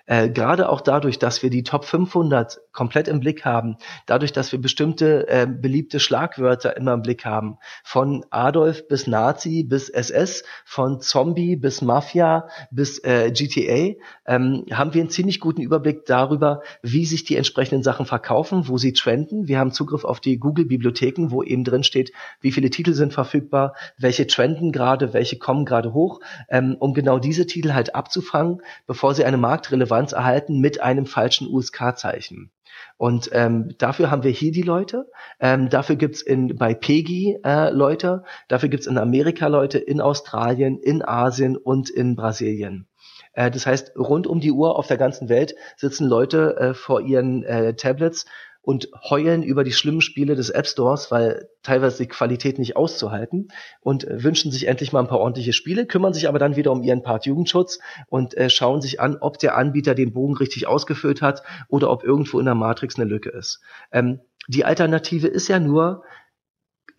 [0.08, 4.50] Äh, gerade auch dadurch, dass wir die Top 500 komplett im Blick haben, dadurch, dass
[4.52, 10.44] wir bestimmte äh, beliebte Schlagwörter immer im Blick haben, von Adolf bis Nazi bis SS,
[10.64, 16.62] von Zombie bis Mafia bis äh, GTA, ähm, haben wir einen ziemlich guten Überblick darüber,
[16.80, 19.46] wie sich die entsprechenden Sachen verkaufen, wo sie trenden.
[19.46, 23.74] Wir haben Zugriff auf die Google-Bibliotheken, wo eben drin steht, wie viele Titel sind verfügbar,
[23.98, 29.14] welche trenden gerade, welche kommen gerade hoch, ähm, um genau diese Titel halt abzufangen, bevor
[29.14, 32.50] sie eine Marktrelevanz Relevanz erhalten mit einem falschen USK-Zeichen.
[32.96, 35.10] Und ähm, dafür haben wir hier die Leute.
[35.40, 38.24] Ähm, dafür gibt's in bei PEGI äh, Leute.
[38.48, 42.86] Dafür gibt's in Amerika Leute, in Australien, in Asien und in Brasilien.
[43.32, 47.00] Äh, das heißt, rund um die Uhr auf der ganzen Welt sitzen Leute äh, vor
[47.00, 48.26] ihren äh, Tablets
[48.62, 53.48] und heulen über die schlimmen Spiele des App Stores, weil teilweise die Qualität nicht auszuhalten
[53.80, 56.72] und äh, wünschen sich endlich mal ein paar ordentliche Spiele, kümmern sich aber dann wieder
[56.72, 57.78] um ihren Part Jugendschutz
[58.08, 62.04] und äh, schauen sich an, ob der Anbieter den Bogen richtig ausgefüllt hat oder ob
[62.04, 63.60] irgendwo in der Matrix eine Lücke ist.
[63.92, 66.02] Ähm, die Alternative ist ja nur,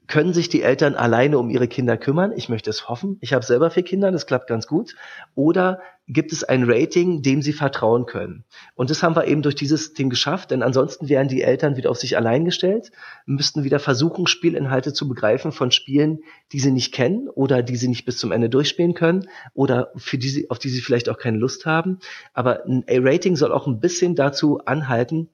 [0.09, 2.33] können sich die Eltern alleine um ihre Kinder kümmern?
[2.35, 3.17] Ich möchte es hoffen.
[3.21, 4.95] Ich habe selber vier Kinder, das klappt ganz gut.
[5.35, 8.43] Oder gibt es ein Rating, dem sie vertrauen können?
[8.73, 11.91] Und das haben wir eben durch dieses System geschafft, denn ansonsten wären die Eltern wieder
[11.91, 12.91] auf sich allein gestellt,
[13.27, 16.21] müssten wieder versuchen, Spielinhalte zu begreifen von Spielen,
[16.51, 20.17] die sie nicht kennen oder die sie nicht bis zum Ende durchspielen können oder für
[20.17, 21.99] die sie, auf die sie vielleicht auch keine Lust haben.
[22.33, 25.29] Aber ein A-Rating soll auch ein bisschen dazu anhalten,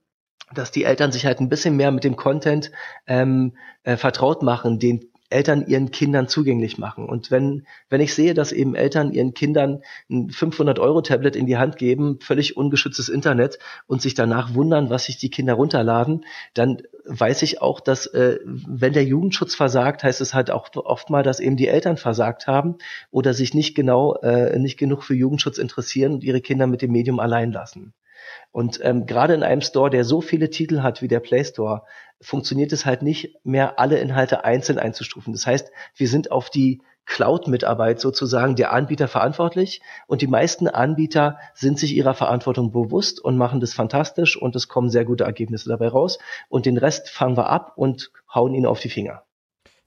[0.53, 2.71] dass die Eltern sich halt ein bisschen mehr mit dem Content
[3.07, 7.09] ähm, äh, vertraut machen, den Eltern ihren Kindern zugänglich machen.
[7.09, 11.77] Und wenn, wenn ich sehe, dass eben Eltern ihren Kindern ein 500-Euro-Tablet in die Hand
[11.77, 13.57] geben, völlig ungeschütztes Internet
[13.87, 18.37] und sich danach wundern, was sich die Kinder runterladen, dann weiß ich auch, dass äh,
[18.45, 22.45] wenn der Jugendschutz versagt, heißt es halt auch oft mal, dass eben die Eltern versagt
[22.45, 22.75] haben
[23.09, 26.91] oder sich nicht genau, äh, nicht genug für Jugendschutz interessieren und ihre Kinder mit dem
[26.91, 27.93] Medium allein lassen.
[28.51, 31.83] Und ähm, gerade in einem Store, der so viele Titel hat wie der Play Store,
[32.21, 35.33] funktioniert es halt nicht mehr, alle Inhalte einzeln einzustufen.
[35.33, 41.37] Das heißt, wir sind auf die Cloud-Mitarbeit sozusagen der Anbieter verantwortlich und die meisten Anbieter
[41.53, 45.69] sind sich ihrer Verantwortung bewusst und machen das fantastisch und es kommen sehr gute Ergebnisse
[45.69, 46.17] dabei raus
[46.49, 49.23] und den Rest fangen wir ab und hauen ihnen auf die Finger.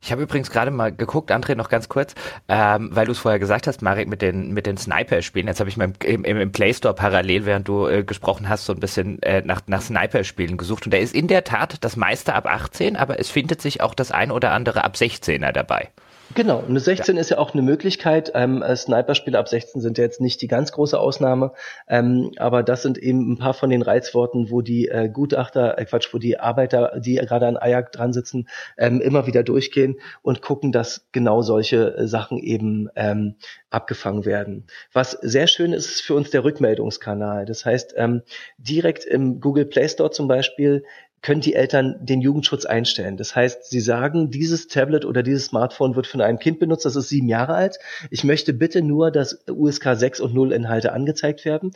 [0.00, 2.14] Ich habe übrigens gerade mal geguckt, André, noch ganz kurz,
[2.48, 5.48] ähm, weil du es vorher gesagt hast, Marek, mit den, mit den Sniper-Spielen.
[5.48, 8.64] Jetzt habe ich mal im, im, im Play Store parallel, während du äh, gesprochen hast,
[8.64, 10.86] so ein bisschen äh, nach, nach Sniper-Spielen gesucht.
[10.86, 13.94] Und da ist in der Tat das meiste ab 18, aber es findet sich auch
[13.94, 15.90] das ein oder andere ab 16er dabei.
[16.34, 17.20] Genau, eine 16 ja.
[17.20, 18.32] ist ja auch eine Möglichkeit.
[18.34, 21.52] Ähm, äh, Sniper-Spiele ab 16 sind ja jetzt nicht die ganz große Ausnahme,
[21.88, 25.84] ähm, aber das sind eben ein paar von den Reizworten, wo die äh, Gutachter, äh,
[25.86, 30.42] Quatsch, wo die Arbeiter, die gerade an Ajax dran sitzen, ähm, immer wieder durchgehen und
[30.42, 33.36] gucken, dass genau solche äh, Sachen eben ähm,
[33.70, 34.66] abgefangen werden.
[34.92, 37.46] Was sehr schön ist, ist für uns der Rückmeldungskanal.
[37.46, 38.22] Das heißt, ähm,
[38.58, 40.84] direkt im Google Play Store zum Beispiel
[41.22, 43.16] können die Eltern den Jugendschutz einstellen.
[43.16, 46.96] Das heißt, sie sagen, dieses Tablet oder dieses Smartphone wird von einem Kind benutzt, das
[46.96, 47.78] ist sieben Jahre alt.
[48.10, 51.72] Ich möchte bitte nur, dass USK 6 und 0 Inhalte angezeigt werden.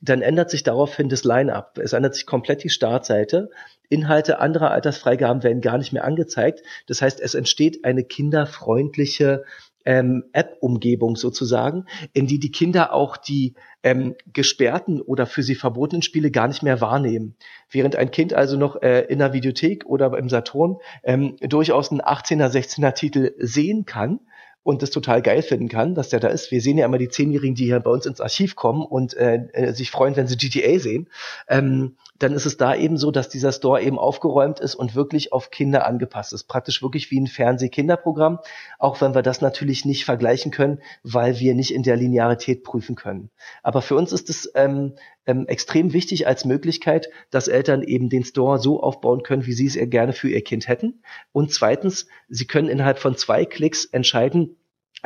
[0.00, 1.78] Dann ändert sich daraufhin das Line-up.
[1.78, 3.50] Es ändert sich komplett die Startseite.
[3.88, 6.62] Inhalte anderer Altersfreigaben werden gar nicht mehr angezeigt.
[6.86, 9.44] Das heißt, es entsteht eine kinderfreundliche
[9.84, 16.02] ähm, App-Umgebung sozusagen, in die die Kinder auch die ähm, gesperrten oder für sie verbotenen
[16.02, 17.34] Spiele gar nicht mehr wahrnehmen.
[17.70, 22.00] Während ein Kind also noch äh, in der Videothek oder im Saturn ähm, durchaus einen
[22.00, 24.20] 18er, 16er Titel sehen kann,
[24.64, 26.50] und das total geil finden kann, dass der da ist.
[26.50, 29.46] Wir sehen ja immer die Zehnjährigen, die hier bei uns ins Archiv kommen und äh,
[29.52, 31.08] äh sich freuen, wenn sie GTA sehen.
[31.48, 35.32] Ähm, dann ist es da eben so, dass dieser Store eben aufgeräumt ist und wirklich
[35.32, 36.44] auf Kinder angepasst ist.
[36.44, 38.38] Praktisch wirklich wie ein Fernsehkinderprogramm,
[38.78, 42.94] auch wenn wir das natürlich nicht vergleichen können, weil wir nicht in der Linearität prüfen
[42.94, 43.30] können.
[43.62, 44.94] Aber für uns ist es ähm,
[45.26, 49.66] ähm, extrem wichtig als Möglichkeit, dass Eltern eben den Store so aufbauen können, wie sie
[49.66, 51.02] es gerne für ihr Kind hätten.
[51.32, 54.56] Und zweitens, sie können innerhalb von zwei Klicks entscheiden,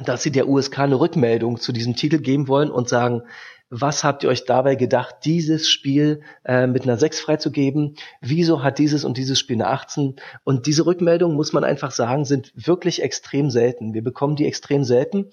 [0.04, 3.22] dass sie der USK eine Rückmeldung zu diesem Titel geben wollen und sagen,
[3.70, 7.96] was habt ihr euch dabei gedacht, dieses Spiel äh, mit einer 6 freizugeben?
[8.22, 10.16] Wieso hat dieses und dieses Spiel eine 18?
[10.42, 13.92] Und diese Rückmeldungen, muss man einfach sagen, sind wirklich extrem selten.
[13.92, 15.30] Wir bekommen die extrem selten.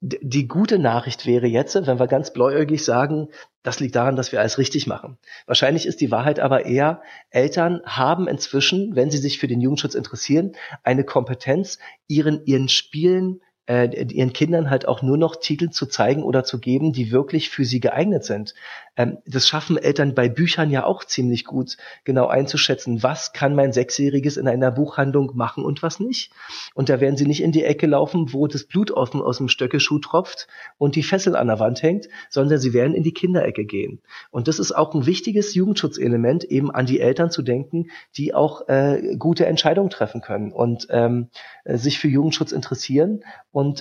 [0.00, 3.28] Die gute Nachricht wäre jetzt, wenn wir ganz bläuäugig sagen,
[3.62, 5.18] das liegt daran, dass wir alles richtig machen.
[5.46, 9.94] Wahrscheinlich ist die Wahrheit aber eher, Eltern haben inzwischen, wenn sie sich für den Jugendschutz
[9.94, 10.52] interessieren,
[10.84, 13.40] eine Kompetenz, ihren, ihren Spielen
[13.70, 17.50] äh, ihren Kindern halt auch nur noch Titel zu zeigen oder zu geben, die wirklich
[17.50, 18.56] für sie geeignet sind.
[18.96, 23.72] Ähm, das schaffen Eltern bei Büchern ja auch ziemlich gut, genau einzuschätzen, was kann mein
[23.72, 26.32] Sechsjähriges in einer Buchhandlung machen und was nicht.
[26.74, 29.46] Und da werden sie nicht in die Ecke laufen, wo das Blut dem, aus dem
[29.46, 33.64] Stöckeschuh tropft und die Fessel an der Wand hängt, sondern sie werden in die Kinderecke
[33.64, 34.00] gehen.
[34.32, 37.86] Und das ist auch ein wichtiges Jugendschutzelement, eben an die Eltern zu denken,
[38.16, 41.28] die auch äh, gute Entscheidungen treffen können und ähm,
[41.64, 43.22] sich für Jugendschutz interessieren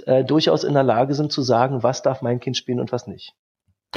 [0.07, 3.07] äh, durchaus in der Lage sind zu sagen, was darf mein Kind spielen und was
[3.07, 3.33] nicht.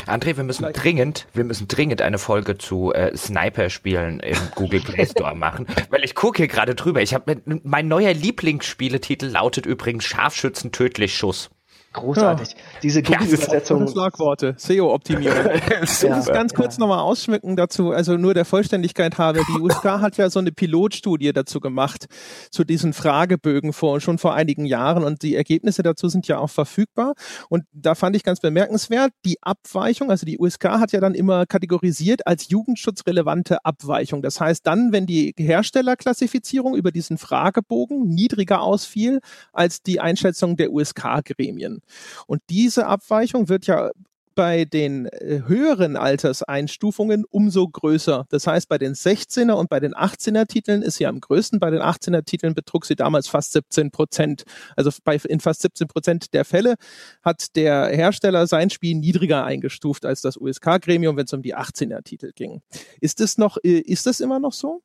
[0.06, 5.06] André, wir müssen dringend, wir müssen dringend eine Folge zu äh, Sniper-Spielen im Google Play
[5.06, 7.02] Store machen, weil ich gucke hier gerade drüber.
[7.02, 11.50] Ich habe mein neuer Lieblingsspieletitel lautet übrigens Scharfschützen tödlich Schuss.
[11.92, 12.50] Großartig.
[12.50, 12.56] Ja.
[12.82, 13.86] Diese Google-Übersetzung.
[13.86, 15.36] Schlagworte, SEO-Optimierung.
[15.82, 19.40] ich muss ganz kurz nochmal ausschmücken dazu, also nur der Vollständigkeit habe.
[19.48, 22.06] Die USK hat ja so eine Pilotstudie dazu gemacht,
[22.50, 26.50] zu diesen Fragebögen vor, schon vor einigen Jahren und die Ergebnisse dazu sind ja auch
[26.50, 27.14] verfügbar.
[27.48, 31.44] Und da fand ich ganz bemerkenswert, die Abweichung, also die USK hat ja dann immer
[31.44, 34.22] kategorisiert als jugendschutzrelevante Abweichung.
[34.22, 39.20] Das heißt dann, wenn die Herstellerklassifizierung über diesen Fragebogen niedriger ausfiel
[39.52, 41.81] als die Einschätzung der USK-Gremien.
[42.26, 43.90] Und diese Abweichung wird ja
[44.34, 48.26] bei den äh, höheren Alterseinstufungen umso größer.
[48.30, 51.60] Das heißt, bei den 16er und bei den 18er Titeln ist sie am größten.
[51.60, 54.44] Bei den 18er Titeln betrug sie damals fast 17 Prozent.
[54.76, 56.76] Also bei, in fast 17 Prozent der Fälle
[57.22, 62.02] hat der Hersteller sein Spiel niedriger eingestuft als das USK-Gremium, wenn es um die 18er
[62.02, 62.62] Titel ging.
[63.00, 64.82] Ist es noch, äh, ist das immer noch so?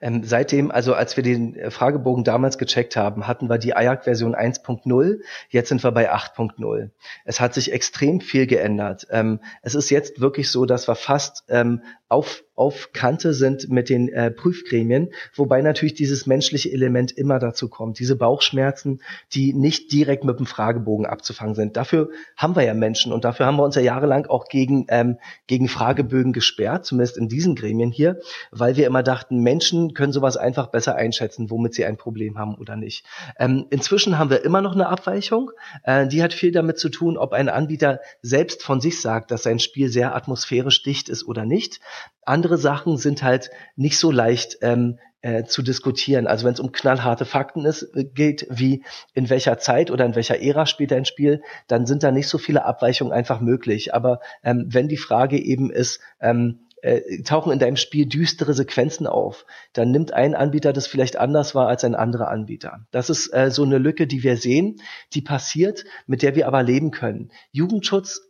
[0.00, 4.34] Ähm, seitdem, also als wir den äh, Fragebogen damals gecheckt haben, hatten wir die IAC-Version
[4.34, 5.20] 1.0,
[5.50, 6.90] jetzt sind wir bei 8.0.
[7.24, 9.06] Es hat sich extrem viel geändert.
[9.10, 13.88] Ähm, es ist jetzt wirklich so, dass wir fast ähm, auf auf Kante sind mit
[13.88, 19.00] den äh, Prüfgremien, wobei natürlich dieses menschliche Element immer dazu kommt, diese Bauchschmerzen,
[19.32, 21.76] die nicht direkt mit dem Fragebogen abzufangen sind.
[21.76, 25.18] Dafür haben wir ja Menschen und dafür haben wir uns ja jahrelang auch gegen, ähm,
[25.46, 28.18] gegen Fragebögen gesperrt, zumindest in diesen Gremien hier,
[28.50, 32.56] weil wir immer dachten, Menschen können sowas einfach besser einschätzen, womit sie ein Problem haben
[32.56, 33.06] oder nicht.
[33.38, 35.52] Ähm, inzwischen haben wir immer noch eine Abweichung,
[35.84, 39.44] äh, die hat viel damit zu tun, ob ein Anbieter selbst von sich sagt, dass
[39.44, 41.78] sein Spiel sehr atmosphärisch dicht ist oder nicht.
[42.22, 46.26] Andere Sachen sind halt nicht so leicht ähm, äh, zu diskutieren.
[46.26, 48.84] Also wenn es um knallharte Fakten ist, äh, geht, wie
[49.14, 52.38] in welcher Zeit oder in welcher Ära spielt ein Spiel, dann sind da nicht so
[52.38, 53.94] viele Abweichungen einfach möglich.
[53.94, 59.06] Aber ähm, wenn die Frage eben ist, ähm, äh, tauchen in deinem Spiel düstere Sequenzen
[59.06, 62.86] auf, dann nimmt ein Anbieter das vielleicht anders wahr als ein anderer Anbieter.
[62.92, 64.80] Das ist äh, so eine Lücke, die wir sehen,
[65.12, 67.30] die passiert, mit der wir aber leben können.
[67.50, 68.27] Jugendschutz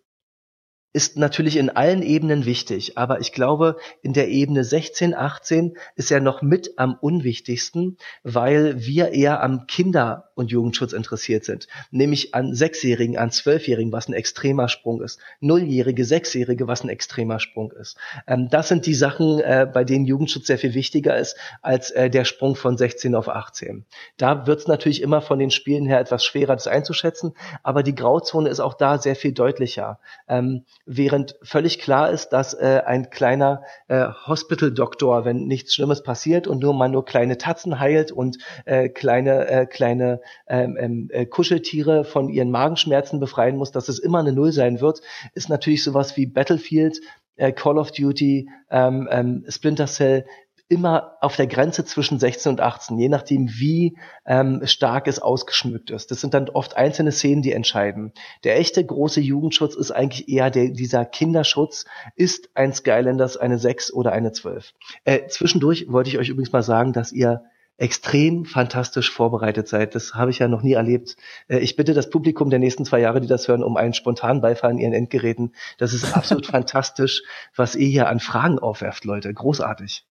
[0.92, 6.10] ist natürlich in allen Ebenen wichtig, aber ich glaube, in der Ebene 16, 18 ist
[6.10, 12.34] er noch mit am unwichtigsten, weil wir eher am Kinder- und Jugendschutz interessiert sind, nämlich
[12.34, 17.72] an Sechsjährigen, an Zwölfjährigen, was ein extremer Sprung ist, Nulljährige, Sechsjährige, was ein extremer Sprung
[17.72, 17.98] ist.
[18.26, 22.08] Ähm, das sind die Sachen, äh, bei denen Jugendschutz sehr viel wichtiger ist als äh,
[22.08, 23.84] der Sprung von 16 auf 18.
[24.16, 27.94] Da wird es natürlich immer von den Spielen her etwas schwerer, das einzuschätzen, aber die
[27.94, 29.98] Grauzone ist auch da sehr viel deutlicher.
[30.28, 36.46] Ähm, während völlig klar ist, dass äh, ein kleiner äh, Hospital-Doktor, wenn nichts Schlimmes passiert
[36.46, 41.26] und nur mal nur kleine Tatzen heilt und äh, kleine äh, kleine ähm, ähm, äh,
[41.26, 45.02] Kuscheltiere von ihren Magenschmerzen befreien muss, dass es immer eine Null sein wird,
[45.34, 47.00] ist natürlich sowas wie Battlefield,
[47.36, 50.24] äh, Call of Duty, ähm, ähm, Splinter Cell
[50.68, 53.96] immer auf der Grenze zwischen 16 und 18, je nachdem, wie
[54.26, 56.10] ähm, stark es ausgeschmückt ist.
[56.10, 58.12] Das sind dann oft einzelne Szenen, die entscheiden.
[58.44, 61.86] Der echte große Jugendschutz ist eigentlich eher der, dieser Kinderschutz.
[62.16, 64.74] Ist ein Skylanders eine 6 oder eine 12?
[65.04, 67.42] Äh, zwischendurch wollte ich euch übrigens mal sagen, dass ihr
[67.78, 69.94] extrem fantastisch vorbereitet seid.
[69.94, 71.16] Das habe ich ja noch nie erlebt.
[71.46, 74.42] Äh, ich bitte das Publikum der nächsten zwei Jahre, die das hören, um einen spontanen
[74.42, 75.54] Beifall in ihren Endgeräten.
[75.78, 77.22] Das ist absolut fantastisch,
[77.56, 79.32] was ihr hier an Fragen aufwerft, Leute.
[79.32, 80.04] Großartig.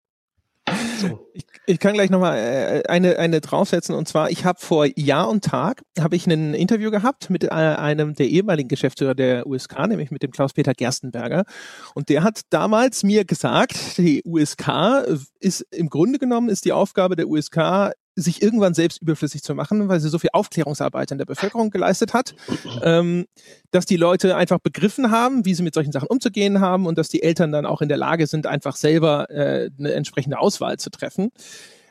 [1.34, 3.95] Ich, ich, kann gleich nochmal äh, eine, eine draufsetzen.
[3.95, 7.49] Und zwar, ich habe vor Jahr und Tag habe ich ein Interview gehabt mit äh,
[7.49, 11.45] einem der ehemaligen Geschäftsführer der USK, nämlich mit dem Klaus-Peter Gerstenberger.
[11.94, 15.06] Und der hat damals mir gesagt, die USK
[15.39, 19.89] ist im Grunde genommen ist die Aufgabe der USK sich irgendwann selbst überflüssig zu machen,
[19.89, 22.35] weil sie so viel Aufklärungsarbeit in der Bevölkerung geleistet hat,
[22.81, 23.27] ähm,
[23.72, 27.10] dass die Leute einfach begriffen haben, wie sie mit solchen Sachen umzugehen haben und dass
[27.10, 30.89] die Eltern dann auch in der Lage sind, einfach selber äh, eine entsprechende Auswahl zu
[30.89, 31.30] treffen.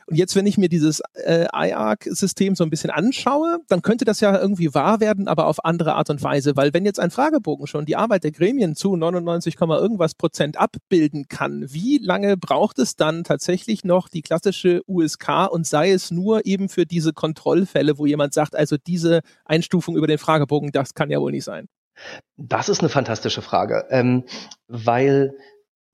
[0.09, 4.21] Und jetzt, wenn ich mir dieses äh, IARC-System so ein bisschen anschaue, dann könnte das
[4.21, 7.67] ja irgendwie wahr werden, aber auf andere Art und Weise, weil wenn jetzt ein Fragebogen
[7.67, 12.95] schon die Arbeit der Gremien zu 99, irgendwas Prozent abbilden kann, wie lange braucht es
[12.95, 18.05] dann tatsächlich noch die klassische USK und sei es nur eben für diese Kontrollfälle, wo
[18.05, 21.67] jemand sagt, also diese Einstufung über den Fragebogen, das kann ja wohl nicht sein?
[22.37, 24.23] Das ist eine fantastische Frage, ähm,
[24.67, 25.33] weil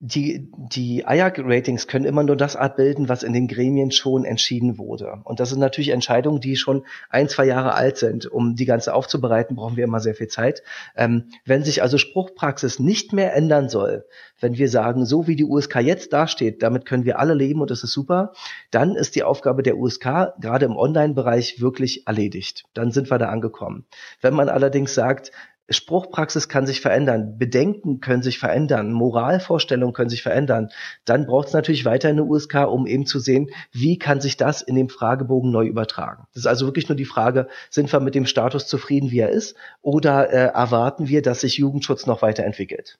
[0.05, 5.21] die, die IAC-Ratings können immer nur das abbilden, was in den Gremien schon entschieden wurde.
[5.23, 8.25] Und das sind natürlich Entscheidungen, die schon ein, zwei Jahre alt sind.
[8.25, 10.61] Um die ganze aufzubereiten, brauchen wir immer sehr viel Zeit.
[10.97, 14.03] Ähm, wenn sich also Spruchpraxis nicht mehr ändern soll,
[14.41, 17.71] wenn wir sagen, so wie die USK jetzt dasteht, damit können wir alle leben und
[17.71, 18.33] das ist super,
[18.71, 22.65] dann ist die Aufgabe der USK gerade im Online-Bereich wirklich erledigt.
[22.73, 23.85] Dann sind wir da angekommen.
[24.19, 25.31] Wenn man allerdings sagt,
[25.69, 30.69] Spruchpraxis kann sich verändern, Bedenken können sich verändern, Moralvorstellungen können sich verändern.
[31.05, 34.61] Dann braucht es natürlich weiter eine USK, um eben zu sehen, wie kann sich das
[34.61, 36.25] in dem Fragebogen neu übertragen.
[36.33, 39.29] Das ist also wirklich nur die Frage, sind wir mit dem Status zufrieden, wie er
[39.29, 42.99] ist, oder äh, erwarten wir, dass sich Jugendschutz noch weiterentwickelt?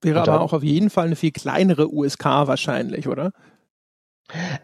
[0.00, 3.32] Wäre dann, aber auch auf jeden Fall eine viel kleinere USK wahrscheinlich, oder?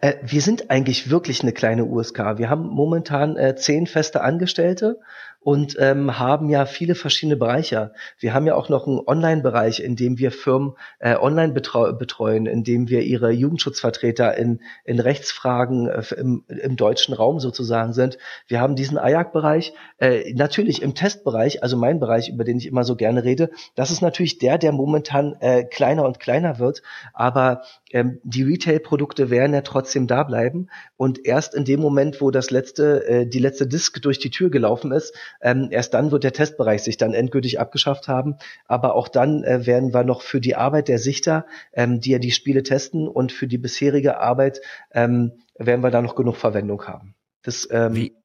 [0.00, 2.38] Äh, wir sind eigentlich wirklich eine kleine USK.
[2.38, 4.98] Wir haben momentan äh, zehn feste Angestellte
[5.44, 7.92] und ähm, haben ja viele verschiedene Bereiche.
[8.18, 12.46] Wir haben ja auch noch einen Online-Bereich, in dem wir Firmen äh, online betreu betreuen,
[12.46, 18.18] in dem wir ihre Jugendschutzvertreter in, in Rechtsfragen äh, im, im deutschen Raum sozusagen sind.
[18.46, 22.84] Wir haben diesen AJAC-Bereich, äh, natürlich im Testbereich, also mein Bereich, über den ich immer
[22.84, 26.82] so gerne rede, das ist natürlich der, der momentan äh, kleiner und kleiner wird,
[27.14, 32.30] aber ähm, die Retail-Produkte werden ja trotzdem da bleiben und erst in dem Moment, wo
[32.30, 36.24] das letzte, äh, die letzte Disk durch die Tür gelaufen ist, ähm, erst dann wird
[36.24, 38.36] der Testbereich sich dann endgültig abgeschafft haben.
[38.66, 42.18] Aber auch dann äh, werden wir noch für die Arbeit der Sichter, ähm, die ja
[42.18, 44.60] die Spiele testen und für die bisherige Arbeit
[44.92, 47.14] ähm, werden wir da noch genug Verwendung haben.
[47.42, 48.16] Das, ähm, Wie?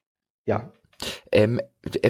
[0.46, 0.72] ja.
[1.30, 1.60] Ähm,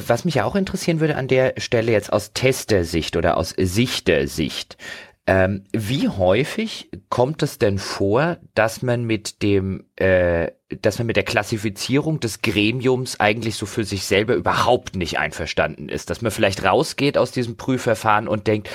[0.07, 4.79] was mich auch interessieren würde an der Stelle jetzt aus Testersicht oder aus Sichtersicht,
[5.27, 10.53] ähm, wie häufig kommt es denn vor, dass man mit dem äh,
[10.83, 15.89] dass man mit der Klassifizierung des Gremiums eigentlich so für sich selber überhaupt nicht einverstanden
[15.89, 16.11] ist.
[16.11, 18.69] Dass man vielleicht rausgeht aus diesem Prüfverfahren und denkt,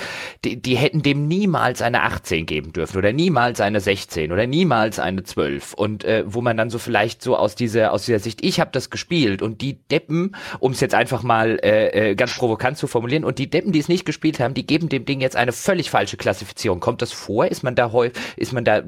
[0.44, 4.98] die, die hätten dem niemals eine 18 geben dürfen oder niemals eine 16 oder niemals
[4.98, 5.74] eine 12.
[5.74, 8.70] Und äh, wo man dann so vielleicht so aus dieser, aus dieser Sicht, ich habe
[8.72, 12.88] das gespielt und die Deppen, um es jetzt einfach mal äh, äh, ganz provokant zu
[12.88, 15.52] formulieren, und die Deppen, die es nicht gespielt haben, die geben dem Ding jetzt eine
[15.52, 16.80] völlig falsche Klassifizierung.
[16.80, 17.46] Kommt das vor?
[17.46, 18.82] Ist man da häufig, ist man da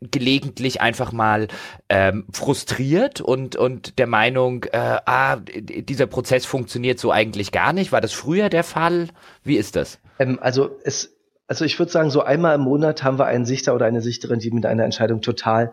[0.00, 1.48] gelegentlich einfach mal
[1.88, 7.92] ähm, frustriert und, und der Meinung, äh, ah, dieser Prozess funktioniert so eigentlich gar nicht.
[7.92, 9.08] War das früher der Fall?
[9.42, 9.98] Wie ist das?
[10.18, 11.12] Ähm, also es
[11.48, 14.40] also ich würde sagen, so einmal im Monat haben wir einen Sichter oder eine Sichterin,
[14.40, 15.72] die mit einer Entscheidung total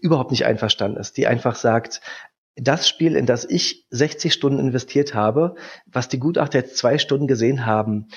[0.00, 2.00] überhaupt nicht einverstanden ist, die einfach sagt,
[2.56, 5.56] das Spiel, in das ich 60 Stunden investiert habe,
[5.86, 8.08] was die Gutachter jetzt zwei Stunden gesehen haben,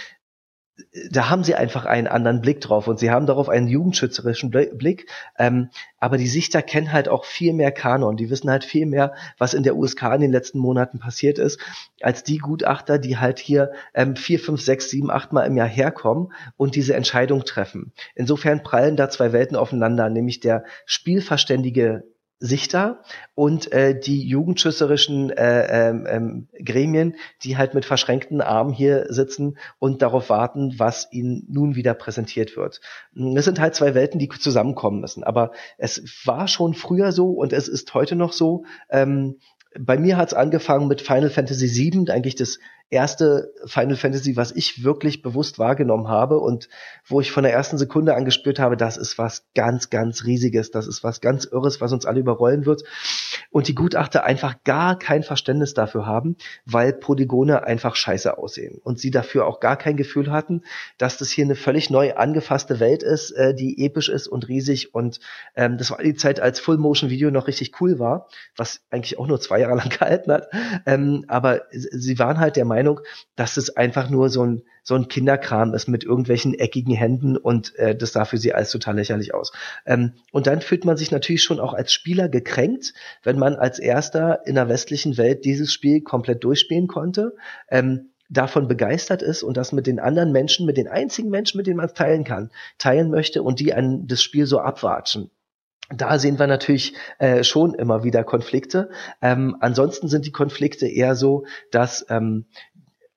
[1.10, 5.10] da haben sie einfach einen anderen Blick drauf und sie haben darauf einen jugendschützerischen Blick.
[5.38, 8.18] Ähm, aber die Sichter kennen halt auch viel mehr Kanon.
[8.18, 11.60] Die wissen halt viel mehr, was in der USK in den letzten Monaten passiert ist,
[12.02, 15.68] als die Gutachter, die halt hier ähm, vier, fünf, sechs, sieben, acht Mal im Jahr
[15.68, 17.92] herkommen und diese Entscheidung treffen.
[18.16, 22.04] Insofern prallen da zwei Welten aufeinander, nämlich der spielverständige
[22.40, 23.02] Sichter
[23.34, 29.58] und äh, die jugendschützerischen äh, ähm, ähm, Gremien, die halt mit verschränkten Armen hier sitzen
[29.80, 32.80] und darauf warten, was ihnen nun wieder präsentiert wird.
[33.36, 35.24] Es sind halt zwei Welten, die zusammenkommen müssen.
[35.24, 38.66] Aber es war schon früher so und es ist heute noch so.
[38.90, 39.38] Ähm,
[39.80, 42.60] bei mir hat es angefangen mit Final Fantasy VII, eigentlich das
[42.90, 46.70] erste Final Fantasy, was ich wirklich bewusst wahrgenommen habe und
[47.06, 50.88] wo ich von der ersten Sekunde angespürt habe, das ist was ganz, ganz Riesiges, das
[50.88, 52.84] ist was ganz Irres, was uns alle überrollen wird.
[53.50, 58.80] Und die Gutachter einfach gar kein Verständnis dafür haben, weil Polygone einfach scheiße aussehen.
[58.84, 60.64] Und sie dafür auch gar kein Gefühl hatten,
[60.98, 64.94] dass das hier eine völlig neu angefasste Welt ist, äh, die episch ist und riesig.
[64.94, 65.20] Und
[65.56, 69.42] ähm, das war die Zeit, als Full-Motion-Video noch richtig cool war, was eigentlich auch nur
[69.42, 70.48] zwei Jahre lang gehalten hat.
[70.86, 73.00] Ähm, aber sie waren halt der Meinung, Meinung,
[73.36, 77.76] dass es einfach nur so ein, so ein Kinderkram ist mit irgendwelchen eckigen Händen und
[77.76, 79.52] äh, das sah für sie alles total lächerlich aus.
[79.86, 82.94] Ähm, und dann fühlt man sich natürlich schon auch als Spieler gekränkt,
[83.24, 87.36] wenn man als erster in der westlichen Welt dieses Spiel komplett durchspielen konnte.
[87.70, 91.66] Ähm, davon begeistert ist und das mit den anderen Menschen, mit den einzigen Menschen, mit
[91.66, 95.32] denen man es teilen kann, teilen möchte und die an das Spiel so abwatschen.
[95.90, 98.90] Da sehen wir natürlich äh, schon immer wieder Konflikte.
[99.22, 102.46] Ähm, ansonsten sind die Konflikte eher so, dass ähm,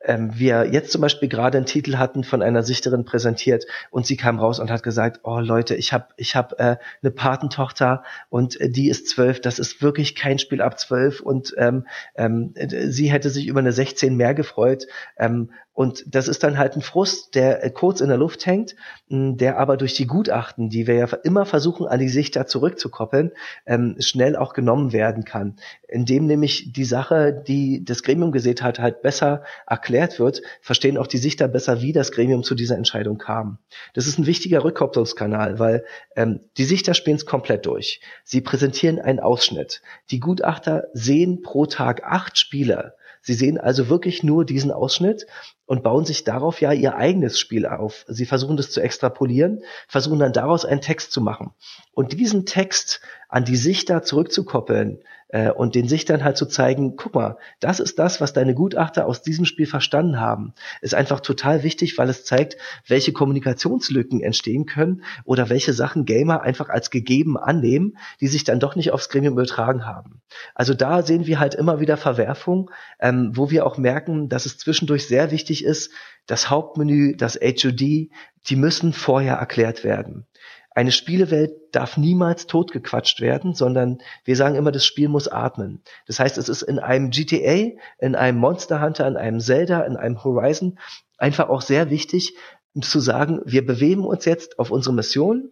[0.03, 4.17] ähm, wir jetzt zum Beispiel gerade einen Titel hatten von einer Sichterin präsentiert und sie
[4.17, 8.59] kam raus und hat gesagt, oh Leute, ich habe ich hab, äh, eine Patentochter und
[8.61, 13.11] äh, die ist zwölf, das ist wirklich kein Spiel ab zwölf und ähm, ähm, sie
[13.11, 14.87] hätte sich über eine 16 mehr gefreut
[15.19, 15.51] ähm,
[15.81, 18.77] und das ist dann halt ein Frust, der äh, kurz in der Luft hängt,
[19.09, 23.33] der aber durch die Gutachten, die wir ja immer versuchen, an die Sichter zurückzukoppeln,
[23.65, 25.57] ähm, schnell auch genommen werden kann.
[25.89, 31.07] Indem nämlich die Sache, die das Gremium gesehen hat, halt besser erklärt wird, verstehen auch
[31.07, 33.57] die Sichter besser, wie das Gremium zu dieser Entscheidung kam.
[33.95, 38.03] Das ist ein wichtiger Rückkopplungskanal, weil ähm, die Sichter spielen es komplett durch.
[38.23, 39.81] Sie präsentieren einen Ausschnitt.
[40.11, 45.27] Die Gutachter sehen pro Tag acht Spiele Sie sehen also wirklich nur diesen Ausschnitt
[45.71, 48.05] und bauen sich darauf ja ihr eigenes Spiel auf.
[48.09, 51.53] Sie versuchen das zu extrapolieren, versuchen dann daraus einen Text zu machen.
[51.95, 54.99] Und diesen Text an die Sichter zurückzukoppeln,
[55.33, 59.07] äh, und den Sichtern halt zu zeigen, guck mal, das ist das, was deine Gutachter
[59.07, 62.57] aus diesem Spiel verstanden haben, ist einfach total wichtig, weil es zeigt,
[62.87, 68.61] welche Kommunikationslücken entstehen können oder welche Sachen Gamer einfach als gegeben annehmen, die sich dann
[68.61, 70.21] doch nicht aufs Gremium übertragen haben.
[70.55, 74.59] Also da sehen wir halt immer wieder Verwerfung, ähm, wo wir auch merken, dass es
[74.59, 75.91] zwischendurch sehr wichtig ist,
[76.27, 80.27] das Hauptmenü, das HUD, die müssen vorher erklärt werden.
[80.73, 85.83] Eine Spielewelt darf niemals totgequatscht werden, sondern wir sagen immer, das Spiel muss atmen.
[86.07, 89.97] Das heißt, es ist in einem GTA, in einem Monster Hunter, in einem Zelda, in
[89.97, 90.79] einem Horizon
[91.19, 92.37] einfach auch sehr wichtig
[92.81, 95.51] zu sagen, wir bewegen uns jetzt auf unsere Mission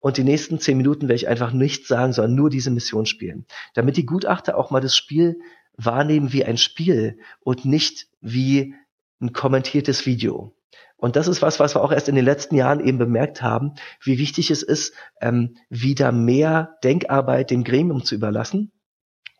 [0.00, 3.46] und die nächsten zehn Minuten werde ich einfach nichts sagen, sondern nur diese Mission spielen.
[3.74, 5.38] Damit die Gutachter auch mal das Spiel
[5.76, 8.74] wahrnehmen wie ein Spiel und nicht wie
[9.20, 10.54] ein kommentiertes Video.
[10.96, 13.74] Und das ist was, was wir auch erst in den letzten Jahren eben bemerkt haben,
[14.02, 18.72] wie wichtig es ist, ähm, wieder mehr Denkarbeit dem Gremium zu überlassen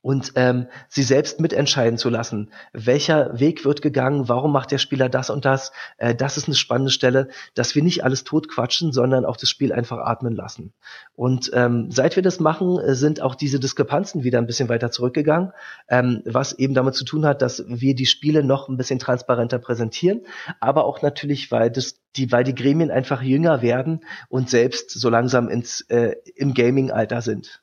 [0.06, 2.52] und ähm, sie selbst mitentscheiden zu lassen.
[2.72, 4.28] Welcher Weg wird gegangen?
[4.28, 5.72] Warum macht der Spieler das und das?
[5.98, 9.72] Äh, das ist eine spannende Stelle, dass wir nicht alles totquatschen, sondern auch das Spiel
[9.72, 10.72] einfach atmen lassen.
[11.16, 14.92] Und ähm, seit wir das machen, äh, sind auch diese Diskrepanzen wieder ein bisschen weiter
[14.92, 15.50] zurückgegangen,
[15.88, 19.58] ähm, was eben damit zu tun hat, dass wir die Spiele noch ein bisschen transparenter
[19.58, 20.20] präsentieren,
[20.60, 25.10] aber auch natürlich, weil das die, weil die Gremien einfach jünger werden und selbst so
[25.10, 27.60] langsam ins äh, im Gaming-Alter sind.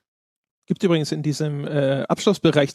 [0.65, 2.71] Gibt übrigens in diesem äh, Abschlussbereich,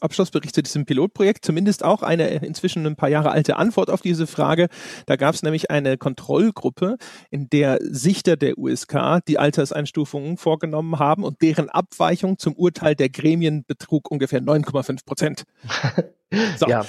[0.00, 4.28] Abschlussbericht zu diesem Pilotprojekt zumindest auch eine inzwischen ein paar Jahre alte Antwort auf diese
[4.28, 4.68] Frage.
[5.06, 6.98] Da gab es nämlich eine Kontrollgruppe,
[7.30, 13.08] in der Sichter der USK die Alterseinstufungen vorgenommen haben und deren Abweichung zum Urteil der
[13.08, 15.44] Gremien betrug ungefähr 9,5 Prozent.
[16.56, 16.66] So.
[16.66, 16.86] Ja.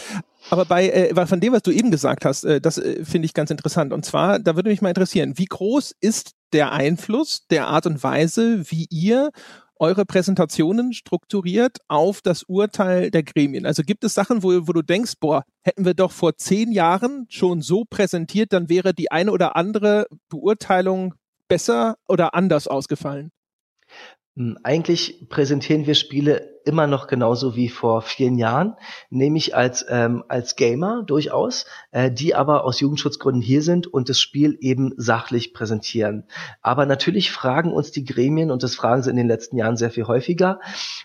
[0.50, 3.34] Aber bei äh, von dem, was du eben gesagt hast, äh, das äh, finde ich
[3.34, 3.94] ganz interessant.
[3.94, 8.04] Und zwar, da würde mich mal interessieren, wie groß ist der Einfluss der Art und
[8.04, 9.32] Weise, wie ihr
[9.80, 13.66] eure Präsentationen strukturiert auf das Urteil der Gremien?
[13.66, 17.26] Also gibt es Sachen, wo, wo du denkst, boah, hätten wir doch vor zehn Jahren
[17.30, 21.16] schon so präsentiert, dann wäre die eine oder andere Beurteilung
[21.48, 23.32] besser oder anders ausgefallen?
[24.36, 28.76] Hm, eigentlich präsentieren wir Spiele immer noch genauso wie vor vielen Jahren,
[29.12, 34.20] nämlich als, ähm, als Gamer durchaus, äh, die aber aus Jugendschutzgründen hier sind und das
[34.20, 36.24] Spiel eben sachlich präsentieren.
[36.62, 39.92] Aber natürlich fragen uns die Gremien, und das fragen sie in den letzten Jahren sehr
[39.92, 40.62] viel häufiger,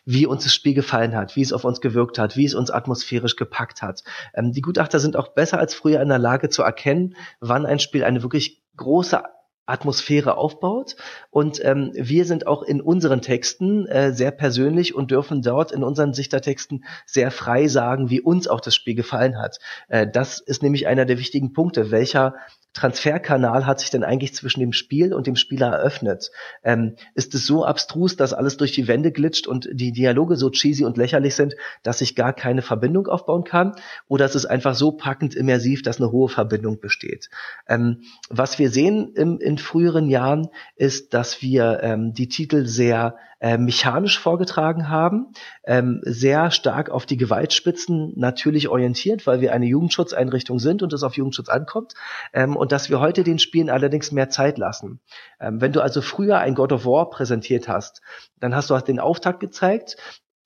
[0.06, 2.70] wie uns das Spiel gefallen hat, wie es auf uns gewirkt hat, wie es uns
[2.70, 4.04] atmosphärisch gepackt hat.
[4.32, 7.78] Ähm, die Gutachter sind auch besser als früher in der Lage zu erkennen, wann ein
[7.78, 9.22] Spiel eine wirklich große
[9.68, 10.96] Atmosphäre aufbaut.
[11.30, 15.84] Und ähm, wir sind auch in unseren Texten äh, sehr persönlich und dürfen dort in
[15.84, 19.58] unseren Sichtertexten sehr frei sagen, wie uns auch das Spiel gefallen hat.
[19.88, 21.90] Äh, das ist nämlich einer der wichtigen Punkte.
[21.90, 22.34] Welcher
[22.74, 26.30] Transferkanal hat sich denn eigentlich zwischen dem Spiel und dem Spieler eröffnet?
[26.62, 30.48] Ähm, ist es so abstrus, dass alles durch die Wände glitscht und die Dialoge so
[30.50, 33.74] cheesy und lächerlich sind, dass ich gar keine Verbindung aufbauen kann?
[34.06, 37.30] Oder ist es einfach so packend immersiv, dass eine hohe Verbindung besteht?
[37.66, 43.56] Ähm, was wir sehen im, früheren Jahren ist, dass wir ähm, die Titel sehr äh,
[43.56, 45.32] mechanisch vorgetragen haben,
[45.64, 51.04] ähm, sehr stark auf die Gewaltspitzen natürlich orientiert, weil wir eine Jugendschutzeinrichtung sind und es
[51.04, 51.94] auf Jugendschutz ankommt,
[52.32, 55.00] ähm, und dass wir heute den Spielen allerdings mehr Zeit lassen.
[55.40, 58.02] Ähm, wenn du also früher ein God of War präsentiert hast,
[58.40, 59.96] dann hast du halt den Auftakt gezeigt,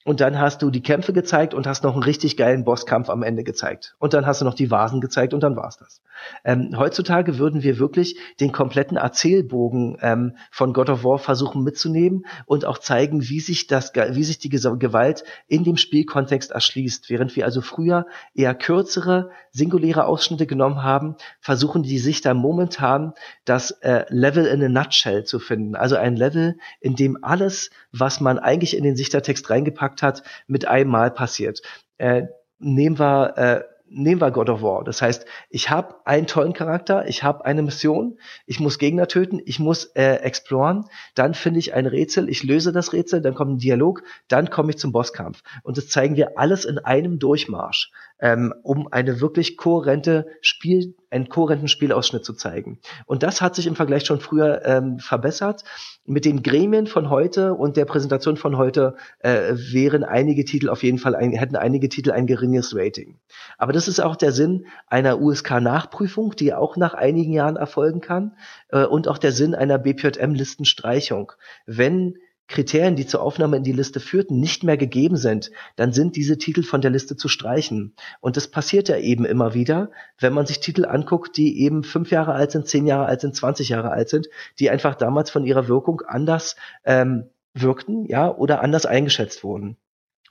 [0.05, 3.23] und dann hast du die Kämpfe gezeigt und hast noch einen richtig geilen Bosskampf am
[3.23, 3.95] Ende gezeigt.
[3.99, 6.03] Und dann hast du noch die Vasen gezeigt und dann war's das.
[6.45, 12.27] Ähm, heutzutage würden wir wirklich den kompletten Erzählbogen ähm, von God of War versuchen mitzunehmen
[12.47, 17.11] und auch zeigen, wie sich das, wie sich die Gewalt in dem Spielkontext erschließt.
[17.11, 23.12] Während wir also früher eher kürzere, singuläre Ausschnitte genommen haben, versuchen die sich da momentan
[23.45, 25.74] das äh, Level in a nutshell zu finden.
[25.77, 30.23] Also ein Level, in dem alles, was man eigentlich in den Sichtertext reingepackt gepackt hat,
[30.47, 31.62] mit einmal passiert.
[31.98, 32.24] Äh,
[32.59, 33.62] nehmen wir äh,
[33.94, 34.85] nehmen wir God of War.
[34.85, 39.39] Das heißt, ich habe einen tollen Charakter, ich habe eine Mission, ich muss Gegner töten,
[39.44, 43.52] ich muss äh, exploren, dann finde ich ein Rätsel, ich löse das Rätsel, dann kommt
[43.52, 45.43] ein Dialog, dann komme ich zum Bosskampf.
[45.62, 47.93] Und das zeigen wir alles in einem Durchmarsch
[48.23, 52.78] ähm, um eine wirklich kohärente Spiel, einen kohärenten Spielausschnitt zu zeigen.
[53.05, 55.65] Und das hat sich im Vergleich schon früher ähm, verbessert.
[56.07, 60.85] Mit den Gremien von heute und der Präsentation von heute äh, wären einige Titel auf
[60.85, 63.19] jeden Fall ein, hätten einige Titel ein geringes Rating.
[63.59, 68.36] Aber das ist auch der Sinn einer USK-Nachprüfung, die auch nach einigen Jahren erfolgen kann,
[68.69, 71.32] äh, und auch der Sinn einer BPJM-Listenstreichung.
[71.66, 76.16] Wenn Kriterien, die zur Aufnahme in die Liste führten, nicht mehr gegeben sind, dann sind
[76.16, 77.94] diese Titel von der Liste zu streichen.
[78.20, 82.10] Und das passiert ja eben immer wieder, wenn man sich Titel anguckt, die eben fünf
[82.10, 84.28] Jahre alt sind, zehn Jahre alt sind, zwanzig Jahre alt sind,
[84.59, 89.77] die einfach damals von ihrer Wirkung anders ähm, wirkten, ja, oder anders eingeschätzt wurden.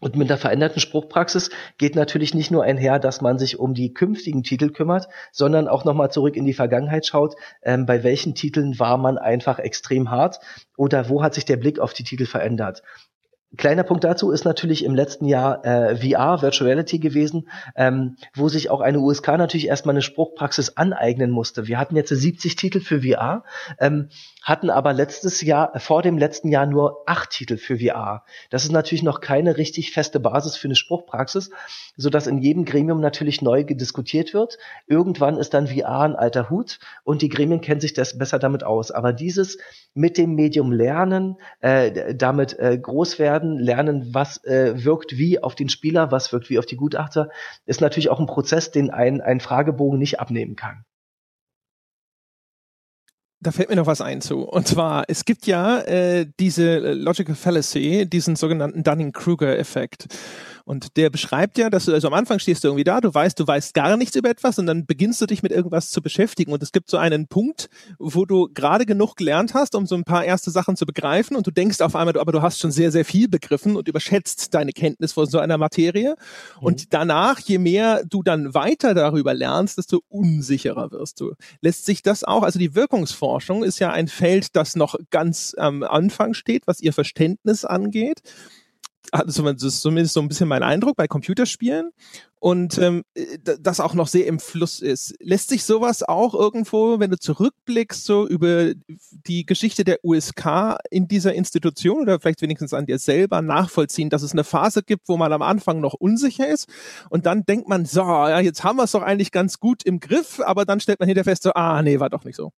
[0.02, 3.94] Und mit der veränderten Spruchpraxis geht natürlich nicht nur einher, dass man sich um die
[3.94, 8.80] künftigen Titel kümmert, sondern auch nochmal zurück in die Vergangenheit schaut, ähm, bei welchen Titeln
[8.80, 10.40] war man einfach extrem hart
[10.76, 12.82] oder wo hat sich der Blick auf die Titel verändert.
[13.58, 18.48] Kleiner Punkt dazu ist natürlich im letzten Jahr äh, VR, Virtual Reality gewesen, ähm, wo
[18.48, 21.68] sich auch eine USK natürlich erstmal eine Spruchpraxis aneignen musste.
[21.68, 23.44] Wir hatten jetzt 70 Titel für VR,
[23.78, 24.08] ähm,
[24.42, 28.24] hatten aber letztes Jahr, vor dem letzten Jahr nur acht Titel für VR.
[28.52, 31.52] Das ist natürlich noch keine richtig feste Basis für eine Spruchpraxis,
[31.98, 34.60] so dass in jedem Gremium natürlich neu diskutiert wird.
[34.88, 38.64] Irgendwann ist dann VR ein alter Hut und die Gremien kennen sich das besser damit
[38.64, 38.92] aus.
[38.92, 39.58] Aber dieses
[39.94, 45.56] mit dem Medium lernen, äh, damit äh, groß werden, lernen, was äh, wirkt wie auf
[45.56, 47.30] den Spieler, was wirkt wie auf die Gutachter,
[47.66, 50.86] ist natürlich auch ein Prozess, den ein, ein Fragebogen nicht abnehmen kann
[53.42, 54.44] da fällt mir noch was ein zu.
[54.44, 60.08] Und zwar, es gibt ja äh, diese Logical Fallacy, diesen sogenannten Dunning-Kruger-Effekt.
[60.66, 63.40] Und der beschreibt ja, dass du also am Anfang stehst du irgendwie da, du weißt,
[63.40, 66.52] du weißt gar nichts über etwas und dann beginnst du dich mit irgendwas zu beschäftigen.
[66.54, 67.70] Und es gibt so einen Punkt,
[68.00, 71.48] wo du gerade genug gelernt hast, um so ein paar erste Sachen zu begreifen und
[71.48, 74.72] du denkst auf einmal, aber du hast schon sehr, sehr viel begriffen und überschätzt deine
[74.72, 76.16] Kenntnis von so einer Materie.
[76.60, 76.66] Mhm.
[76.66, 81.34] Und danach, je mehr du dann weiter darüber lernst, desto unsicherer wirst du.
[81.62, 85.84] Lässt sich das auch, also die Wirkungsforschung ist ja ein Feld, das noch ganz am
[85.84, 88.22] Anfang steht, was ihr Verständnis angeht
[89.12, 91.92] also das ist zumindest so ein bisschen mein Eindruck bei Computerspielen
[92.40, 93.04] und ähm,
[93.60, 95.14] das auch noch sehr im Fluss ist.
[95.20, 98.72] Lässt sich sowas auch irgendwo, wenn du zurückblickst, so über
[99.28, 104.24] die Geschichte der USK in dieser Institution oder vielleicht wenigstens an dir selber nachvollziehen, dass
[104.24, 106.68] es eine Phase gibt, wo man am Anfang noch unsicher ist
[107.10, 110.00] und dann denkt man, so, ja, jetzt haben wir es doch eigentlich ganz gut im
[110.00, 112.52] Griff, aber dann stellt man hinterher fest, so, ah, nee, war doch nicht so.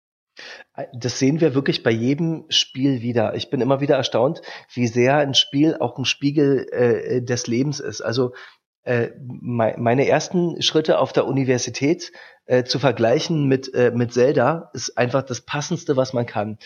[0.93, 3.35] Das sehen wir wirklich bei jedem Spiel wieder.
[3.35, 4.41] Ich bin immer wieder erstaunt,
[4.73, 8.01] wie sehr ein Spiel auch ein Spiegel äh, des Lebens ist.
[8.01, 8.33] Also
[8.83, 12.11] äh, meine ersten Schritte auf der Universität
[12.45, 16.57] äh, zu vergleichen mit, äh, mit Zelda ist einfach das Passendste, was man kann.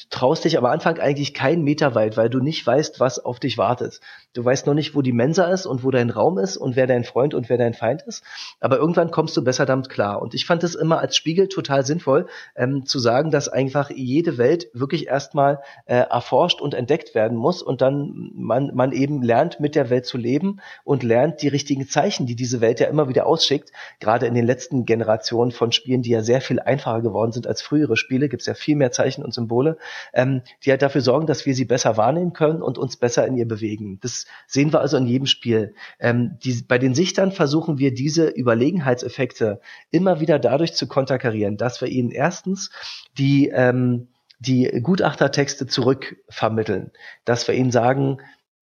[0.00, 3.40] Du traust dich am Anfang eigentlich keinen Meter weit, weil du nicht weißt, was auf
[3.40, 4.00] dich wartet.
[4.34, 6.86] Du weißt noch nicht, wo die Mensa ist und wo dein Raum ist und wer
[6.86, 8.22] dein Freund und wer dein Feind ist.
[8.60, 10.20] Aber irgendwann kommst du besser damit klar.
[10.20, 14.36] Und ich fand es immer als Spiegel total sinnvoll, ähm, zu sagen, dass einfach jede
[14.36, 19.60] Welt wirklich erstmal äh, erforscht und entdeckt werden muss und dann man, man eben lernt,
[19.60, 23.08] mit der Welt zu leben und lernt die richtigen Zeichen, die diese Welt ja immer
[23.08, 23.72] wieder ausschickt.
[23.98, 27.62] Gerade in den letzten Generationen von Spielen, die ja sehr viel einfacher geworden sind als
[27.62, 29.78] frühere Spiele, gibt es ja viel mehr Zeichen und Symbole,
[30.12, 33.36] ähm, die halt dafür sorgen, dass wir sie besser wahrnehmen können und uns besser in
[33.36, 33.98] ihr bewegen.
[34.02, 35.74] Das sehen wir also in jedem Spiel.
[36.00, 41.80] Ähm, die, bei den Sichtern versuchen wir diese Überlegenheitseffekte immer wieder dadurch zu konterkarieren, dass
[41.80, 42.70] wir ihnen erstens
[43.16, 44.08] die ähm,
[44.40, 46.92] die Gutachtertexte zurückvermitteln,
[47.24, 48.18] dass wir ihnen sagen,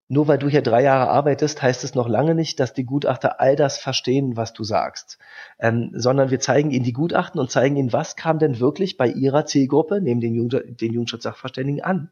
[0.08, 3.40] nur weil du hier drei Jahre arbeitest, heißt es noch lange nicht, dass die Gutachter
[3.40, 5.18] all das verstehen, was du sagst,
[5.58, 9.08] ähm, sondern wir zeigen ihnen die Gutachten und zeigen ihnen, was kam denn wirklich bei
[9.08, 12.10] ihrer Zielgruppe, neben den, Jugend den Jugendschutzsachverständigen an.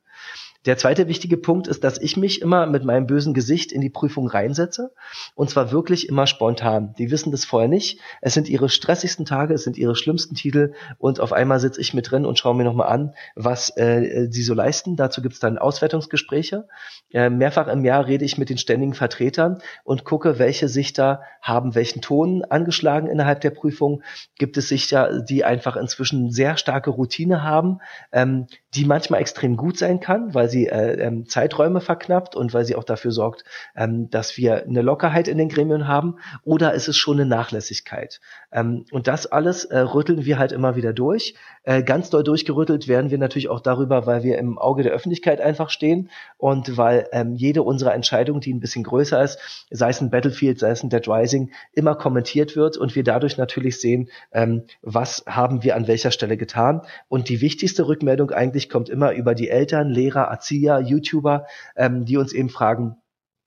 [0.66, 3.90] Der zweite wichtige Punkt ist, dass ich mich immer mit meinem bösen Gesicht in die
[3.90, 4.92] Prüfung reinsetze.
[5.34, 6.94] Und zwar wirklich immer spontan.
[6.96, 8.00] Die wissen das vorher nicht.
[8.22, 10.72] Es sind ihre stressigsten Tage, es sind ihre schlimmsten Titel.
[10.98, 14.42] Und auf einmal sitze ich mit drin und schaue mir nochmal an, was äh, sie
[14.42, 14.96] so leisten.
[14.96, 16.66] Dazu gibt es dann Auswertungsgespräche.
[17.12, 21.74] Äh, mehrfach im Jahr rede ich mit den ständigen Vertretern und gucke, welche Sichter haben
[21.74, 24.02] welchen Ton angeschlagen innerhalb der Prüfung.
[24.38, 27.80] Gibt es Sichter, die einfach inzwischen sehr starke Routine haben,
[28.12, 32.64] ähm, die manchmal extrem gut sein kann, weil sie äh, ähm, Zeiträume verknappt und weil
[32.64, 33.44] sie auch dafür sorgt,
[33.76, 38.20] ähm, dass wir eine Lockerheit in den Gremien haben, oder ist es schon eine Nachlässigkeit?
[38.52, 41.34] Ähm, und das alles äh, rütteln wir halt immer wieder durch.
[41.64, 45.40] Äh, ganz doll durchgerüttelt werden wir natürlich auch darüber, weil wir im Auge der Öffentlichkeit
[45.40, 50.00] einfach stehen und weil ähm, jede unserer Entscheidungen, die ein bisschen größer ist, sei es
[50.00, 54.10] ein Battlefield, sei es ein Dead Rising, immer kommentiert wird und wir dadurch natürlich sehen,
[54.32, 56.82] ähm, was haben wir an welcher Stelle getan.
[57.08, 62.18] Und die wichtigste Rückmeldung eigentlich kommt immer über die Eltern, Lehrer, Erzieher, YouTuber, ähm, die
[62.18, 62.96] uns eben fragen,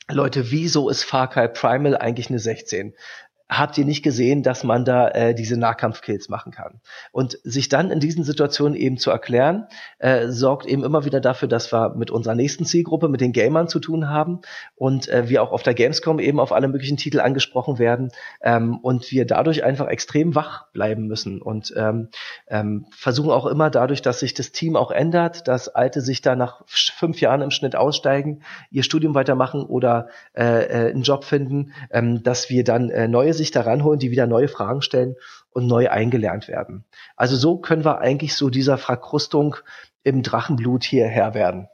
[0.09, 2.95] Leute, wieso ist Far Cry Primal eigentlich eine 16?
[3.49, 6.81] Habt ihr nicht gesehen, dass man da äh, diese Nahkampfkills machen kann.
[7.11, 9.67] Und sich dann in diesen Situationen eben zu erklären,
[9.99, 13.69] äh, sorgt eben immer wieder dafür, dass wir mit unserer nächsten Zielgruppe, mit den Gamern
[13.69, 14.41] zu tun haben
[14.75, 18.11] und äh, wir auch auf der Gamescom eben auf alle möglichen Titel angesprochen werden
[18.41, 22.09] ähm, und wir dadurch einfach extrem wach bleiben müssen und ähm,
[22.47, 26.35] ähm, versuchen auch immer dadurch, dass sich das Team auch ändert, dass Alte sich da
[26.35, 28.41] nach fünf Jahren im Schnitt aussteigen,
[28.71, 33.36] ihr Studium weitermachen oder äh, äh, einen Job finden, ähm, dass wir dann äh, neue
[33.37, 35.15] sich daran holen, die wieder neue Fragen stellen
[35.51, 36.85] und neu eingelernt werden.
[37.15, 39.55] Also so können wir eigentlich so dieser Verkrustung
[40.03, 41.67] im Drachenblut hierher werden.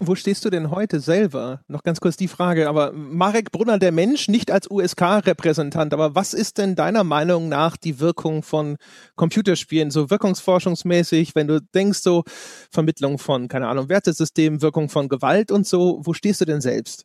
[0.00, 1.60] Wo stehst du denn heute selber?
[1.68, 6.34] Noch ganz kurz die Frage, aber Marek Brunner, der Mensch, nicht als USK-Repräsentant, aber was
[6.34, 8.76] ist denn deiner Meinung nach die Wirkung von
[9.14, 12.24] Computerspielen, so wirkungsforschungsmäßig, wenn du denkst, so
[12.70, 17.04] Vermittlung von, keine Ahnung, Wertesystemen, Wirkung von Gewalt und so, wo stehst du denn selbst?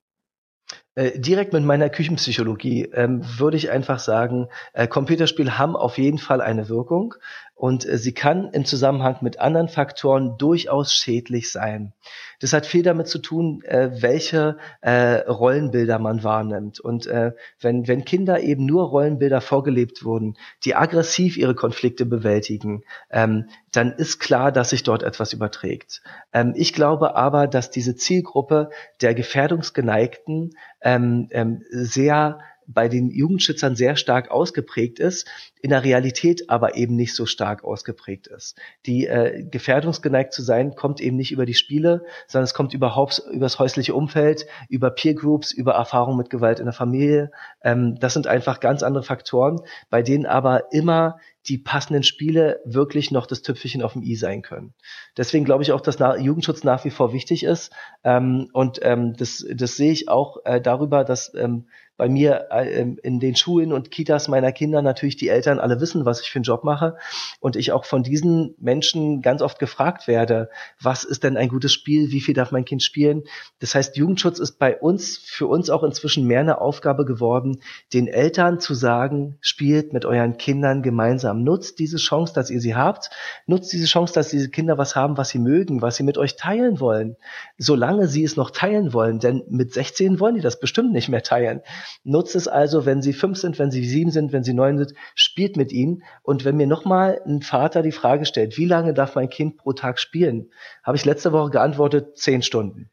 [0.96, 6.18] Äh, direkt mit meiner Küchenpsychologie ähm, würde ich einfach sagen, äh, Computerspiele haben auf jeden
[6.18, 7.14] Fall eine Wirkung
[7.58, 11.94] und äh, sie kann im Zusammenhang mit anderen Faktoren durchaus schädlich sein.
[12.40, 16.80] Das hat viel damit zu tun, äh, welche äh, Rollenbilder man wahrnimmt.
[16.80, 23.50] Und wenn, wenn Kinder eben nur Rollenbilder vorgelebt wurden, die aggressiv ihre Konflikte bewältigen, ähm,
[23.72, 26.04] dann ist klar, dass sich dort etwas überträgt.
[26.34, 28.70] Ähm, ich glaube aber, dass diese Zielgruppe
[29.02, 30.52] der Gefährdungsgeneigten
[30.82, 31.30] ähm,
[31.70, 35.28] sehr bei den Jugendschützern sehr stark ausgeprägt ist,
[35.62, 38.58] in der Realität aber eben nicht so stark ausgeprägt ist.
[38.86, 43.24] Die äh, gefährdungsgeneigt zu sein, kommt eben nicht über die Spiele, sondern es kommt überhaupt
[43.32, 47.32] über das häusliche Umfeld, über Peer Groups, über Erfahrungen mit Gewalt in der Familie.
[47.64, 51.18] Ähm, das sind einfach ganz andere Faktoren, bei denen aber immer
[51.48, 54.74] die passenden Spiele wirklich noch das Tüpfelchen auf dem i sein können.
[55.16, 57.72] Deswegen glaube ich auch, dass Jugendschutz nach wie vor wichtig ist.
[58.04, 61.68] Ähm, und ähm, das, das sehe ich auch äh, darüber, dass ähm,
[61.98, 66.06] bei mir äh, in den Schulen und Kitas meiner Kinder natürlich die Eltern alle wissen,
[66.06, 66.96] was ich für einen Job mache
[67.40, 70.50] und ich auch von diesen Menschen ganz oft gefragt werde,
[70.80, 73.24] was ist denn ein gutes Spiel, wie viel darf mein Kind spielen?
[73.60, 77.62] Das heißt, Jugendschutz ist bei uns, für uns auch inzwischen mehr eine Aufgabe geworden,
[77.94, 82.76] den Eltern zu sagen, spielt mit euren Kindern gemeinsam, nutzt diese Chance, dass ihr sie
[82.76, 83.10] habt,
[83.46, 86.36] nutzt diese Chance, dass diese Kinder was haben, was sie mögen, was sie mit euch
[86.36, 87.18] teilen wollen,
[87.58, 91.24] solange sie es noch teilen wollen, denn mit 16 wollen die das bestimmt nicht mehr
[91.24, 91.62] teilen.
[92.04, 94.94] Nutzt es also, wenn sie fünf sind, wenn sie sieben sind, wenn sie neun sind,
[95.16, 96.04] spielt mit ihnen.
[96.24, 99.74] Und wenn mir nochmal ein Vater die Frage stellt, wie lange darf mein Kind pro
[99.74, 100.52] Tag spielen,
[100.84, 102.90] habe ich letzte Woche geantwortet, zehn Stunden.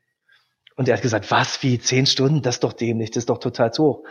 [0.76, 2.42] Und er hat gesagt, was, wie, zehn Stunden?
[2.42, 4.04] Das ist doch dämlich, das ist doch total zu hoch.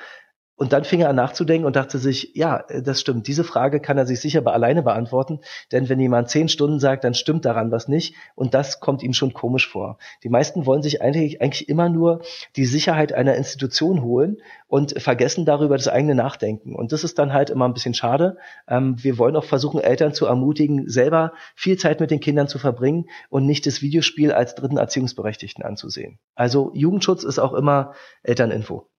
[0.55, 3.27] Und dann fing er an nachzudenken und dachte sich, ja, äh, das stimmt.
[3.27, 5.39] Diese Frage kann er sich sicher alleine beantworten.
[5.71, 8.15] Denn wenn jemand zehn Stunden sagt, dann stimmt daran was nicht.
[8.35, 9.97] Und das kommt ihm schon komisch vor.
[10.23, 12.21] Die meisten wollen sich eigentlich, eigentlich immer nur
[12.55, 16.75] die Sicherheit einer Institution holen und vergessen darüber das eigene Nachdenken.
[16.75, 18.37] Und das ist dann halt immer ein bisschen schade.
[18.67, 22.59] Ähm, wir wollen auch versuchen, Eltern zu ermutigen, selber viel Zeit mit den Kindern zu
[22.59, 26.19] verbringen und nicht das Videospiel als dritten Erziehungsberechtigten anzusehen.
[26.35, 28.92] Also Jugendschutz ist auch immer Elterninfo.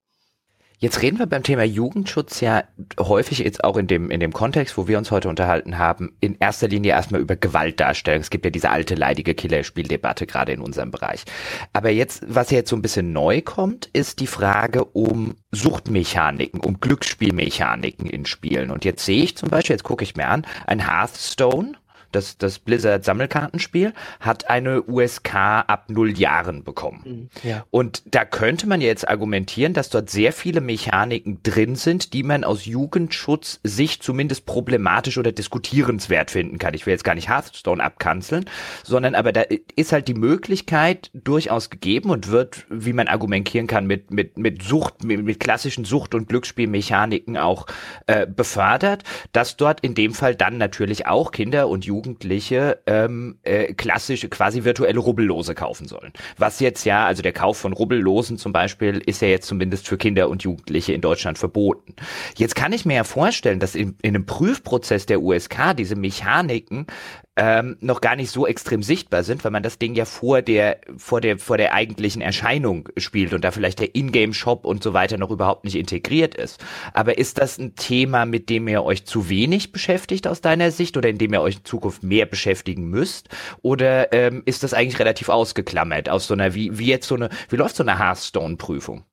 [0.85, 2.65] Jetzt reden wir beim Thema Jugendschutz ja
[3.01, 6.37] häufig jetzt auch in dem, in dem Kontext, wo wir uns heute unterhalten haben, in
[6.39, 8.21] erster Linie erstmal über Gewaltdarstellung.
[8.21, 11.25] Es gibt ja diese alte leidige Killerspieldebatte gerade in unserem Bereich.
[11.73, 16.79] Aber jetzt, was jetzt so ein bisschen neu kommt, ist die Frage um Suchtmechaniken, um
[16.79, 18.71] Glücksspielmechaniken in Spielen.
[18.71, 21.79] Und jetzt sehe ich zum Beispiel, jetzt gucke ich mir an, ein Hearthstone,
[22.15, 27.03] das, das Blizzard Sammelkartenspiel, hat eine USK ab null Jahren bekommen.
[27.43, 27.65] Mhm, ja.
[27.71, 32.45] Und da könnte man jetzt argumentieren, dass dort sehr viele Mechaniken drin sind, die man
[32.45, 36.75] aus Jugendschutz sich zumindest problematisch oder diskutierenswert finden kann.
[36.75, 38.45] Ich will jetzt gar nicht Hearthstone abkanzeln,
[38.83, 39.43] sondern aber da
[39.77, 44.63] ist halt die Möglichkeit durchaus gegeben und wird, wie man argumentieren kann, mit, mit, mit
[44.63, 47.67] Sucht, mit, mit klassischen Sucht- und Glücksspielmechaniken auch
[48.07, 53.39] äh, befördert, dass dort in dem Fall dann natürlich auch Kinder und Jugendliche Jugendliche ähm,
[53.43, 56.13] äh, klassische, quasi virtuelle Rubbellose kaufen sollen.
[56.37, 59.97] Was jetzt ja, also der Kauf von Rubbellosen zum Beispiel, ist ja jetzt zumindest für
[59.97, 61.95] Kinder und Jugendliche in Deutschland verboten.
[62.37, 66.87] Jetzt kann ich mir ja vorstellen, dass in, in einem Prüfprozess der USK diese Mechaniken
[67.37, 70.81] ähm, noch gar nicht so extrem sichtbar sind, weil man das Ding ja vor der,
[70.97, 75.19] vor der, vor der eigentlichen Erscheinung spielt und da vielleicht der Ingame-Shop und so weiter
[75.19, 76.65] noch überhaupt nicht integriert ist.
[76.93, 80.97] Aber ist das ein Thema, mit dem ihr euch zu wenig beschäftigt aus deiner Sicht
[80.97, 83.29] oder in dem ihr euch in Zukunft mehr beschäftigen müsst?
[83.63, 87.31] Oder ähm, ist das eigentlich relativ ausgeklammert aus so einer, wie, wie jetzt so eine,
[87.49, 89.05] wie läuft so eine Hearthstone-Prüfung?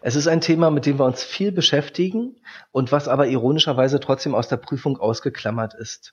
[0.00, 2.36] Es ist ein Thema, mit dem wir uns viel beschäftigen
[2.72, 6.12] und was aber ironischerweise trotzdem aus der Prüfung ausgeklammert ist.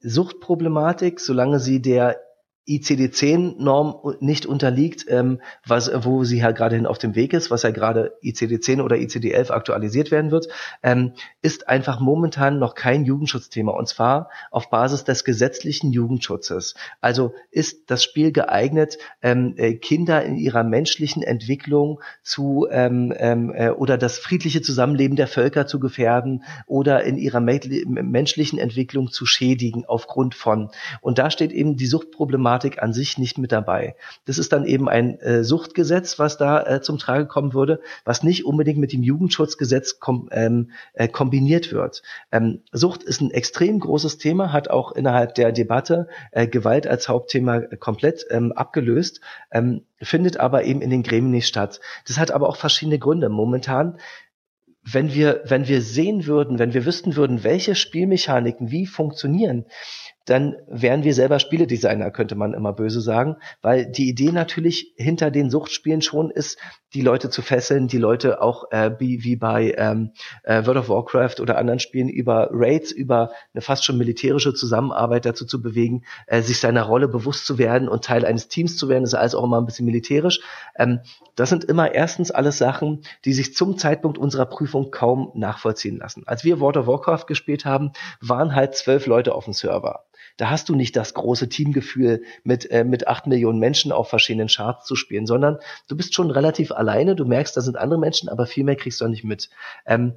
[0.00, 2.20] Suchtproblematik, solange sie der
[2.68, 7.62] ICD-10-Norm nicht unterliegt, ähm, was, wo sie ja gerade hin auf dem Weg ist, was
[7.62, 10.48] ja gerade ICD-10 oder ICD-11 aktualisiert werden wird,
[10.82, 16.74] ähm, ist einfach momentan noch kein Jugendschutzthema und zwar auf Basis des gesetzlichen Jugendschutzes.
[17.00, 23.52] Also ist das Spiel geeignet, ähm, äh, Kinder in ihrer menschlichen Entwicklung zu ähm, ähm,
[23.54, 29.24] äh, oder das friedliche Zusammenleben der Völker zu gefährden oder in ihrer menschlichen Entwicklung zu
[29.24, 30.70] schädigen aufgrund von.
[31.00, 33.94] Und da steht eben die Suchtproblematik Thematik an sich nicht mit dabei.
[34.24, 38.22] Das ist dann eben ein äh, Suchtgesetz, was da äh, zum Trage kommen würde, was
[38.22, 42.02] nicht unbedingt mit dem Jugendschutzgesetz kom ähm, äh, kombiniert wird.
[42.32, 47.08] Ähm, Sucht ist ein extrem großes Thema, hat auch innerhalb der Debatte äh, Gewalt als
[47.08, 49.20] Hauptthema komplett ähm, abgelöst,
[49.52, 51.80] ähm, findet aber eben in den Gremien nicht statt.
[52.06, 53.28] Das hat aber auch verschiedene Gründe.
[53.28, 53.98] Momentan
[54.90, 59.66] wenn wir, wenn wir sehen würden, wenn wir wüssten würden, welche Spielmechaniken wie funktionieren,
[60.28, 65.30] dann wären wir selber Spieledesigner, könnte man immer böse sagen, weil die Idee natürlich hinter
[65.30, 66.58] den Suchtspielen schon ist,
[66.94, 70.88] die Leute zu fesseln, die Leute auch äh, wie, wie bei ähm, äh, World of
[70.88, 76.04] Warcraft oder anderen Spielen über Raids, über eine fast schon militärische Zusammenarbeit dazu zu bewegen,
[76.26, 79.18] äh, sich seiner Rolle bewusst zu werden und Teil eines Teams zu werden, das ist
[79.18, 80.40] alles auch immer ein bisschen militärisch.
[80.76, 81.00] Ähm,
[81.36, 86.24] das sind immer erstens alles Sachen, die sich zum Zeitpunkt unserer Prüfung kaum nachvollziehen lassen.
[86.26, 90.04] Als wir World of Warcraft gespielt haben, waren halt zwölf Leute auf dem Server.
[90.38, 94.48] Da hast du nicht das große Teamgefühl, mit, äh, mit acht Millionen Menschen auf verschiedenen
[94.48, 95.58] Charts zu spielen, sondern
[95.88, 99.00] du bist schon relativ alleine, du merkst, da sind andere Menschen, aber viel mehr kriegst
[99.00, 99.50] du auch nicht mit.
[99.84, 100.14] Ähm,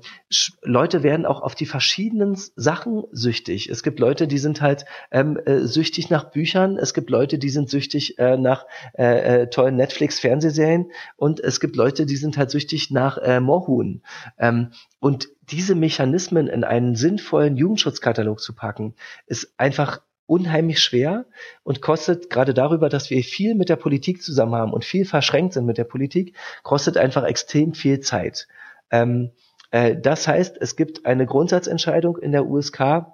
[0.61, 3.67] Leute werden auch auf die verschiedenen Sachen süchtig.
[3.69, 7.49] Es gibt Leute, die sind halt ähm, äh, süchtig nach Büchern, es gibt Leute, die
[7.49, 12.51] sind süchtig äh, nach äh, äh, tollen Netflix-Fernsehserien und es gibt Leute, die sind halt
[12.51, 14.03] süchtig nach äh, Moorhuhn.
[14.37, 18.93] Ähm, und diese Mechanismen in einen sinnvollen Jugendschutzkatalog zu packen,
[19.25, 21.25] ist einfach unheimlich schwer
[21.63, 25.53] und kostet gerade darüber, dass wir viel mit der Politik zusammen haben und viel verschränkt
[25.53, 28.47] sind mit der Politik, kostet einfach extrem viel Zeit.
[28.91, 29.31] Ähm,
[29.71, 33.07] äh, das heißt, es gibt eine Grundsatzentscheidung in der USK,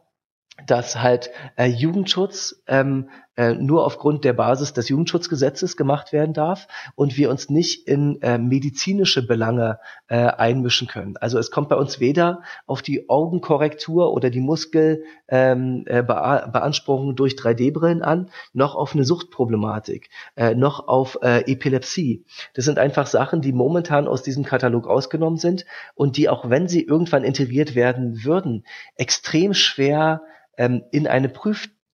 [0.67, 6.67] dass halt äh, Jugendschutz ähm, äh, nur aufgrund der Basis des Jugendschutzgesetzes gemacht werden darf
[6.95, 11.15] und wir uns nicht in äh, medizinische Belange äh, einmischen können.
[11.17, 17.33] Also es kommt bei uns weder auf die Augenkorrektur oder die Muskelbeanspruchung ähm, äh, durch
[17.33, 22.25] 3D-Brillen an, noch auf eine Suchtproblematik, äh, noch auf Epilepsie.
[22.55, 26.67] Das sind einfach Sachen, die momentan aus diesem Katalog ausgenommen sind und die auch wenn
[26.67, 28.65] sie irgendwann integriert werden würden,
[28.95, 30.23] extrem schwer
[30.57, 31.29] ähm, in eine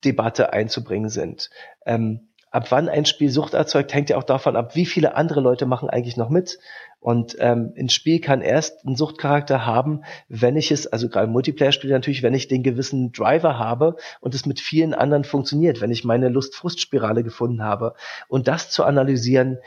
[0.03, 1.49] Prüfdebatte einzubringen sind.
[1.85, 5.39] Ähm, ab wann ein Spiel Sucht erzeugt, hängt ja auch davon ab, wie viele andere
[5.39, 6.59] Leute machen eigentlich noch mit.
[6.99, 11.93] Und ähm, ein Spiel kann erst einen Suchtcharakter haben, wenn ich es, also gerade Multiplayer-Spiele
[11.93, 16.03] natürlich, wenn ich den gewissen Driver habe und es mit vielen anderen funktioniert, wenn ich
[16.03, 17.95] meine Lust-Frust-Spirale gefunden habe.
[18.27, 19.57] Und das zu analysieren,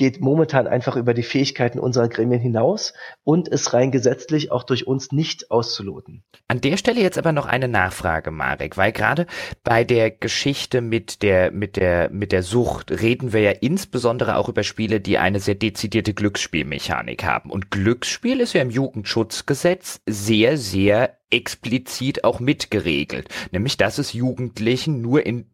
[0.00, 4.86] geht momentan einfach über die Fähigkeiten unserer Gremien hinaus und ist rein gesetzlich auch durch
[4.86, 6.24] uns nicht auszuloten.
[6.48, 9.26] An der Stelle jetzt aber noch eine Nachfrage, Marek, weil gerade
[9.62, 14.48] bei der Geschichte mit der, mit der, mit der Sucht reden wir ja insbesondere auch
[14.48, 17.50] über Spiele, die eine sehr dezidierte Glücksspielmechanik haben.
[17.50, 25.02] Und Glücksspiel ist ja im Jugendschutzgesetz sehr, sehr explizit auch mitgeregelt, nämlich dass es Jugendlichen
[25.02, 25.44] nur in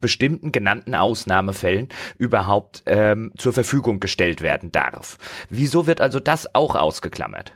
[0.00, 1.88] bestimmten genannten Ausnahmefällen
[2.18, 5.18] überhaupt ähm, zur Verfügung gestellt werden darf.
[5.48, 7.52] Wieso wird also das auch ausgeklammert?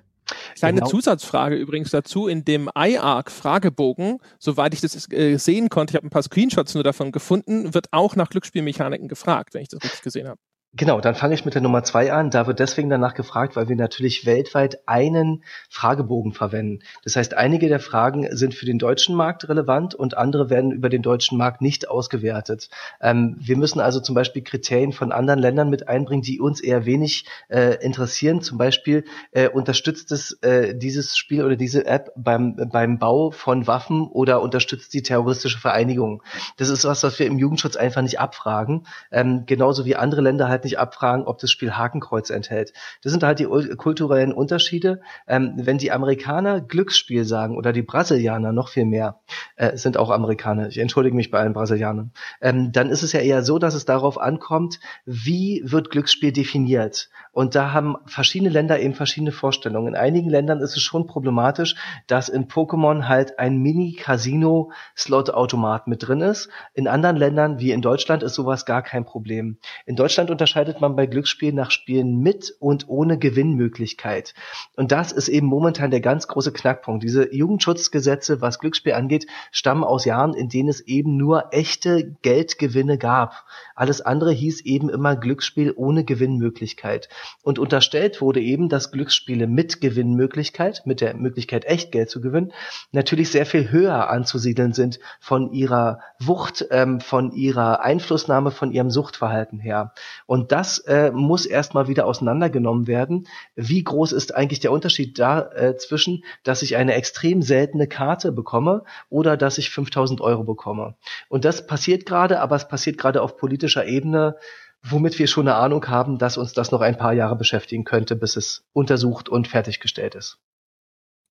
[0.57, 0.91] Kleine genau.
[0.91, 2.29] Zusatzfrage übrigens dazu.
[2.29, 6.85] In dem iArc-Fragebogen, soweit ich das äh, sehen konnte, ich habe ein paar Screenshots nur
[6.85, 10.41] davon gefunden, wird auch nach Glücksspielmechaniken gefragt, wenn ich das richtig gesehen habe.
[10.77, 12.31] Genau, dann fange ich mit der Nummer zwei an.
[12.31, 16.81] Da wird deswegen danach gefragt, weil wir natürlich weltweit einen Fragebogen verwenden.
[17.05, 20.89] Das heißt, einige der Fragen sind für den deutschen Markt relevant und andere werden über
[20.89, 22.71] den deutschen Markt nicht ausgewertet.
[23.01, 26.85] Ähm, wir müssen also zum Beispiel Kriterien von anderen Ländern mit einbringen, die uns eher
[26.87, 28.43] wenig äh, interessieren.
[28.43, 33.69] Zum Beispiel äh, unterstützt es äh, dieses Spiel oder diese App beim, beim Bau von
[33.69, 36.25] Waffen oder unterstützt die terroristische Vereinigung.
[36.57, 38.89] Das ist was, was wir im Jugendschutz einfach nicht abfragen.
[39.13, 42.73] Ähm, genauso wie andere Länder halt nicht abfragen, ob das Spiel Hakenkreuz enthält.
[43.03, 43.47] Das sind halt die
[43.77, 45.01] kulturellen Unterschiede.
[45.27, 49.21] Ähm, wenn die Amerikaner Glücksspiel sagen oder die Brasilianer noch viel mehr,
[49.57, 53.21] äh, sind auch Amerikaner, ich entschuldige mich bei allen Brasilianern, ähm, dann ist es ja
[53.21, 57.11] eher so, dass es darauf ankommt, wie wird Glücksspiel definiert.
[57.33, 59.89] Und da haben verschiedene Länder eben verschiedene Vorstellungen.
[59.89, 61.75] In einigen Ländern ist es schon problematisch,
[62.07, 66.49] dass in Pokémon halt ein Mini-Casino-Slot-Automat mit drin ist.
[66.75, 69.59] In anderen Ländern, wie in Deutschland, ist sowas gar kein Problem.
[69.85, 74.35] In Deutschland unterscheidet man bei Glücksspielen nach Spielen mit und ohne Gewinnmöglichkeit.
[74.77, 77.03] Und das ist eben momentan der ganz große Knackpunkt.
[77.03, 82.99] Diese Jugendschutzgesetze, was Glücksspiel angeht, stammen aus Jahren, in denen es eben nur echte Geldgewinne
[82.99, 83.45] gab.
[83.75, 87.09] Alles andere hieß eben immer Glücksspiel ohne Gewinnmöglichkeit.
[87.43, 92.53] Und unterstellt wurde eben, dass Glücksspiele mit Gewinnmöglichkeit, mit der Möglichkeit echt Geld zu gewinnen,
[92.93, 98.91] natürlich sehr viel höher anzusiedeln sind von ihrer Wucht, ähm, von ihrer Einflussnahme, von ihrem
[98.91, 99.93] Suchtverhalten her.
[100.27, 103.29] Und das äh, muss erstmal wieder auseinandergenommen werden.
[103.55, 108.33] Wie groß ist eigentlich der Unterschied da äh, zwischen, dass ich eine extrem seltene Karte
[108.33, 110.97] bekomme oder dass ich 5000 Euro bekomme?
[111.29, 114.37] Und das passiert gerade, aber es passiert gerade auf politischer Ebene
[114.85, 118.17] womit wir schon eine Ahnung haben, dass uns das noch ein paar Jahre beschäftigen könnte,
[118.17, 120.39] bis es untersucht und fertiggestellt ist.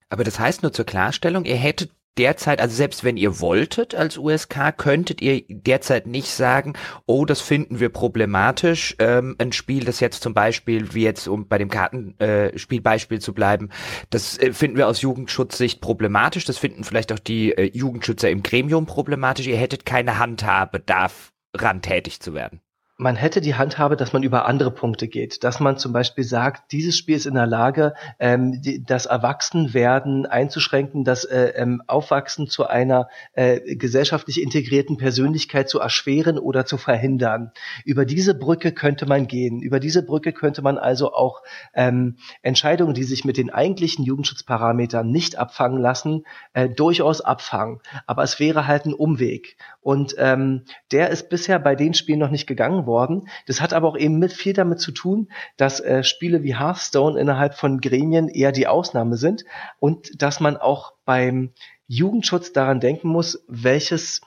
[0.10, 4.18] Aber das heißt nur zur Klarstellung, ihr hättet derzeit, also selbst wenn ihr wolltet als
[4.18, 6.73] USK, könntet ihr derzeit nicht sagen,
[7.06, 11.48] oh, das finden wir problematisch, ähm, ein Spiel, das jetzt zum Beispiel, wie jetzt um
[11.48, 13.69] bei dem Kartenspielbeispiel äh, zu bleiben,
[14.10, 18.44] das äh, finden wir aus Jugendschutzsicht problematisch, das finden vielleicht auch die äh, Jugendschützer im
[18.44, 22.61] Gremium problematisch, ihr hättet keine Handhabe, daran tätig zu werden
[22.98, 26.72] man hätte die Handhabe, dass man über andere Punkte geht, dass man zum Beispiel sagt,
[26.72, 32.48] dieses Spiel ist in der Lage, ähm, die, das Erwachsenwerden einzuschränken, das äh, ähm, Aufwachsen
[32.48, 37.52] zu einer äh, gesellschaftlich integrierten Persönlichkeit zu erschweren oder zu verhindern.
[37.84, 39.61] Über diese Brücke könnte man gehen.
[39.61, 41.41] Über diese Brücke könnte man also auch
[41.74, 47.80] ähm, Entscheidungen, die sich mit den eigentlichen Jugendschutzparametern nicht abfangen lassen, äh, durchaus abfangen.
[48.06, 49.57] Aber es wäre halt ein Umweg.
[49.82, 53.27] Und ähm, der ist bisher bei den Spielen noch nicht gegangen worden.
[53.47, 57.19] Das hat aber auch eben mit viel damit zu tun, dass äh, Spiele wie Hearthstone
[57.19, 59.45] innerhalb von Gremien eher die Ausnahme sind
[59.80, 61.51] und dass man auch beim
[61.88, 64.22] Jugendschutz daran denken muss, welches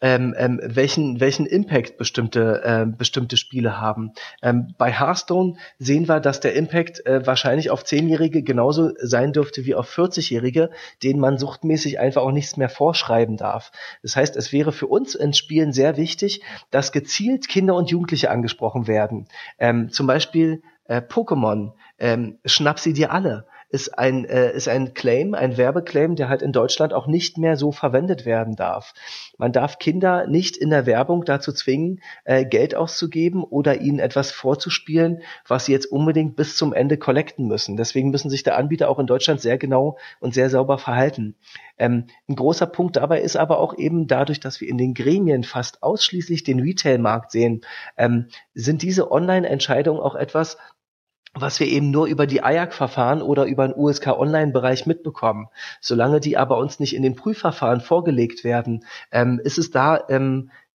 [0.00, 4.12] ähm, ähm, welchen, welchen Impact bestimmte, äh, bestimmte Spiele haben.
[4.42, 9.64] Ähm, bei Hearthstone sehen wir, dass der Impact äh, wahrscheinlich auf Zehnjährige genauso sein dürfte
[9.64, 10.70] wie auf 40-Jährige,
[11.02, 13.72] denen man suchtmäßig einfach auch nichts mehr vorschreiben darf.
[14.02, 18.30] Das heißt, es wäre für uns in Spielen sehr wichtig, dass gezielt Kinder und Jugendliche
[18.30, 19.28] angesprochen werden.
[19.58, 24.94] Ähm, zum Beispiel äh, Pokémon, ähm, schnapp sie dir alle ist ein, äh, ist ein
[24.94, 28.94] Claim, ein Werbeclaim, der halt in Deutschland auch nicht mehr so verwendet werden darf.
[29.36, 34.30] Man darf Kinder nicht in der Werbung dazu zwingen, äh, Geld auszugeben oder ihnen etwas
[34.30, 37.76] vorzuspielen, was sie jetzt unbedingt bis zum Ende collecten müssen.
[37.76, 41.36] Deswegen müssen sich der Anbieter auch in Deutschland sehr genau und sehr sauber verhalten.
[41.78, 45.44] Ähm, ein großer Punkt dabei ist aber auch eben dadurch, dass wir in den Gremien
[45.44, 47.60] fast ausschließlich den Retail-Markt sehen,
[47.96, 50.56] ähm, sind diese Online-Entscheidungen auch etwas,
[51.40, 55.48] was wir eben nur über die IAC-Verfahren oder über den USK-Online-Bereich mitbekommen.
[55.80, 60.50] Solange die aber uns nicht in den Prüfverfahren vorgelegt werden, ähm, ist es da ähm,
[60.50, 60.67] äh,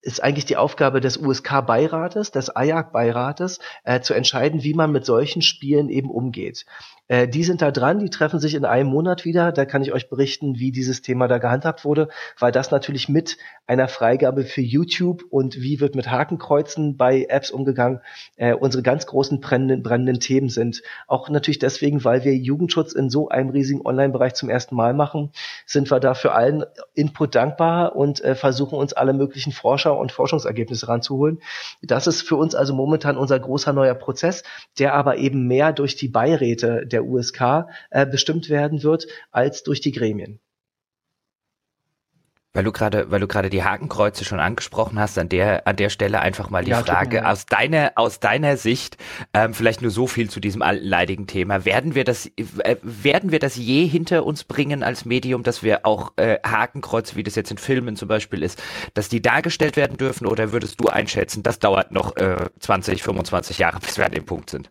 [0.00, 5.42] ist eigentlich die Aufgabe des USK-Beirates, des IAC-Beirates, äh, zu entscheiden, wie man mit solchen
[5.42, 6.64] Spielen eben umgeht.
[7.08, 9.50] Äh, die sind da dran, die treffen sich in einem Monat wieder.
[9.50, 12.08] Da kann ich euch berichten, wie dieses Thema da gehandhabt wurde,
[12.38, 17.50] weil das natürlich mit einer Freigabe für YouTube und wie wird mit Hakenkreuzen bei Apps
[17.50, 18.00] umgegangen,
[18.36, 20.82] äh, unsere ganz großen brennenden, brennenden Themen sind.
[21.06, 25.30] Auch natürlich deswegen, weil wir Jugendschutz in so einem riesigen Online-Bereich zum ersten Mal machen,
[25.64, 26.64] sind wir da für allen
[26.94, 31.40] Input dankbar und äh, versuchen uns alle möglichen Forscher und Forschungsergebnisse ranzuholen.
[31.80, 34.42] Das ist für uns also momentan unser großer neuer Prozess,
[34.78, 39.62] der aber eben mehr durch die Beiräte der der USK äh, bestimmt werden wird, als
[39.62, 40.40] durch die Gremien.
[42.54, 45.90] Weil du gerade, weil du gerade die Hakenkreuze schon angesprochen hast, an der, an der
[45.90, 48.96] Stelle einfach mal die ja, Frage aus deiner, aus deiner Sicht,
[49.34, 51.66] ähm, vielleicht nur so viel zu diesem alten leidigen Thema.
[51.66, 55.84] Werden wir das, äh, werden wir das je hinter uns bringen als Medium, dass wir
[55.84, 58.62] auch äh, Hakenkreuze, wie das jetzt in Filmen zum Beispiel ist,
[58.94, 60.26] dass die dargestellt werden dürfen?
[60.26, 64.24] Oder würdest du einschätzen, das dauert noch äh, 20, 25 Jahre, bis wir an dem
[64.24, 64.70] Punkt sind?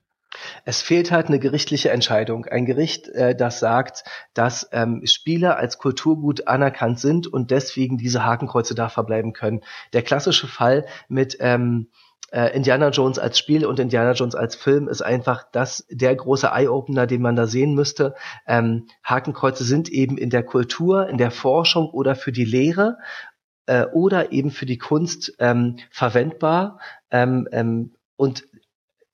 [0.66, 2.46] Es fehlt halt eine gerichtliche Entscheidung.
[2.46, 8.26] Ein Gericht, äh, das sagt, dass ähm, Spiele als Kulturgut anerkannt sind und deswegen diese
[8.26, 9.62] Hakenkreuze da verbleiben können.
[9.94, 11.90] Der klassische Fall mit ähm,
[12.32, 16.48] äh, Indiana Jones als Spiel und Indiana Jones als Film ist einfach das der große
[16.48, 18.16] Eye-Opener, den man da sehen müsste.
[18.46, 22.98] Ähm, Hakenkreuze sind eben in der Kultur, in der Forschung oder für die Lehre
[23.66, 26.80] äh, oder eben für die Kunst ähm, verwendbar.
[27.12, 28.46] Ähm, ähm, und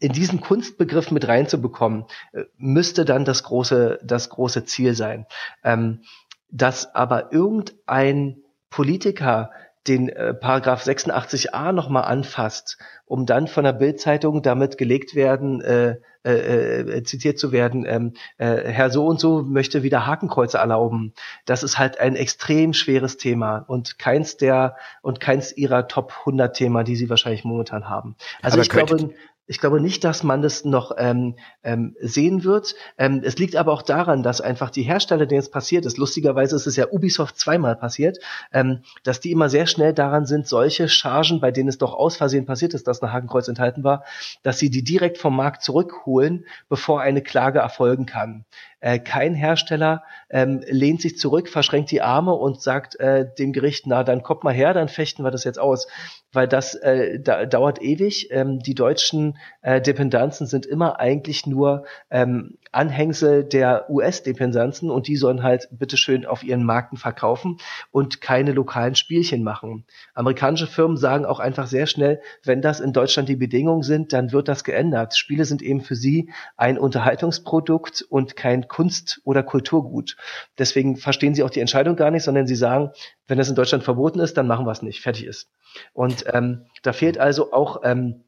[0.03, 5.25] in diesen Kunstbegriff mit reinzubekommen, äh, müsste dann das große, das große Ziel sein.
[5.63, 6.01] Ähm,
[6.49, 9.51] dass aber irgendein Politiker
[9.87, 15.97] den äh, Paragraph 86a nochmal anfasst, um dann von der Bildzeitung damit gelegt werden, äh,
[16.25, 21.13] äh, äh, zitiert zu werden, ähm, äh, Herr so und so möchte wieder Hakenkreuze erlauben.
[21.45, 26.55] Das ist halt ein extrem schweres Thema und keins der und keins ihrer Top 100
[26.55, 28.15] Thema, die sie wahrscheinlich momentan haben.
[28.41, 29.13] Also Aber ich glaube,
[29.45, 32.75] ich glaube nicht, dass man das noch ähm, ähm, sehen wird.
[32.97, 36.55] Ähm, es liegt aber auch daran, dass einfach die Hersteller, denen es passiert ist, lustigerweise
[36.55, 38.19] ist es ja Ubisoft zweimal passiert,
[38.53, 42.15] ähm, dass die immer sehr schnell daran sind, solche Chargen, bei denen es doch aus
[42.15, 44.05] Versehen passiert ist, dass ein Hakenkreuz enthalten war,
[44.43, 48.45] dass sie die direkt vom Markt zurückholen, bevor eine Klage erfolgen kann.
[48.83, 53.87] Äh, kein Hersteller ähm, lehnt sich zurück, verschränkt die Arme und sagt äh, dem Gericht,
[53.87, 55.87] na dann kommt mal her, dann fechten wir das jetzt aus,
[56.33, 58.27] weil das äh, da, dauert ewig.
[58.31, 65.15] Ähm, die deutschen äh, Dependenzen sind immer eigentlich nur ähm, Anhängsel der US-Dependenzen und die
[65.15, 67.57] sollen halt bitteschön auf ihren Marken verkaufen
[67.91, 69.85] und keine lokalen Spielchen machen.
[70.13, 74.31] Amerikanische Firmen sagen auch einfach sehr schnell, wenn das in Deutschland die Bedingungen sind, dann
[74.31, 75.15] wird das geändert.
[75.15, 80.17] Spiele sind eben für sie ein Unterhaltungsprodukt und kein Kunst- oder Kulturgut.
[80.57, 82.91] Deswegen verstehen sie auch die Entscheidung gar nicht, sondern sie sagen,
[83.27, 85.01] wenn das in Deutschland verboten ist, dann machen wir es nicht.
[85.01, 85.49] Fertig ist.
[85.93, 88.23] Und ähm, da fehlt also auch ähm,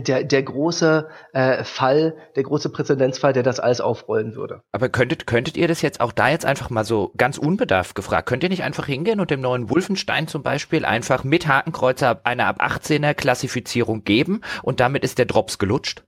[0.00, 4.62] der, der große äh, Fall, der große Präzedenzfall, der das alles aufrollen würde.
[4.72, 8.28] Aber könntet, könntet ihr das jetzt auch da jetzt einfach mal so ganz unbedarft gefragt,
[8.28, 12.46] könnt ihr nicht einfach hingehen und dem neuen Wolfenstein zum Beispiel einfach mit Hakenkreuzer eine
[12.46, 16.04] ab 18er Klassifizierung geben und damit ist der Drops gelutscht?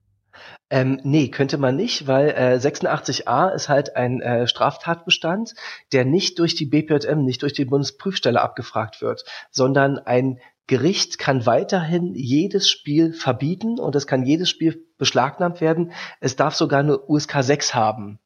[0.68, 5.54] Ähm, nee, könnte man nicht, weil äh, 86a ist halt ein äh, Straftatbestand,
[5.92, 11.46] der nicht durch die BPJM, nicht durch die Bundesprüfstelle abgefragt wird, sondern ein Gericht kann
[11.46, 15.92] weiterhin jedes Spiel verbieten und es kann jedes Spiel beschlagnahmt werden.
[16.20, 18.18] Es darf sogar nur USK 6 haben.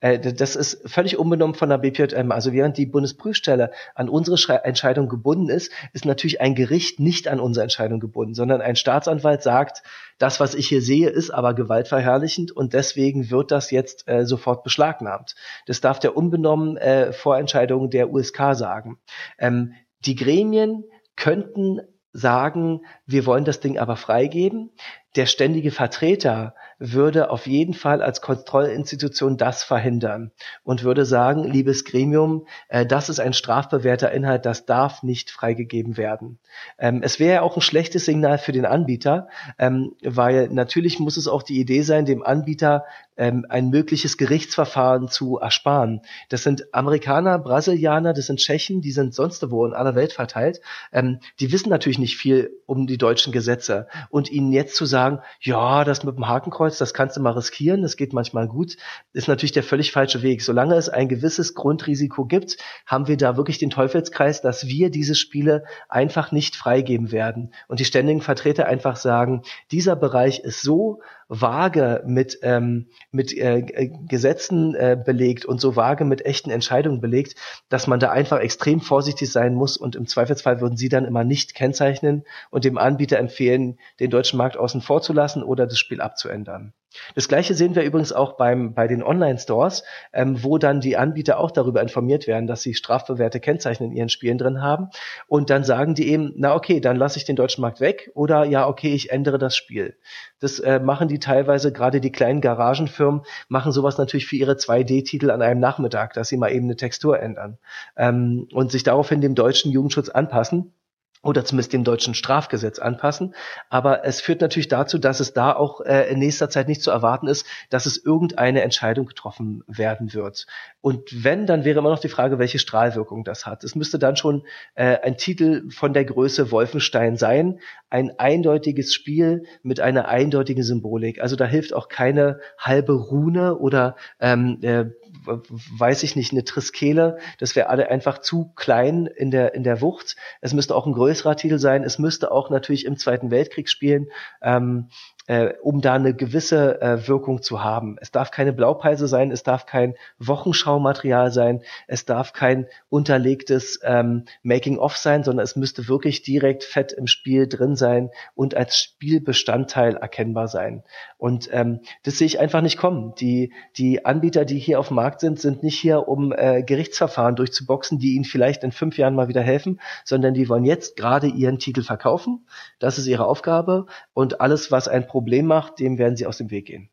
[0.00, 2.30] Äh, das ist völlig unbenommen von der BPJM.
[2.30, 7.40] Also während die Bundesprüfstelle an unsere Entscheidung gebunden ist, ist natürlich ein Gericht nicht an
[7.40, 9.82] unsere Entscheidung gebunden, sondern ein Staatsanwalt sagt,
[10.18, 14.64] das, was ich hier sehe, ist aber gewaltverherrlichend und deswegen wird das jetzt äh, sofort
[14.64, 15.34] beschlagnahmt.
[15.66, 18.98] Das darf der unbenommen äh, Vorentscheidung der USK sagen.
[19.38, 19.72] Ähm,
[20.04, 20.84] die Gremien
[21.16, 21.80] könnten
[22.12, 24.70] sagen, wir wollen das Ding aber freigeben.
[25.16, 30.30] Der ständige Vertreter würde auf jeden Fall als Kontrollinstitution das verhindern
[30.62, 35.96] und würde sagen, liebes Gremium, äh, das ist ein strafbewährter Inhalt, das darf nicht freigegeben
[35.96, 36.38] werden.
[36.78, 39.28] Ähm, es wäre ja auch ein schlechtes Signal für den Anbieter,
[39.58, 42.84] ähm, weil natürlich muss es auch die Idee sein, dem Anbieter
[43.16, 46.02] ähm, ein mögliches Gerichtsverfahren zu ersparen.
[46.28, 50.60] Das sind Amerikaner, Brasilianer, das sind Tschechen, die sind sonst wo in aller Welt verteilt.
[50.92, 53.86] Ähm, die wissen natürlich nicht viel um die deutschen Gesetze.
[54.10, 57.82] Und ihnen jetzt zu sagen, ja, das mit dem Hakenkreuz, das kannst du mal riskieren,
[57.82, 58.76] das geht manchmal gut,
[59.12, 60.42] ist natürlich der völlig falsche Weg.
[60.42, 62.56] Solange es ein gewisses Grundrisiko gibt,
[62.86, 67.52] haben wir da wirklich den Teufelskreis, dass wir diese Spiele einfach nicht freigeben werden.
[67.68, 73.90] Und die ständigen Vertreter einfach sagen, dieser Bereich ist so vage mit, ähm, mit äh,
[74.08, 77.34] Gesetzen äh, belegt und so vage mit echten Entscheidungen belegt,
[77.68, 81.24] dass man da einfach extrem vorsichtig sein muss und im Zweifelsfall würden sie dann immer
[81.24, 85.78] nicht kennzeichnen und dem Anbieter empfehlen, den deutschen Markt außen vor zu lassen oder das
[85.78, 86.72] Spiel abzuändern.
[87.14, 91.38] Das gleiche sehen wir übrigens auch beim, bei den Online-Stores, ähm, wo dann die Anbieter
[91.38, 94.88] auch darüber informiert werden, dass sie strafbewährte Kennzeichen in ihren Spielen drin haben.
[95.26, 98.44] Und dann sagen die eben, na okay, dann lasse ich den deutschen Markt weg oder
[98.44, 99.96] ja, okay, ich ändere das Spiel.
[100.40, 105.30] Das äh, machen die teilweise, gerade die kleinen Garagenfirmen, machen sowas natürlich für ihre 2D-Titel
[105.30, 107.58] an einem Nachmittag, dass sie mal eben eine Textur ändern
[107.96, 110.72] ähm, und sich daraufhin dem deutschen Jugendschutz anpassen
[111.22, 113.34] oder zumindest dem deutschen Strafgesetz anpassen.
[113.68, 116.90] Aber es führt natürlich dazu, dass es da auch äh, in nächster Zeit nicht zu
[116.90, 120.46] erwarten ist, dass es irgendeine Entscheidung getroffen werden wird.
[120.80, 123.64] Und wenn, dann wäre immer noch die Frage, welche Strahlwirkung das hat.
[123.64, 124.44] Es müsste dann schon
[124.74, 127.58] äh, ein Titel von der Größe Wolfenstein sein,
[127.90, 131.20] ein eindeutiges Spiel mit einer eindeutigen Symbolik.
[131.20, 134.86] Also da hilft auch keine halbe Rune oder ähm, äh,
[135.26, 137.18] weiß ich nicht, eine Triskele.
[137.38, 140.16] Das wäre alle einfach zu klein in der, in der Wucht.
[140.40, 141.82] Es müsste auch ein größerer Titel sein.
[141.82, 144.08] Es müsste auch natürlich im Zweiten Weltkrieg spielen.
[144.42, 144.88] Ähm,
[145.26, 147.96] äh, um da eine gewisse äh, Wirkung zu haben.
[148.00, 154.24] Es darf keine Blaupeise sein, es darf kein Wochenschaumaterial sein, es darf kein unterlegtes ähm,
[154.42, 159.96] Making-of sein, sondern es müsste wirklich direkt fett im Spiel drin sein und als Spielbestandteil
[159.96, 160.82] erkennbar sein.
[161.18, 163.14] Und ähm, das sehe ich einfach nicht kommen.
[163.16, 167.36] Die, die Anbieter, die hier auf dem Markt sind, sind nicht hier, um äh, Gerichtsverfahren
[167.36, 171.26] durchzuboxen, die ihnen vielleicht in fünf Jahren mal wieder helfen, sondern die wollen jetzt gerade
[171.26, 172.46] ihren Titel verkaufen.
[172.78, 173.86] Das ist ihre Aufgabe.
[174.12, 176.90] Und alles, was ein Problem macht, dem werden sie aus dem Weg gehen.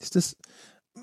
[0.00, 0.36] Ist das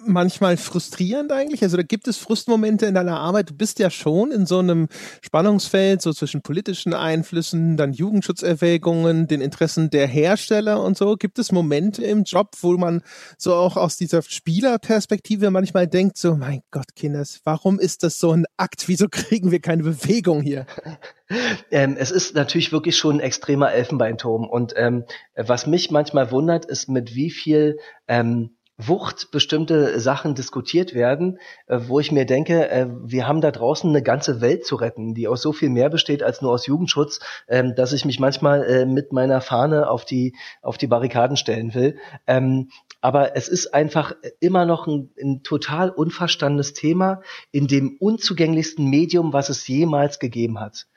[0.05, 1.63] manchmal frustrierend eigentlich?
[1.63, 3.49] Also da gibt es Frustmomente in deiner Arbeit.
[3.49, 4.87] Du bist ja schon in so einem
[5.21, 11.15] Spannungsfeld, so zwischen politischen Einflüssen, dann Jugendschutzerwägungen, den Interessen der Hersteller und so.
[11.15, 13.01] Gibt es Momente im Job, wo man
[13.37, 18.31] so auch aus dieser Spielerperspektive manchmal denkt, so, mein Gott, Kinders, warum ist das so
[18.31, 18.87] ein Akt?
[18.87, 20.65] Wieso kriegen wir keine Bewegung hier?
[21.71, 24.47] Ähm, es ist natürlich wirklich schon ein extremer Elfenbeinturm.
[24.47, 25.05] Und ähm,
[25.35, 31.79] was mich manchmal wundert, ist, mit wie viel ähm, Wucht bestimmte Sachen diskutiert werden, äh,
[31.87, 35.29] wo ich mir denke, äh, wir haben da draußen eine ganze Welt zu retten, die
[35.29, 38.85] aus so viel mehr besteht als nur aus Jugendschutz, ähm, dass ich mich manchmal äh,
[38.85, 41.97] mit meiner Fahne auf die, auf die Barrikaden stellen will.
[42.27, 42.69] Ähm,
[42.99, 47.21] aber es ist einfach immer noch ein, ein total unverstandenes Thema
[47.51, 50.87] in dem unzugänglichsten Medium, was es jemals gegeben hat.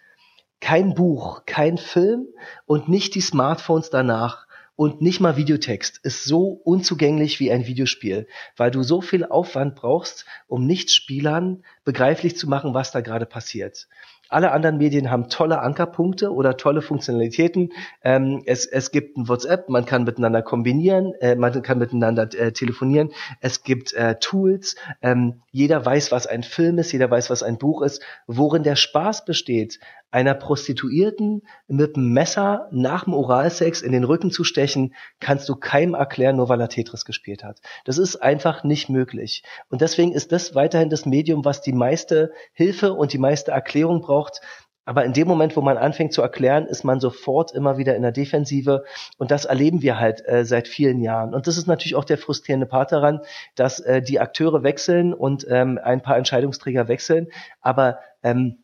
[0.60, 2.26] Kein Buch, kein Film
[2.66, 4.47] und nicht die Smartphones danach
[4.78, 9.74] und nicht mal Videotext ist so unzugänglich wie ein Videospiel, weil du so viel Aufwand
[9.74, 13.88] brauchst, um Nichtspielern begreiflich zu machen, was da gerade passiert.
[14.28, 17.72] Alle anderen Medien haben tolle Ankerpunkte oder tolle Funktionalitäten.
[18.04, 22.52] Ähm, es, es gibt ein WhatsApp, man kann miteinander kombinieren, äh, man kann miteinander äh,
[22.52, 23.10] telefonieren.
[23.40, 24.76] Es gibt äh, Tools.
[25.02, 28.00] Ähm, jeder weiß, was ein Film ist, jeder weiß, was ein Buch ist.
[28.28, 29.80] Worin der Spaß besteht,
[30.10, 35.56] einer Prostituierten mit einem Messer nach dem Oralsex in den Rücken zu stechen, kannst du
[35.56, 37.60] keinem erklären, nur weil er Tetris gespielt hat.
[37.84, 39.42] Das ist einfach nicht möglich.
[39.68, 44.00] Und deswegen ist das weiterhin das Medium, was die meiste Hilfe und die meiste Erklärung
[44.00, 44.40] braucht.
[44.86, 48.00] Aber in dem Moment, wo man anfängt zu erklären, ist man sofort immer wieder in
[48.00, 48.84] der Defensive.
[49.18, 51.34] Und das erleben wir halt äh, seit vielen Jahren.
[51.34, 53.20] Und das ist natürlich auch der frustrierende Part daran,
[53.54, 57.28] dass äh, die Akteure wechseln und ähm, ein paar Entscheidungsträger wechseln.
[57.60, 58.62] Aber ähm,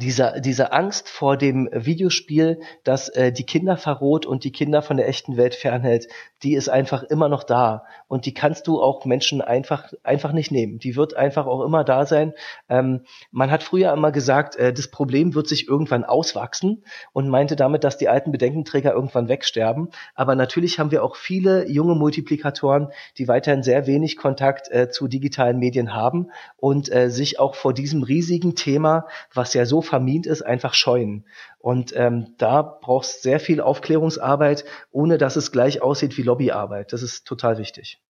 [0.00, 4.96] diese, diese Angst vor dem Videospiel, das äh, die Kinder verroht und die Kinder von
[4.96, 6.08] der echten Welt fernhält,
[6.42, 7.84] die ist einfach immer noch da.
[8.08, 10.78] Und die kannst du auch Menschen einfach, einfach nicht nehmen.
[10.78, 12.32] Die wird einfach auch immer da sein.
[12.70, 17.54] Ähm, man hat früher immer gesagt, äh, das Problem wird sich irgendwann auswachsen und meinte
[17.54, 19.90] damit, dass die alten Bedenkenträger irgendwann wegsterben.
[20.14, 22.88] Aber natürlich haben wir auch viele junge Multiplikatoren,
[23.18, 27.74] die weiterhin sehr wenig Kontakt äh, zu digitalen Medien haben und äh, sich auch vor
[27.74, 31.26] diesem riesigen Thema, was ja so vermint ist, einfach scheuen.
[31.58, 36.92] Und ähm, da brauchst sehr viel Aufklärungsarbeit, ohne dass es gleich aussieht wie Lobbyarbeit.
[36.92, 38.00] Das ist total wichtig.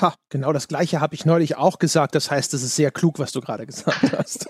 [0.00, 2.14] Ha, genau das gleiche habe ich neulich auch gesagt.
[2.14, 4.46] Das heißt, es ist sehr klug, was du gerade gesagt hast.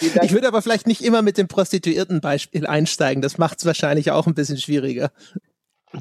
[0.00, 3.20] ich würde aber vielleicht nicht immer mit dem Prostituierten-Beispiel einsteigen.
[3.20, 5.10] Das macht es wahrscheinlich auch ein bisschen schwieriger.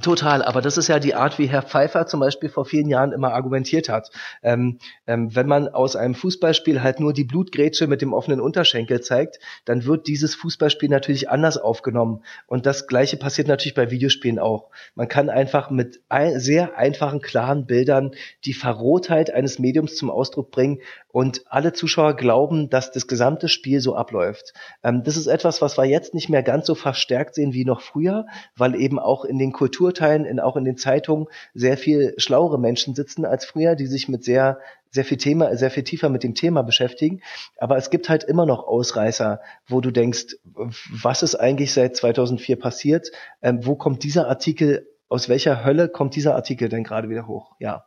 [0.03, 3.11] Total, aber das ist ja die Art, wie Herr Pfeiffer zum Beispiel vor vielen Jahren
[3.11, 4.11] immer argumentiert hat.
[4.43, 9.01] Ähm, ähm, wenn man aus einem Fußballspiel halt nur die Blutgrätsche mit dem offenen Unterschenkel
[9.01, 12.23] zeigt, dann wird dieses Fußballspiel natürlich anders aufgenommen.
[12.45, 14.69] Und das Gleiche passiert natürlich bei Videospielen auch.
[14.93, 18.11] Man kann einfach mit ein, sehr einfachen, klaren Bildern
[18.45, 23.81] die Verrohtheit eines Mediums zum Ausdruck bringen und alle Zuschauer glauben, dass das gesamte Spiel
[23.81, 24.53] so abläuft.
[24.83, 27.81] Ähm, das ist etwas, was wir jetzt nicht mehr ganz so verstärkt sehen wie noch
[27.81, 32.59] früher, weil eben auch in den Kulturteilen, in, auch in den Zeitungen sehr viel schlauere
[32.59, 34.59] Menschen sitzen als früher, die sich mit sehr
[34.91, 37.21] sehr viel Thema, sehr viel tiefer mit dem Thema beschäftigen.
[37.57, 42.57] Aber es gibt halt immer noch Ausreißer, wo du denkst, was ist eigentlich seit 2004
[42.57, 43.11] passiert?
[43.43, 47.55] Ähm, wo kommt dieser Artikel, aus welcher Hölle kommt dieser Artikel denn gerade wieder hoch?
[47.59, 47.85] Ja.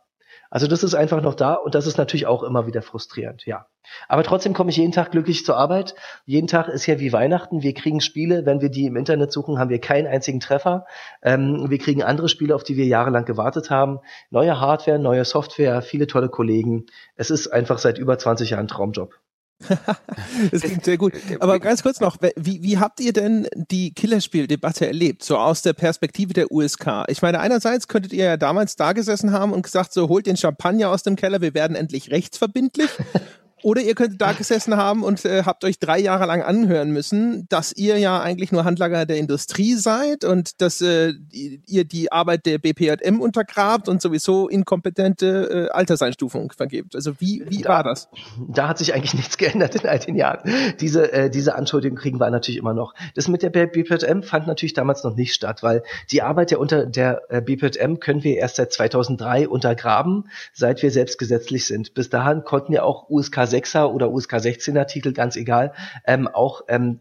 [0.53, 3.65] Also das ist einfach noch da und das ist natürlich auch immer wieder frustrierend, ja.
[4.07, 5.95] Aber trotzdem komme ich jeden Tag glücklich zur Arbeit.
[6.25, 7.63] Jeden Tag ist ja wie Weihnachten.
[7.63, 10.85] Wir kriegen Spiele, wenn wir die im Internet suchen, haben wir keinen einzigen Treffer.
[11.23, 13.97] Ähm, wir kriegen andere Spiele, auf die wir jahrelang gewartet haben.
[14.29, 16.85] Neue Hardware, neue Software, viele tolle Kollegen.
[17.15, 19.22] Es ist einfach seit über 20 Jahren Traumjob.
[20.51, 21.13] das klingt sehr gut.
[21.39, 25.73] Aber ganz kurz noch, wie, wie habt ihr denn die Killerspieldebatte erlebt, so aus der
[25.73, 27.05] Perspektive der USK?
[27.07, 30.37] Ich meine, einerseits könntet ihr ja damals da gesessen haben und gesagt, so holt den
[30.37, 32.89] Champagner aus dem Keller, wir werden endlich rechtsverbindlich.
[33.63, 37.47] Oder ihr könntet da gesessen haben und äh, habt euch drei Jahre lang anhören müssen,
[37.47, 42.45] dass ihr ja eigentlich nur Handlager der Industrie seid und dass äh, ihr die Arbeit
[42.45, 46.93] der BPJM untergrabt und sowieso inkompetente äh, Alterseinstufung vergebt.
[46.95, 48.09] Also wie, wie da, war das?
[48.37, 50.41] Da hat sich eigentlich nichts geändert in all den Jahren.
[50.81, 52.93] Diese, äh, diese Anschuldigung kriegen wir natürlich immer noch.
[53.15, 56.85] Das mit der BPJM fand natürlich damals noch nicht statt, weil die Arbeit der, unter,
[56.85, 61.93] der äh, BPJM können wir erst seit 2003 untergraben, seit wir selbst gesetzlich sind.
[61.93, 65.73] Bis dahin konnten ja auch USK 6er oder USK 16er Titel, ganz egal,
[66.05, 66.99] ähm, auch ähm,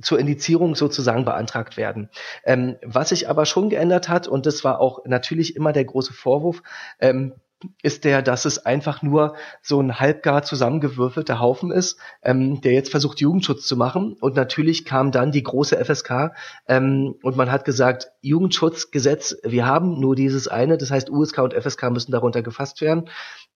[0.00, 2.08] zur Indizierung sozusagen beantragt werden.
[2.44, 6.12] Ähm, was sich aber schon geändert hat, und das war auch natürlich immer der große
[6.12, 6.62] Vorwurf,
[6.98, 7.34] ähm,
[7.82, 12.90] ist der, dass es einfach nur so ein halbgar zusammengewürfelter Haufen ist, ähm, der jetzt
[12.90, 14.16] versucht, Jugendschutz zu machen.
[14.20, 16.32] Und natürlich kam dann die große FSK
[16.66, 21.54] ähm, und man hat gesagt, Jugendschutzgesetz, wir haben nur dieses eine, das heißt USK und
[21.54, 23.08] FSK müssen darunter gefasst werden.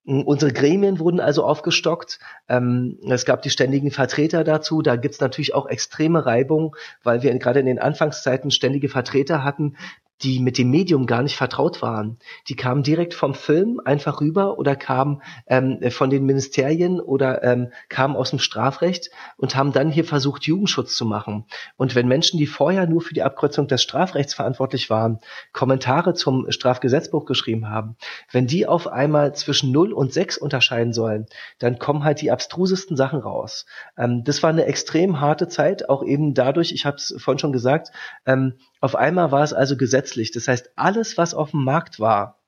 [0.06, 2.20] Unsere Gremien wurden also aufgestockt.
[2.48, 4.80] Ähm, es gab die ständigen Vertreter dazu.
[4.80, 9.76] Da gibt's natürlich auch extreme Reibung, weil wir gerade in den Anfangszeiten ständige Vertreter hatten,
[10.22, 12.18] die mit dem Medium gar nicht vertraut waren.
[12.48, 17.70] Die kamen direkt vom Film einfach rüber oder kamen ähm, von den Ministerien oder ähm,
[17.88, 21.46] kamen aus dem Strafrecht und haben dann hier versucht, Jugendschutz zu machen.
[21.76, 25.20] Und wenn Menschen, die vorher nur für die Abkürzung des Strafrechts verantwortlich waren,
[25.52, 27.96] Kommentare zum Strafgesetzbuch geschrieben haben,
[28.32, 31.26] wenn die auf einmal zwischen 0 und 6 unterscheiden sollen,
[31.58, 33.66] dann kommen halt die abstrusesten Sachen raus.
[33.98, 37.52] Ähm, das war eine extrem harte Zeit, auch eben dadurch, ich habe es vorhin schon
[37.52, 37.90] gesagt,
[38.24, 38.54] ähm,
[38.86, 40.30] auf einmal war es also gesetzlich.
[40.30, 42.38] Das heißt, alles, was auf dem Markt war,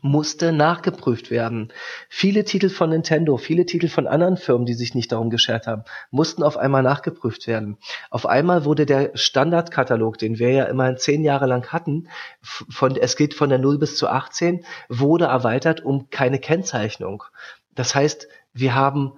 [0.00, 1.70] musste nachgeprüft werden.
[2.08, 5.84] Viele Titel von Nintendo, viele Titel von anderen Firmen, die sich nicht darum geschert haben,
[6.10, 7.76] mussten auf einmal nachgeprüft werden.
[8.08, 12.08] Auf einmal wurde der Standardkatalog, den wir ja immerhin zehn Jahre lang hatten,
[12.40, 17.22] von, es geht von der 0 bis zu 18, wurde erweitert um keine Kennzeichnung.
[17.74, 19.12] Das heißt, wir haben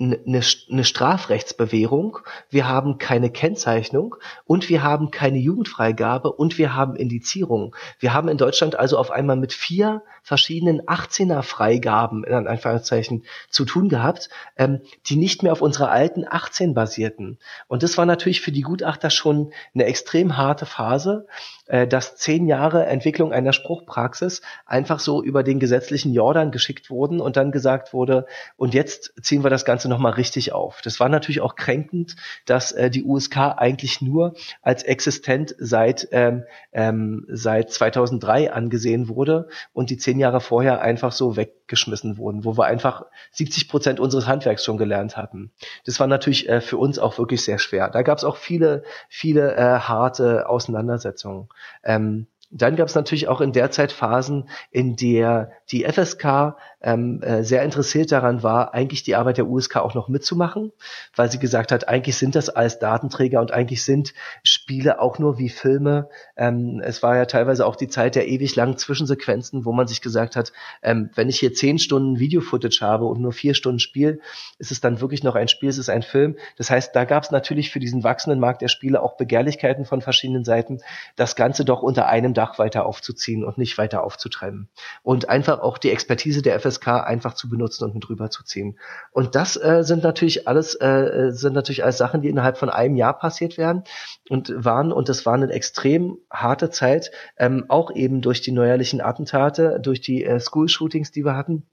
[0.00, 2.18] eine, eine Strafrechtsbewährung,
[2.48, 4.16] wir haben keine Kennzeichnung
[4.46, 7.76] und wir haben keine Jugendfreigabe und wir haben Indizierung.
[7.98, 13.64] Wir haben in Deutschland also auf einmal mit vier verschiedenen 18er Freigaben in Anführungszeichen zu
[13.64, 17.38] tun gehabt, ähm, die nicht mehr auf unserer alten 18 basierten.
[17.68, 21.26] Und das war natürlich für die Gutachter schon eine extrem harte Phase,
[21.66, 27.20] äh, dass zehn Jahre Entwicklung einer Spruchpraxis einfach so über den gesetzlichen Jordan geschickt wurden
[27.20, 30.80] und dann gesagt wurde, und jetzt ziehen wir das Ganze nochmal richtig auf.
[30.82, 36.44] Das war natürlich auch kränkend, dass äh, die USK eigentlich nur als existent seit, ähm,
[36.72, 42.56] ähm, seit 2003 angesehen wurde und die zehn Jahre vorher einfach so weggeschmissen wurden, wo
[42.56, 45.52] wir einfach 70 Prozent unseres Handwerks schon gelernt hatten.
[45.84, 47.90] Das war natürlich äh, für uns auch wirklich sehr schwer.
[47.90, 51.48] Da gab es auch viele, viele äh, harte Auseinandersetzungen.
[51.84, 57.22] Ähm, dann gab es natürlich auch in der Zeit Phasen, in der die FSK ähm,
[57.22, 60.72] äh, sehr interessiert daran war, eigentlich die Arbeit der USK auch noch mitzumachen,
[61.14, 65.38] weil sie gesagt hat, eigentlich sind das alles Datenträger und eigentlich sind Spiele auch nur
[65.38, 66.08] wie Filme.
[66.36, 70.00] Ähm, es war ja teilweise auch die Zeit der ewig langen Zwischensequenzen, wo man sich
[70.00, 70.52] gesagt hat,
[70.82, 74.20] ähm, wenn ich hier zehn Stunden Video-Footage habe und nur vier Stunden Spiel,
[74.58, 76.36] ist es dann wirklich noch ein Spiel, ist es ein Film.
[76.56, 80.00] Das heißt, da gab es natürlich für diesen wachsenden Markt der Spiele auch Begehrlichkeiten von
[80.00, 80.80] verschiedenen Seiten,
[81.16, 84.70] das Ganze doch unter einem Dach weiter aufzuziehen und nicht weiter aufzutreiben.
[85.02, 88.78] Und einfach auch die Expertise der FSK einfach zu benutzen und mit rüberzuziehen.
[89.12, 92.96] Und das äh, sind natürlich alles äh, sind natürlich alles Sachen, die innerhalb von einem
[92.96, 93.84] Jahr passiert werden
[94.30, 99.02] und waren und das war eine extrem harte Zeit, ähm, auch eben durch die neuerlichen
[99.02, 101.66] Attentate, durch die äh, School-Shootings, die wir hatten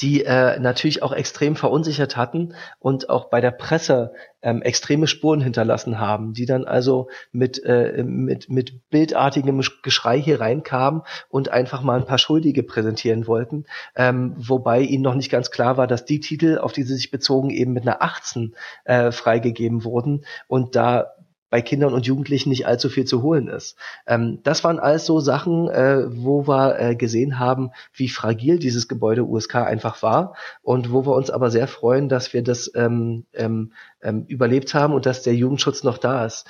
[0.00, 4.12] die äh, natürlich auch extrem verunsichert hatten und auch bei der Presse
[4.42, 10.40] ähm, extreme Spuren hinterlassen haben, die dann also mit, äh, mit, mit bildartigem Geschrei hier
[10.40, 13.64] reinkamen und einfach mal ein paar Schuldige präsentieren wollten,
[13.96, 17.10] ähm, wobei ihnen noch nicht ganz klar war, dass die Titel, auf die sie sich
[17.10, 18.54] bezogen, eben mit einer 18
[18.84, 20.24] äh, freigegeben wurden.
[20.46, 21.14] Und da
[21.54, 23.76] bei Kindern und Jugendlichen nicht allzu viel zu holen ist.
[24.08, 28.88] Ähm, das waren alles so Sachen, äh, wo wir äh, gesehen haben, wie fragil dieses
[28.88, 33.26] Gebäude USK einfach war und wo wir uns aber sehr freuen, dass wir das ähm,
[33.34, 33.72] ähm,
[34.02, 36.44] ähm überlebt haben und dass der Jugendschutz noch da ist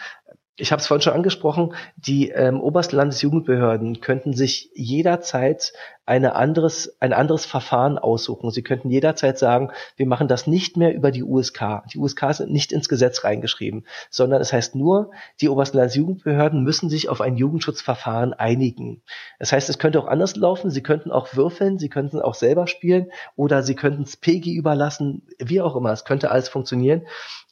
[0.57, 5.73] ich habe es vorhin schon angesprochen, die ähm, obersten Landesjugendbehörden könnten sich jederzeit
[6.07, 8.51] eine anderes, ein anderes Verfahren aussuchen.
[8.51, 11.83] Sie könnten jederzeit sagen, wir machen das nicht mehr über die USK.
[11.93, 16.91] Die USK sind nicht ins Gesetz reingeschrieben, sondern es heißt nur, die obersten Landesjugendbehörden müssen
[16.91, 19.03] sich auf ein Jugendschutzverfahren einigen.
[19.39, 20.71] Das heißt, es könnte auch anders laufen.
[20.71, 25.27] Sie könnten auch würfeln, Sie könnten auch selber spielen oder Sie könnten es PEGI überlassen,
[25.39, 25.93] wie auch immer.
[25.93, 27.07] Es könnte alles funktionieren.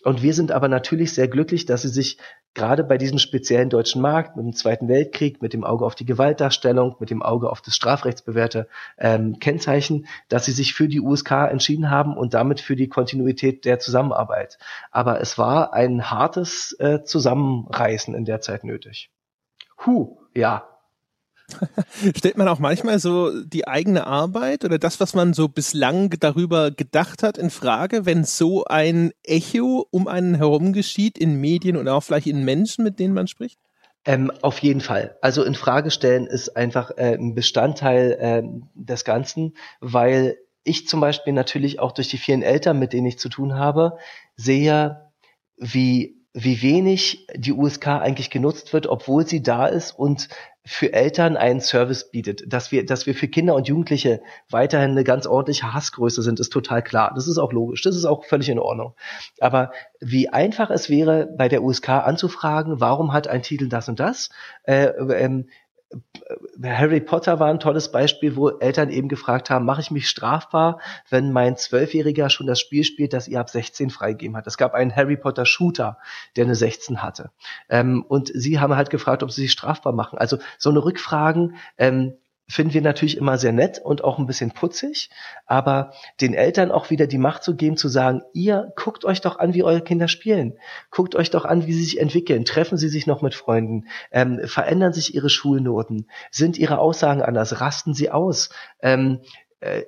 [0.05, 2.19] Und wir sind aber natürlich sehr glücklich, dass sie sich
[2.55, 6.05] gerade bei diesem speziellen deutschen Markt mit dem Zweiten Weltkrieg, mit dem Auge auf die
[6.05, 7.77] Gewaltdarstellung, mit dem Auge auf das
[8.43, 12.89] strafrechtsbewährte ähm, Kennzeichen, dass sie sich für die USK entschieden haben und damit für die
[12.89, 14.59] Kontinuität der Zusammenarbeit.
[14.91, 19.11] Aber es war ein hartes äh, Zusammenreißen in der Zeit nötig.
[19.85, 20.69] Huh, ja,
[22.17, 26.71] Stellt man auch manchmal so die eigene Arbeit oder das, was man so bislang darüber
[26.71, 31.95] gedacht hat, in Frage, wenn so ein Echo um einen herum geschieht in Medien oder
[31.95, 33.59] auch vielleicht in Menschen, mit denen man spricht?
[34.05, 35.17] Ähm, auf jeden Fall.
[35.21, 38.43] Also in Frage stellen ist einfach äh, ein Bestandteil äh,
[38.75, 43.19] des Ganzen, weil ich zum Beispiel natürlich auch durch die vielen Eltern, mit denen ich
[43.19, 43.99] zu tun habe,
[44.37, 45.11] sehe,
[45.57, 50.29] wie wie wenig die USK eigentlich genutzt wird, obwohl sie da ist und
[50.65, 52.53] für Eltern einen Service bietet.
[52.53, 56.53] Dass wir, dass wir für Kinder und Jugendliche weiterhin eine ganz ordentliche Hassgröße sind, ist
[56.53, 57.13] total klar.
[57.15, 57.83] Das ist auch logisch.
[57.83, 58.95] Das ist auch völlig in Ordnung.
[59.41, 63.99] Aber wie einfach es wäre, bei der USK anzufragen, warum hat ein Titel das und
[63.99, 64.31] das?
[64.63, 65.49] Äh, ähm,
[66.63, 70.81] Harry Potter war ein tolles Beispiel, wo Eltern eben gefragt haben, mache ich mich strafbar,
[71.11, 74.47] wenn mein Zwölfjähriger schon das Spiel spielt, das ihr ab 16 freigegeben hat.
[74.47, 75.99] Es gab einen Harry Potter Shooter,
[76.37, 77.31] der eine 16 hatte.
[77.69, 80.19] Ähm, und sie haben halt gefragt, ob sie sich strafbar machen.
[80.19, 82.15] Also so eine Rückfragen, ähm,
[82.53, 85.09] finden wir natürlich immer sehr nett und auch ein bisschen putzig,
[85.47, 89.39] aber den Eltern auch wieder die Macht zu geben, zu sagen, ihr guckt euch doch
[89.39, 90.59] an, wie eure Kinder spielen,
[90.91, 94.41] guckt euch doch an, wie sie sich entwickeln, treffen sie sich noch mit Freunden, ähm,
[94.45, 98.51] verändern sich ihre Schulnoten, sind ihre Aussagen anders, rasten sie aus,
[98.83, 99.21] ähm,
[99.61, 99.85] äh,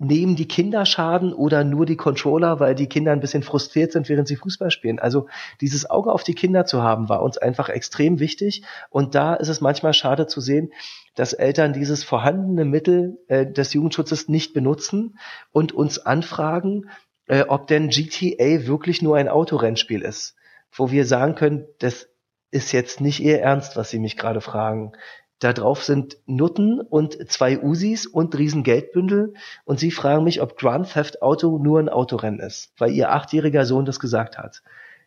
[0.00, 4.08] nehmen die Kinder Schaden oder nur die Controller, weil die Kinder ein bisschen frustriert sind,
[4.08, 4.98] während sie Fußball spielen.
[4.98, 5.28] Also
[5.60, 8.62] dieses Auge auf die Kinder zu haben, war uns einfach extrem wichtig.
[8.88, 10.72] Und da ist es manchmal schade zu sehen,
[11.14, 15.18] dass Eltern dieses vorhandene Mittel äh, des Jugendschutzes nicht benutzen
[15.52, 16.88] und uns anfragen,
[17.26, 20.34] äh, ob denn GTA wirklich nur ein Autorennspiel ist.
[20.72, 22.08] Wo wir sagen können, das
[22.50, 24.92] ist jetzt nicht ihr Ernst, was sie mich gerade fragen.
[25.40, 29.32] Da drauf sind Nutten und zwei Usis und riesen Geldbündel
[29.64, 33.64] und sie fragen mich, ob Grand Theft Auto nur ein Autorennen ist, weil ihr achtjähriger
[33.64, 34.62] Sohn das gesagt hat.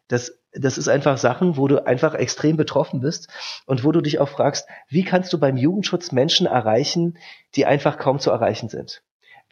[0.07, 3.29] Das, das ist einfach Sachen, wo du einfach extrem betroffen bist
[3.67, 7.17] und wo du dich auch fragst, wie kannst du beim Jugendschutz Menschen erreichen,
[7.55, 9.03] die einfach kaum zu erreichen sind?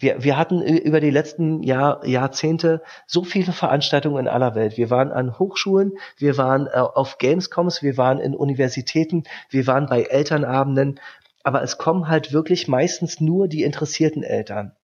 [0.01, 4.75] Wir, wir hatten über die letzten Jahr, Jahrzehnte so viele Veranstaltungen in aller Welt.
[4.75, 9.85] Wir waren an Hochschulen, wir waren äh, auf Gamescoms, wir waren in Universitäten, wir waren
[9.85, 10.99] bei Elternabenden,
[11.43, 14.75] aber es kommen halt wirklich meistens nur die interessierten Eltern.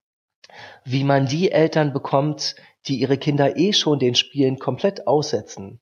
[0.84, 2.54] Wie man die Eltern bekommt,
[2.86, 5.80] die ihre Kinder eh schon den Spielen komplett aussetzen,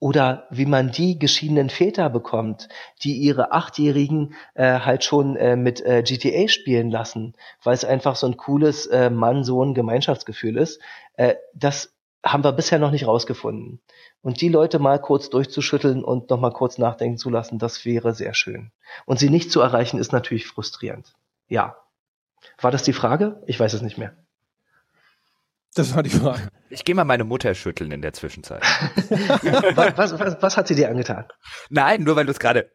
[0.00, 2.68] oder wie man die geschiedenen Väter bekommt,
[3.02, 7.34] die ihre Achtjährigen äh, halt schon äh, mit äh, GTA spielen lassen,
[7.64, 10.80] weil es einfach so ein cooles äh, Mann-Sohn-Gemeinschaftsgefühl ist.
[11.14, 11.94] Äh, das
[12.24, 13.80] haben wir bisher noch nicht rausgefunden.
[14.22, 18.14] Und die Leute mal kurz durchzuschütteln und noch mal kurz nachdenken zu lassen, das wäre
[18.14, 18.72] sehr schön.
[19.06, 21.14] Und sie nicht zu erreichen, ist natürlich frustrierend.
[21.48, 21.76] Ja.
[22.60, 23.42] War das die Frage?
[23.46, 24.16] Ich weiß es nicht mehr.
[25.74, 26.48] Das war die Frage.
[26.70, 28.62] Ich gehe mal meine Mutter schütteln in der Zwischenzeit.
[29.74, 31.24] was, was, was, was, hat sie dir angetan?
[31.70, 32.70] Nein, nur weil du es gerade,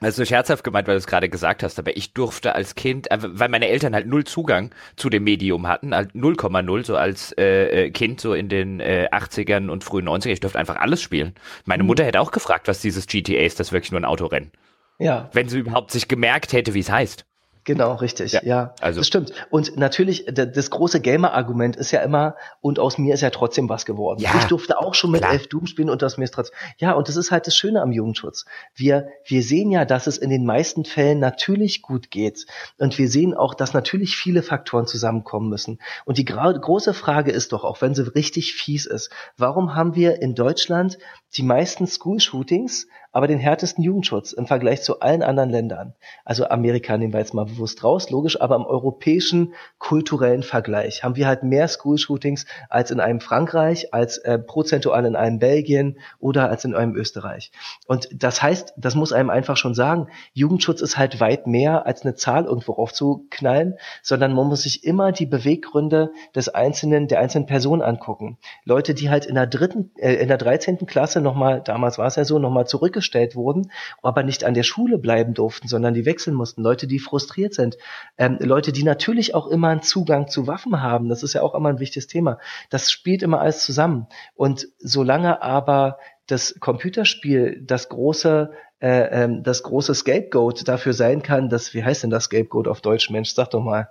[0.00, 3.18] also scherzhaft gemeint, weil du es gerade gesagt hast, aber ich durfte als Kind, äh,
[3.20, 7.86] weil meine Eltern halt null Zugang zu dem Medium hatten, halt 0,0 so als äh,
[7.86, 11.34] äh, Kind so in den äh, 80ern und frühen 90ern, ich durfte einfach alles spielen.
[11.64, 11.88] Meine mhm.
[11.88, 14.50] Mutter hätte auch gefragt, was dieses GTA ist, das wirklich nur ein Autorennen.
[14.98, 15.30] Ja.
[15.32, 17.26] Wenn sie überhaupt sich gemerkt hätte, wie es heißt.
[17.64, 18.32] Genau, richtig.
[18.32, 19.32] Ja, ja, also das stimmt.
[19.48, 23.86] Und natürlich, das große Gamer-Argument ist ja immer, und aus mir ist ja trotzdem was
[23.86, 24.20] geworden.
[24.20, 25.32] Ja, ich durfte auch schon mit klar.
[25.32, 26.56] elf Doom spielen und aus mir ist trotzdem.
[26.76, 28.44] Ja, und das ist halt das Schöne am Jugendschutz.
[28.74, 32.44] Wir, wir sehen ja, dass es in den meisten Fällen natürlich gut geht.
[32.78, 35.78] Und wir sehen auch, dass natürlich viele Faktoren zusammenkommen müssen.
[36.04, 40.20] Und die große Frage ist doch, auch wenn sie richtig fies ist, warum haben wir
[40.20, 40.98] in Deutschland
[41.36, 45.94] die meisten School-Shootings, aber den härtesten Jugendschutz im Vergleich zu allen anderen Ländern.
[46.24, 51.14] Also Amerika nehmen wir jetzt mal bewusst raus, logisch, aber im europäischen kulturellen Vergleich haben
[51.14, 56.50] wir halt mehr School-Shootings als in einem Frankreich, als äh, prozentual in einem Belgien oder
[56.50, 57.52] als in einem Österreich.
[57.86, 62.02] Und das heißt, das muss einem einfach schon sagen, Jugendschutz ist halt weit mehr als
[62.02, 67.46] eine Zahl irgendwo aufzuknallen, sondern man muss sich immer die Beweggründe des einzelnen, der einzelnen
[67.46, 68.38] Person angucken.
[68.64, 70.84] Leute, die halt in der dritten, äh, in der 13.
[70.86, 73.70] Klasse nochmal, damals war es ja so, nochmal zurückgeschickt abgestellt wurden,
[74.02, 76.62] aber nicht an der Schule bleiben durften, sondern die wechseln mussten.
[76.62, 77.76] Leute, die frustriert sind.
[78.16, 81.08] Ähm, Leute, die natürlich auch immer einen Zugang zu Waffen haben.
[81.08, 82.38] Das ist ja auch immer ein wichtiges Thema.
[82.70, 84.06] Das spielt immer alles zusammen.
[84.34, 88.50] Und solange aber das Computerspiel das große
[88.80, 92.80] äh, ähm, das große Scapegoat dafür sein kann, dass wie heißt denn das Scapegoat auf
[92.80, 93.88] Deutsch, Mensch, sag doch mal.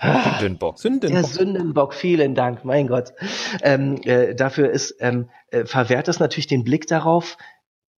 [0.00, 0.78] Sündenbock.
[0.78, 1.20] Sündenbock.
[1.20, 3.12] Der Sündenbock, vielen Dank, mein Gott.
[3.62, 7.36] Ähm, äh, dafür ist, ähm, äh, verwehrt es natürlich den Blick darauf,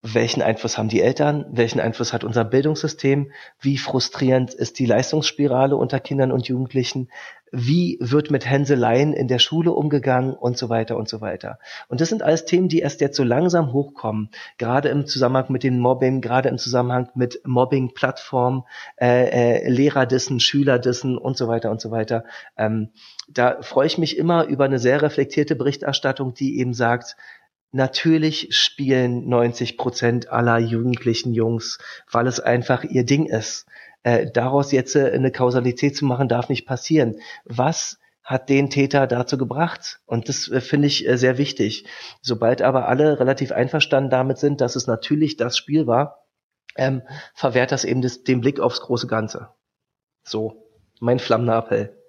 [0.02, 3.30] welchen Einfluss haben die Eltern, welchen Einfluss hat unser Bildungssystem,
[3.60, 7.08] wie frustrierend ist die Leistungsspirale unter Kindern und Jugendlichen,
[7.52, 10.32] wie wird mit Hänseleien in der Schule umgegangen?
[10.32, 11.58] Und so weiter und so weiter.
[11.88, 15.62] Und das sind alles Themen, die erst jetzt so langsam hochkommen, gerade im Zusammenhang mit
[15.62, 18.64] dem Mobbing, gerade im Zusammenhang mit Mobbing-Plattformen,
[18.96, 22.24] äh, äh, Lehrerdissen, Schülerdissen und so weiter und so weiter.
[22.56, 22.88] Ähm,
[23.28, 27.16] da freue ich mich immer über eine sehr reflektierte Berichterstattung, die eben sagt,
[27.72, 31.78] Natürlich spielen 90 Prozent aller jugendlichen Jungs,
[32.10, 33.66] weil es einfach ihr Ding ist.
[34.02, 37.16] Äh, daraus jetzt äh, eine Kausalität zu machen, darf nicht passieren.
[37.44, 40.00] Was hat den Täter dazu gebracht?
[40.04, 41.86] Und das äh, finde ich äh, sehr wichtig.
[42.20, 46.26] Sobald aber alle relativ einverstanden damit sind, dass es natürlich das Spiel war,
[46.76, 47.02] ähm,
[47.34, 49.48] verwehrt das eben das, den Blick aufs große Ganze.
[50.24, 50.68] So,
[51.00, 52.01] mein flammender Appell.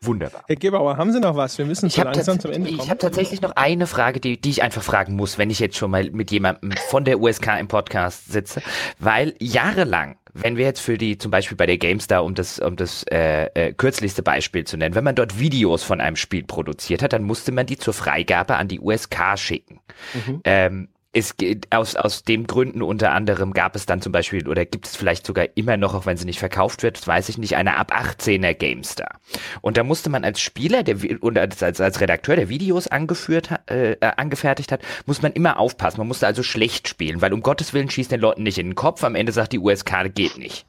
[0.00, 0.44] Wunderbar.
[0.46, 1.58] Herr Gebauer, haben Sie noch was?
[1.58, 2.82] Wir müssen ich so langsam zum Ende kommen.
[2.82, 5.76] Ich habe tatsächlich noch eine Frage, die, die ich einfach fragen muss, wenn ich jetzt
[5.76, 8.62] schon mal mit jemandem von der USK im Podcast sitze.
[8.98, 12.76] Weil jahrelang, wenn wir jetzt für die, zum Beispiel bei der GameStar, um das, um
[12.76, 17.02] das äh, äh, kürzlichste Beispiel zu nennen, wenn man dort Videos von einem Spiel produziert
[17.02, 19.80] hat, dann musste man die zur Freigabe an die USK schicken.
[20.14, 20.40] Mhm.
[20.44, 24.64] Ähm, es geht aus, aus dem Gründen unter anderem gab es dann zum Beispiel oder
[24.64, 27.56] gibt es vielleicht sogar immer noch, auch wenn sie nicht verkauft wird, weiß ich nicht,
[27.56, 29.18] eine ab 18er GameStar.
[29.60, 33.96] Und da musste man als Spieler der, und als, als, Redakteur, der Videos angeführt, äh,
[34.00, 35.98] angefertigt hat, muss man immer aufpassen.
[35.98, 38.74] Man musste also schlecht spielen, weil um Gottes Willen schießt den Leuten nicht in den
[38.74, 40.67] Kopf, am Ende sagt die USK, geht nicht.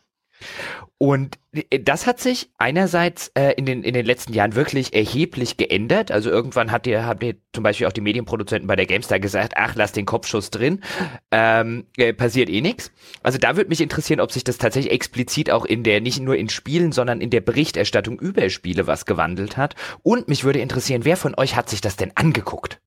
[0.97, 5.57] Und äh, das hat sich einerseits äh, in, den, in den letzten Jahren wirklich erheblich
[5.57, 6.11] geändert.
[6.11, 9.53] Also irgendwann hat ihr, habt ihr zum Beispiel auch die Medienproduzenten bei der GameStar gesagt,
[9.55, 10.81] ach, lass den Kopfschuss drin,
[11.31, 12.91] ähm, äh, passiert eh nichts.
[13.23, 16.35] Also da würde mich interessieren, ob sich das tatsächlich explizit auch in der, nicht nur
[16.35, 19.75] in Spielen, sondern in der Berichterstattung über Spiele was gewandelt hat.
[20.03, 22.79] Und mich würde interessieren, wer von euch hat sich das denn angeguckt?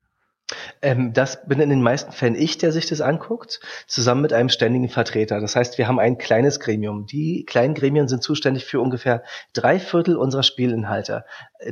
[0.81, 4.49] Ähm, das bin in den meisten Fällen ich, der sich das anguckt, zusammen mit einem
[4.49, 5.41] ständigen Vertreter.
[5.41, 7.07] Das heißt, wir haben ein kleines Gremium.
[7.07, 9.23] Die kleinen Gremien sind zuständig für ungefähr
[9.53, 11.25] drei Viertel unserer Spielinhalte.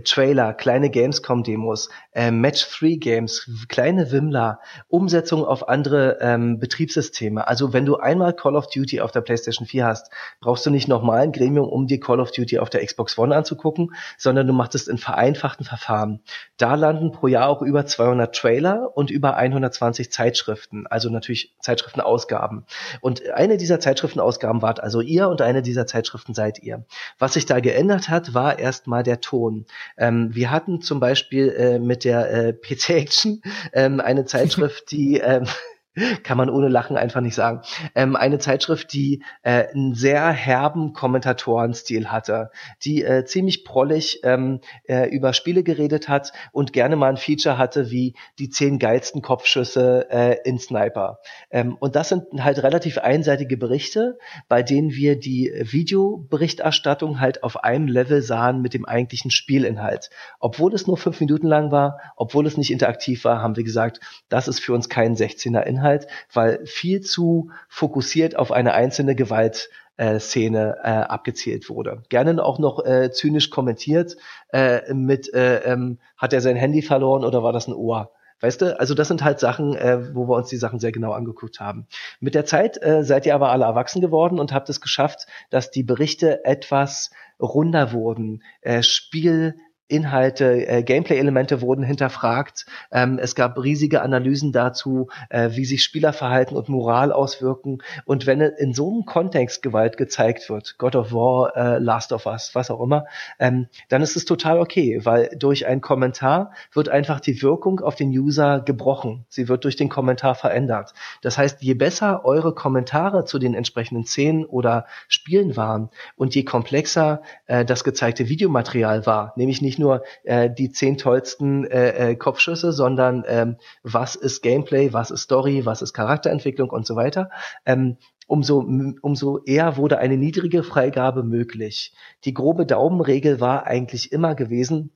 [0.05, 7.47] Trailer, kleine Gamescom-Demos, äh, Match-3-Games, kleine Wimmler, Umsetzung auf andere ähm, Betriebssysteme.
[7.47, 10.11] Also wenn du einmal Call of Duty auf der PlayStation 4 hast,
[10.41, 13.35] brauchst du nicht nochmal ein Gremium, um dir Call of Duty auf der Xbox One
[13.35, 16.21] anzugucken, sondern du machst es in vereinfachten Verfahren.
[16.57, 22.65] Da landen pro Jahr auch über 200 Trailer und über 120 Zeitschriften, also natürlich Zeitschriftenausgaben.
[23.01, 26.85] Und eine dieser Zeitschriftenausgaben wart also ihr und eine dieser Zeitschriften seid ihr.
[27.19, 29.67] Was sich da geändert hat, war erstmal der Ton.
[29.97, 33.43] Ähm, wir hatten zum Beispiel äh, mit der äh, PC Action
[33.73, 35.47] ähm, eine Zeitschrift, die ähm,
[36.23, 37.63] kann man ohne Lachen einfach nicht sagen.
[37.95, 42.51] Ähm, eine Zeitschrift, die äh, einen sehr herben Kommentatorenstil hatte,
[42.85, 47.59] die äh, ziemlich prollig ähm, äh, über Spiele geredet hat und gerne mal ein Feature
[47.59, 51.19] hatte wie die zehn geilsten Kopfschüsse äh, in Sniper.
[51.51, 54.19] Ähm, und das sind halt relativ einseitige Berichte,
[54.49, 60.11] bei denen wir die Videoberichterstattung halt auf einem Level sahen mit dem eigentlichen Spielinhalt.
[60.39, 64.01] Obwohl es nur fünf Minuten lang war, obwohl es nicht interaktiv war, haben wir gesagt,
[64.29, 69.15] das ist für uns kein 16er Inhalt Inhalt, weil viel zu fokussiert auf eine einzelne
[69.15, 72.03] Gewalt äh, Szene äh, abgezielt wurde.
[72.09, 74.17] Gerne auch noch äh, zynisch kommentiert
[74.53, 78.13] äh, mit äh, ähm, hat er sein Handy verloren oder war das ein Ohr?
[78.41, 81.13] Weißt du, also das sind halt Sachen, äh, wo wir uns die Sachen sehr genau
[81.13, 81.87] angeguckt haben.
[82.21, 85.71] Mit der Zeit äh, seid ihr aber alle erwachsen geworden und habt es geschafft, dass
[85.71, 88.43] die Berichte etwas runder wurden.
[88.63, 89.57] Äh, Spiel
[89.91, 92.67] Inhalte, äh, Gameplay-Elemente wurden hinterfragt.
[92.93, 97.83] Ähm, es gab riesige Analysen dazu, äh, wie sich Spielerverhalten und Moral auswirken.
[98.05, 102.27] Und wenn in so einem Kontext Gewalt gezeigt wird, God of War, äh, Last of
[102.27, 103.07] Us, was auch immer,
[103.39, 107.97] ähm, dann ist es total okay, weil durch einen Kommentar wird einfach die Wirkung auf
[107.97, 109.25] den User gebrochen.
[109.29, 110.95] Sie wird durch den Kommentar verändert.
[111.23, 116.45] Das heißt, je besser eure Kommentare zu den entsprechenden Szenen oder Spielen waren und je
[116.45, 122.15] komplexer äh, das gezeigte Videomaterial war, nämlich nicht nur äh, die zehn tollsten äh, äh,
[122.15, 127.31] Kopfschüsse, sondern ähm, was ist Gameplay, was ist Story, was ist Charakterentwicklung und so weiter.
[127.67, 127.97] Ähm,
[128.29, 128.65] umso,
[129.03, 131.93] umso eher wurde eine niedrige Freigabe möglich.
[132.25, 134.93] Die grobe Daumenregel war eigentlich immer gewesen,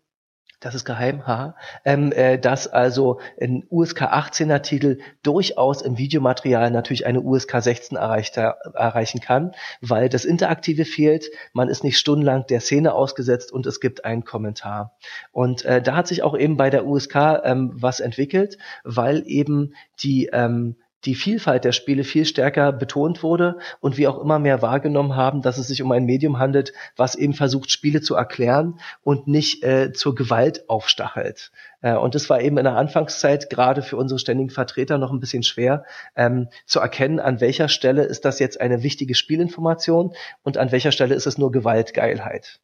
[0.64, 1.54] das ist geheim, haha,
[1.84, 7.98] ähm, äh, dass also ein USK 18er Titel durchaus im Videomaterial natürlich eine USK 16
[7.98, 13.66] erreichter, erreichen kann, weil das Interaktive fehlt, man ist nicht stundenlang der Szene ausgesetzt und
[13.66, 14.96] es gibt einen Kommentar.
[15.32, 19.74] Und äh, da hat sich auch eben bei der USK ähm, was entwickelt, weil eben
[20.00, 24.62] die ähm, die Vielfalt der Spiele viel stärker betont wurde und wir auch immer mehr
[24.62, 28.80] wahrgenommen haben, dass es sich um ein Medium handelt, was eben versucht, Spiele zu erklären
[29.02, 31.50] und nicht äh, zur Gewalt aufstachelt.
[31.82, 35.20] Äh, und das war eben in der Anfangszeit gerade für unsere ständigen Vertreter noch ein
[35.20, 35.84] bisschen schwer
[36.16, 40.92] ähm, zu erkennen, an welcher Stelle ist das jetzt eine wichtige Spielinformation und an welcher
[40.92, 42.60] Stelle ist es nur Gewaltgeilheit.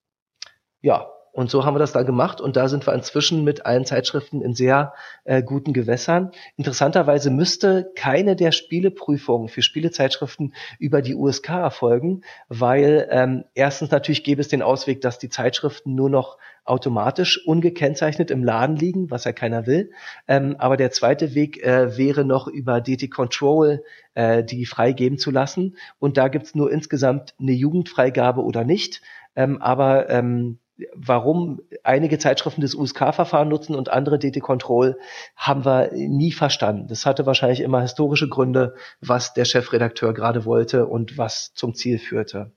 [0.81, 3.85] Ja, und so haben wir das da gemacht und da sind wir inzwischen mit allen
[3.85, 4.95] Zeitschriften in sehr
[5.25, 6.33] äh, guten Gewässern.
[6.57, 14.25] Interessanterweise müsste keine der Spieleprüfungen für Spielezeitschriften über die USK erfolgen, weil ähm, erstens natürlich
[14.25, 19.25] gäbe es den Ausweg, dass die Zeitschriften nur noch automatisch ungekennzeichnet im Laden liegen, was
[19.25, 19.91] ja keiner will.
[20.29, 23.83] Ähm, aber der zweite Weg äh, wäre noch über DT Control
[24.15, 25.77] äh, die freigeben zu lassen.
[25.99, 29.03] Und da gibt's nur insgesamt eine Jugendfreigabe oder nicht.
[29.35, 30.59] Ähm, aber ähm,
[30.95, 34.99] warum einige Zeitschriften das USK-Verfahren nutzen und andere DT-Control,
[35.37, 36.89] haben wir nie verstanden.
[36.89, 41.99] Das hatte wahrscheinlich immer historische Gründe, was der Chefredakteur gerade wollte und was zum Ziel
[41.99, 42.53] führte.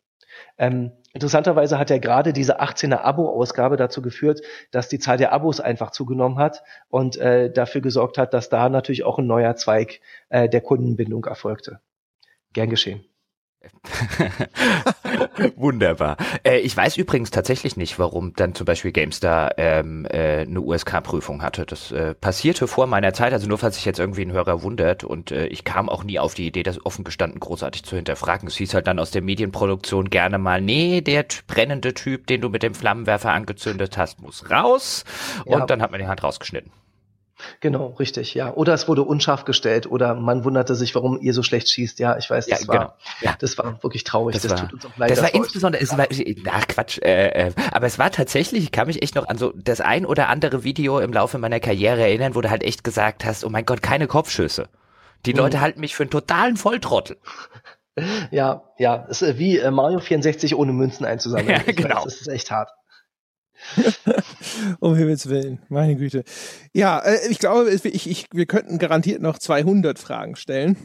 [0.57, 4.41] Ähm, interessanterweise hat ja gerade diese 18er Abo-Ausgabe dazu geführt,
[4.71, 8.69] dass die Zahl der Abos einfach zugenommen hat und äh, dafür gesorgt hat, dass da
[8.69, 11.79] natürlich auch ein neuer Zweig äh, der Kundenbindung erfolgte.
[12.53, 13.05] Gern geschehen.
[15.55, 16.17] Wunderbar.
[16.43, 21.41] Äh, ich weiß übrigens tatsächlich nicht, warum dann zum Beispiel GameStar ähm, äh, eine USK-Prüfung
[21.41, 21.65] hatte.
[21.65, 25.03] Das äh, passierte vor meiner Zeit, also nur falls sich jetzt irgendwie ein Hörer wundert.
[25.03, 28.47] Und äh, ich kam auch nie auf die Idee, das offen gestanden großartig zu hinterfragen.
[28.47, 32.49] Es hieß halt dann aus der Medienproduktion gerne mal, nee, der brennende Typ, den du
[32.49, 35.03] mit dem Flammenwerfer angezündet hast, muss raus.
[35.45, 35.65] Und ja.
[35.65, 36.71] dann hat man die Hand rausgeschnitten.
[37.59, 38.53] Genau, richtig, ja.
[38.53, 41.99] Oder es wurde unscharf gestellt oder man wunderte sich, warum ihr so schlecht schießt.
[41.99, 42.93] Ja, ich weiß, das ja, war, genau.
[43.21, 43.35] ja.
[43.39, 44.33] das war wirklich traurig.
[44.33, 45.11] Das, das war, tut uns auch leid.
[45.11, 46.07] Das war insbesondere, es war,
[46.51, 49.53] ach Quatsch, äh, äh, aber es war tatsächlich, ich kann mich echt noch an so
[49.55, 53.25] das ein oder andere Video im Laufe meiner Karriere erinnern, wo du halt echt gesagt
[53.25, 54.69] hast, oh mein Gott, keine Kopfschüsse.
[55.25, 55.39] Die mhm.
[55.39, 57.17] Leute halten mich für einen totalen Volltrottel.
[58.31, 61.61] Ja, ja, es ist wie äh, Mario 64 ohne Münzen einzusammeln.
[61.67, 61.97] Ja, genau.
[61.97, 62.71] Weiß, das ist echt hart.
[64.79, 66.23] um Himmels Willen, meine Güte.
[66.73, 70.77] Ja, äh, ich glaube, ich, ich, wir könnten garantiert noch 200 Fragen stellen.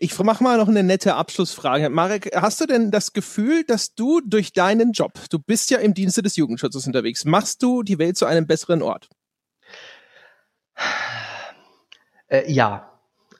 [0.00, 1.90] Ich mache mal noch eine nette Abschlussfrage.
[1.90, 5.92] Marek, hast du denn das Gefühl, dass du durch deinen Job, du bist ja im
[5.92, 9.08] Dienste des Jugendschutzes unterwegs, machst du die Welt zu einem besseren Ort?
[12.28, 12.87] Äh, ja,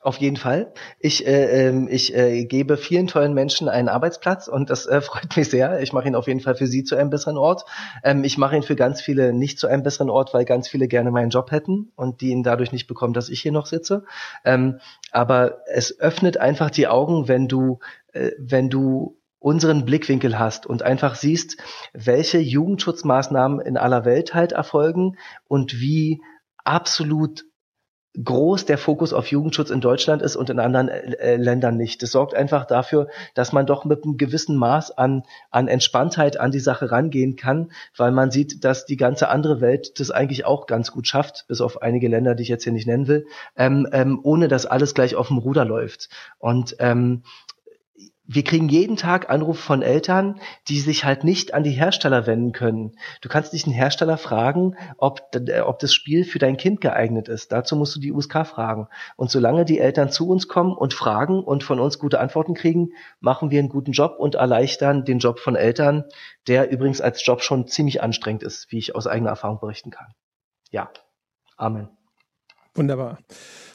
[0.09, 0.73] auf jeden Fall.
[0.99, 5.37] Ich, äh, ähm, ich äh, gebe vielen tollen Menschen einen Arbeitsplatz und das äh, freut
[5.37, 5.83] mich sehr.
[5.83, 7.67] Ich mache ihn auf jeden Fall für sie zu einem besseren Ort.
[8.03, 10.89] Ähm, ich mache ihn für ganz viele nicht zu einem besseren Ort, weil ganz viele
[10.89, 14.05] gerne meinen Job hätten und die ihn dadurch nicht bekommen, dass ich hier noch sitze.
[14.47, 14.81] Ähm,
[15.13, 17.81] aber es öffnet einfach die Augen, wenn du,
[18.15, 21.59] äh, wenn du unseren Blickwinkel hast und einfach siehst,
[21.93, 25.19] welche Jugendschutzmaßnahmen in aller Welt halt erfolgen
[25.49, 26.23] und wie
[26.65, 27.45] absolut
[28.23, 32.03] groß der Fokus auf Jugendschutz in Deutschland ist und in anderen äh, Ländern nicht.
[32.03, 36.51] Das sorgt einfach dafür, dass man doch mit einem gewissen Maß an, an Entspanntheit an
[36.51, 40.67] die Sache rangehen kann, weil man sieht, dass die ganze andere Welt das eigentlich auch
[40.67, 43.27] ganz gut schafft, bis auf einige Länder, die ich jetzt hier nicht nennen will,
[43.57, 46.09] ähm, ähm, ohne dass alles gleich auf dem Ruder läuft.
[46.39, 47.23] Und ähm,
[48.31, 50.39] wir kriegen jeden Tag Anrufe von Eltern,
[50.69, 52.93] die sich halt nicht an die Hersteller wenden können.
[53.23, 55.23] Du kannst dich einen Hersteller fragen, ob,
[55.65, 57.53] ob das Spiel für dein Kind geeignet ist.
[57.53, 58.89] Dazu musst du die USK fragen.
[59.17, 62.91] Und solange die Eltern zu uns kommen und fragen und von uns gute Antworten kriegen,
[63.19, 66.05] machen wir einen guten Job und erleichtern den Job von Eltern,
[66.47, 70.13] der übrigens als Job schon ziemlich anstrengend ist, wie ich aus eigener Erfahrung berichten kann.
[70.71, 70.91] Ja.
[71.57, 71.98] Amen.
[72.79, 73.19] Wunderbar.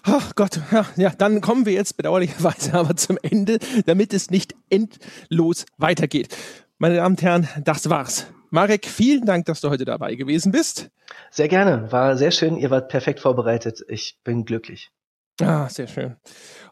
[0.03, 4.55] Ach Gott, ja, ja, dann kommen wir jetzt bedauerlicherweise aber zum Ende, damit es nicht
[4.69, 6.35] endlos weitergeht.
[6.77, 8.27] Meine Damen und Herren, das war's.
[8.49, 10.89] Marek, vielen Dank, dass du heute dabei gewesen bist.
[11.31, 12.55] Sehr gerne, war sehr schön.
[12.55, 13.83] Ihr wart perfekt vorbereitet.
[13.89, 14.89] Ich bin glücklich.
[15.41, 16.15] Ah, sehr schön.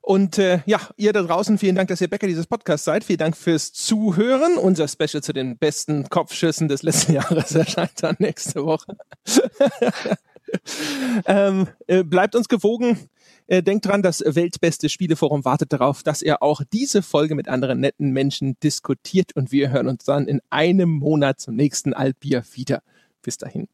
[0.02, 3.04] Und äh, ja, ihr da draußen, vielen Dank, dass ihr Bäcker dieses Podcasts seid.
[3.04, 4.58] Vielen Dank fürs Zuhören.
[4.58, 8.96] Unser Special zu den besten Kopfschüssen des letzten Jahres erscheint dann nächste Woche.
[11.26, 12.98] Ähm, äh, bleibt uns gewogen.
[13.48, 17.80] Äh, denkt dran, das weltbeste Spieleforum wartet darauf, dass ihr auch diese Folge mit anderen
[17.80, 22.82] netten Menschen diskutiert und wir hören uns dann in einem Monat zum nächsten Altbier wieder.
[23.22, 23.68] Bis dahin.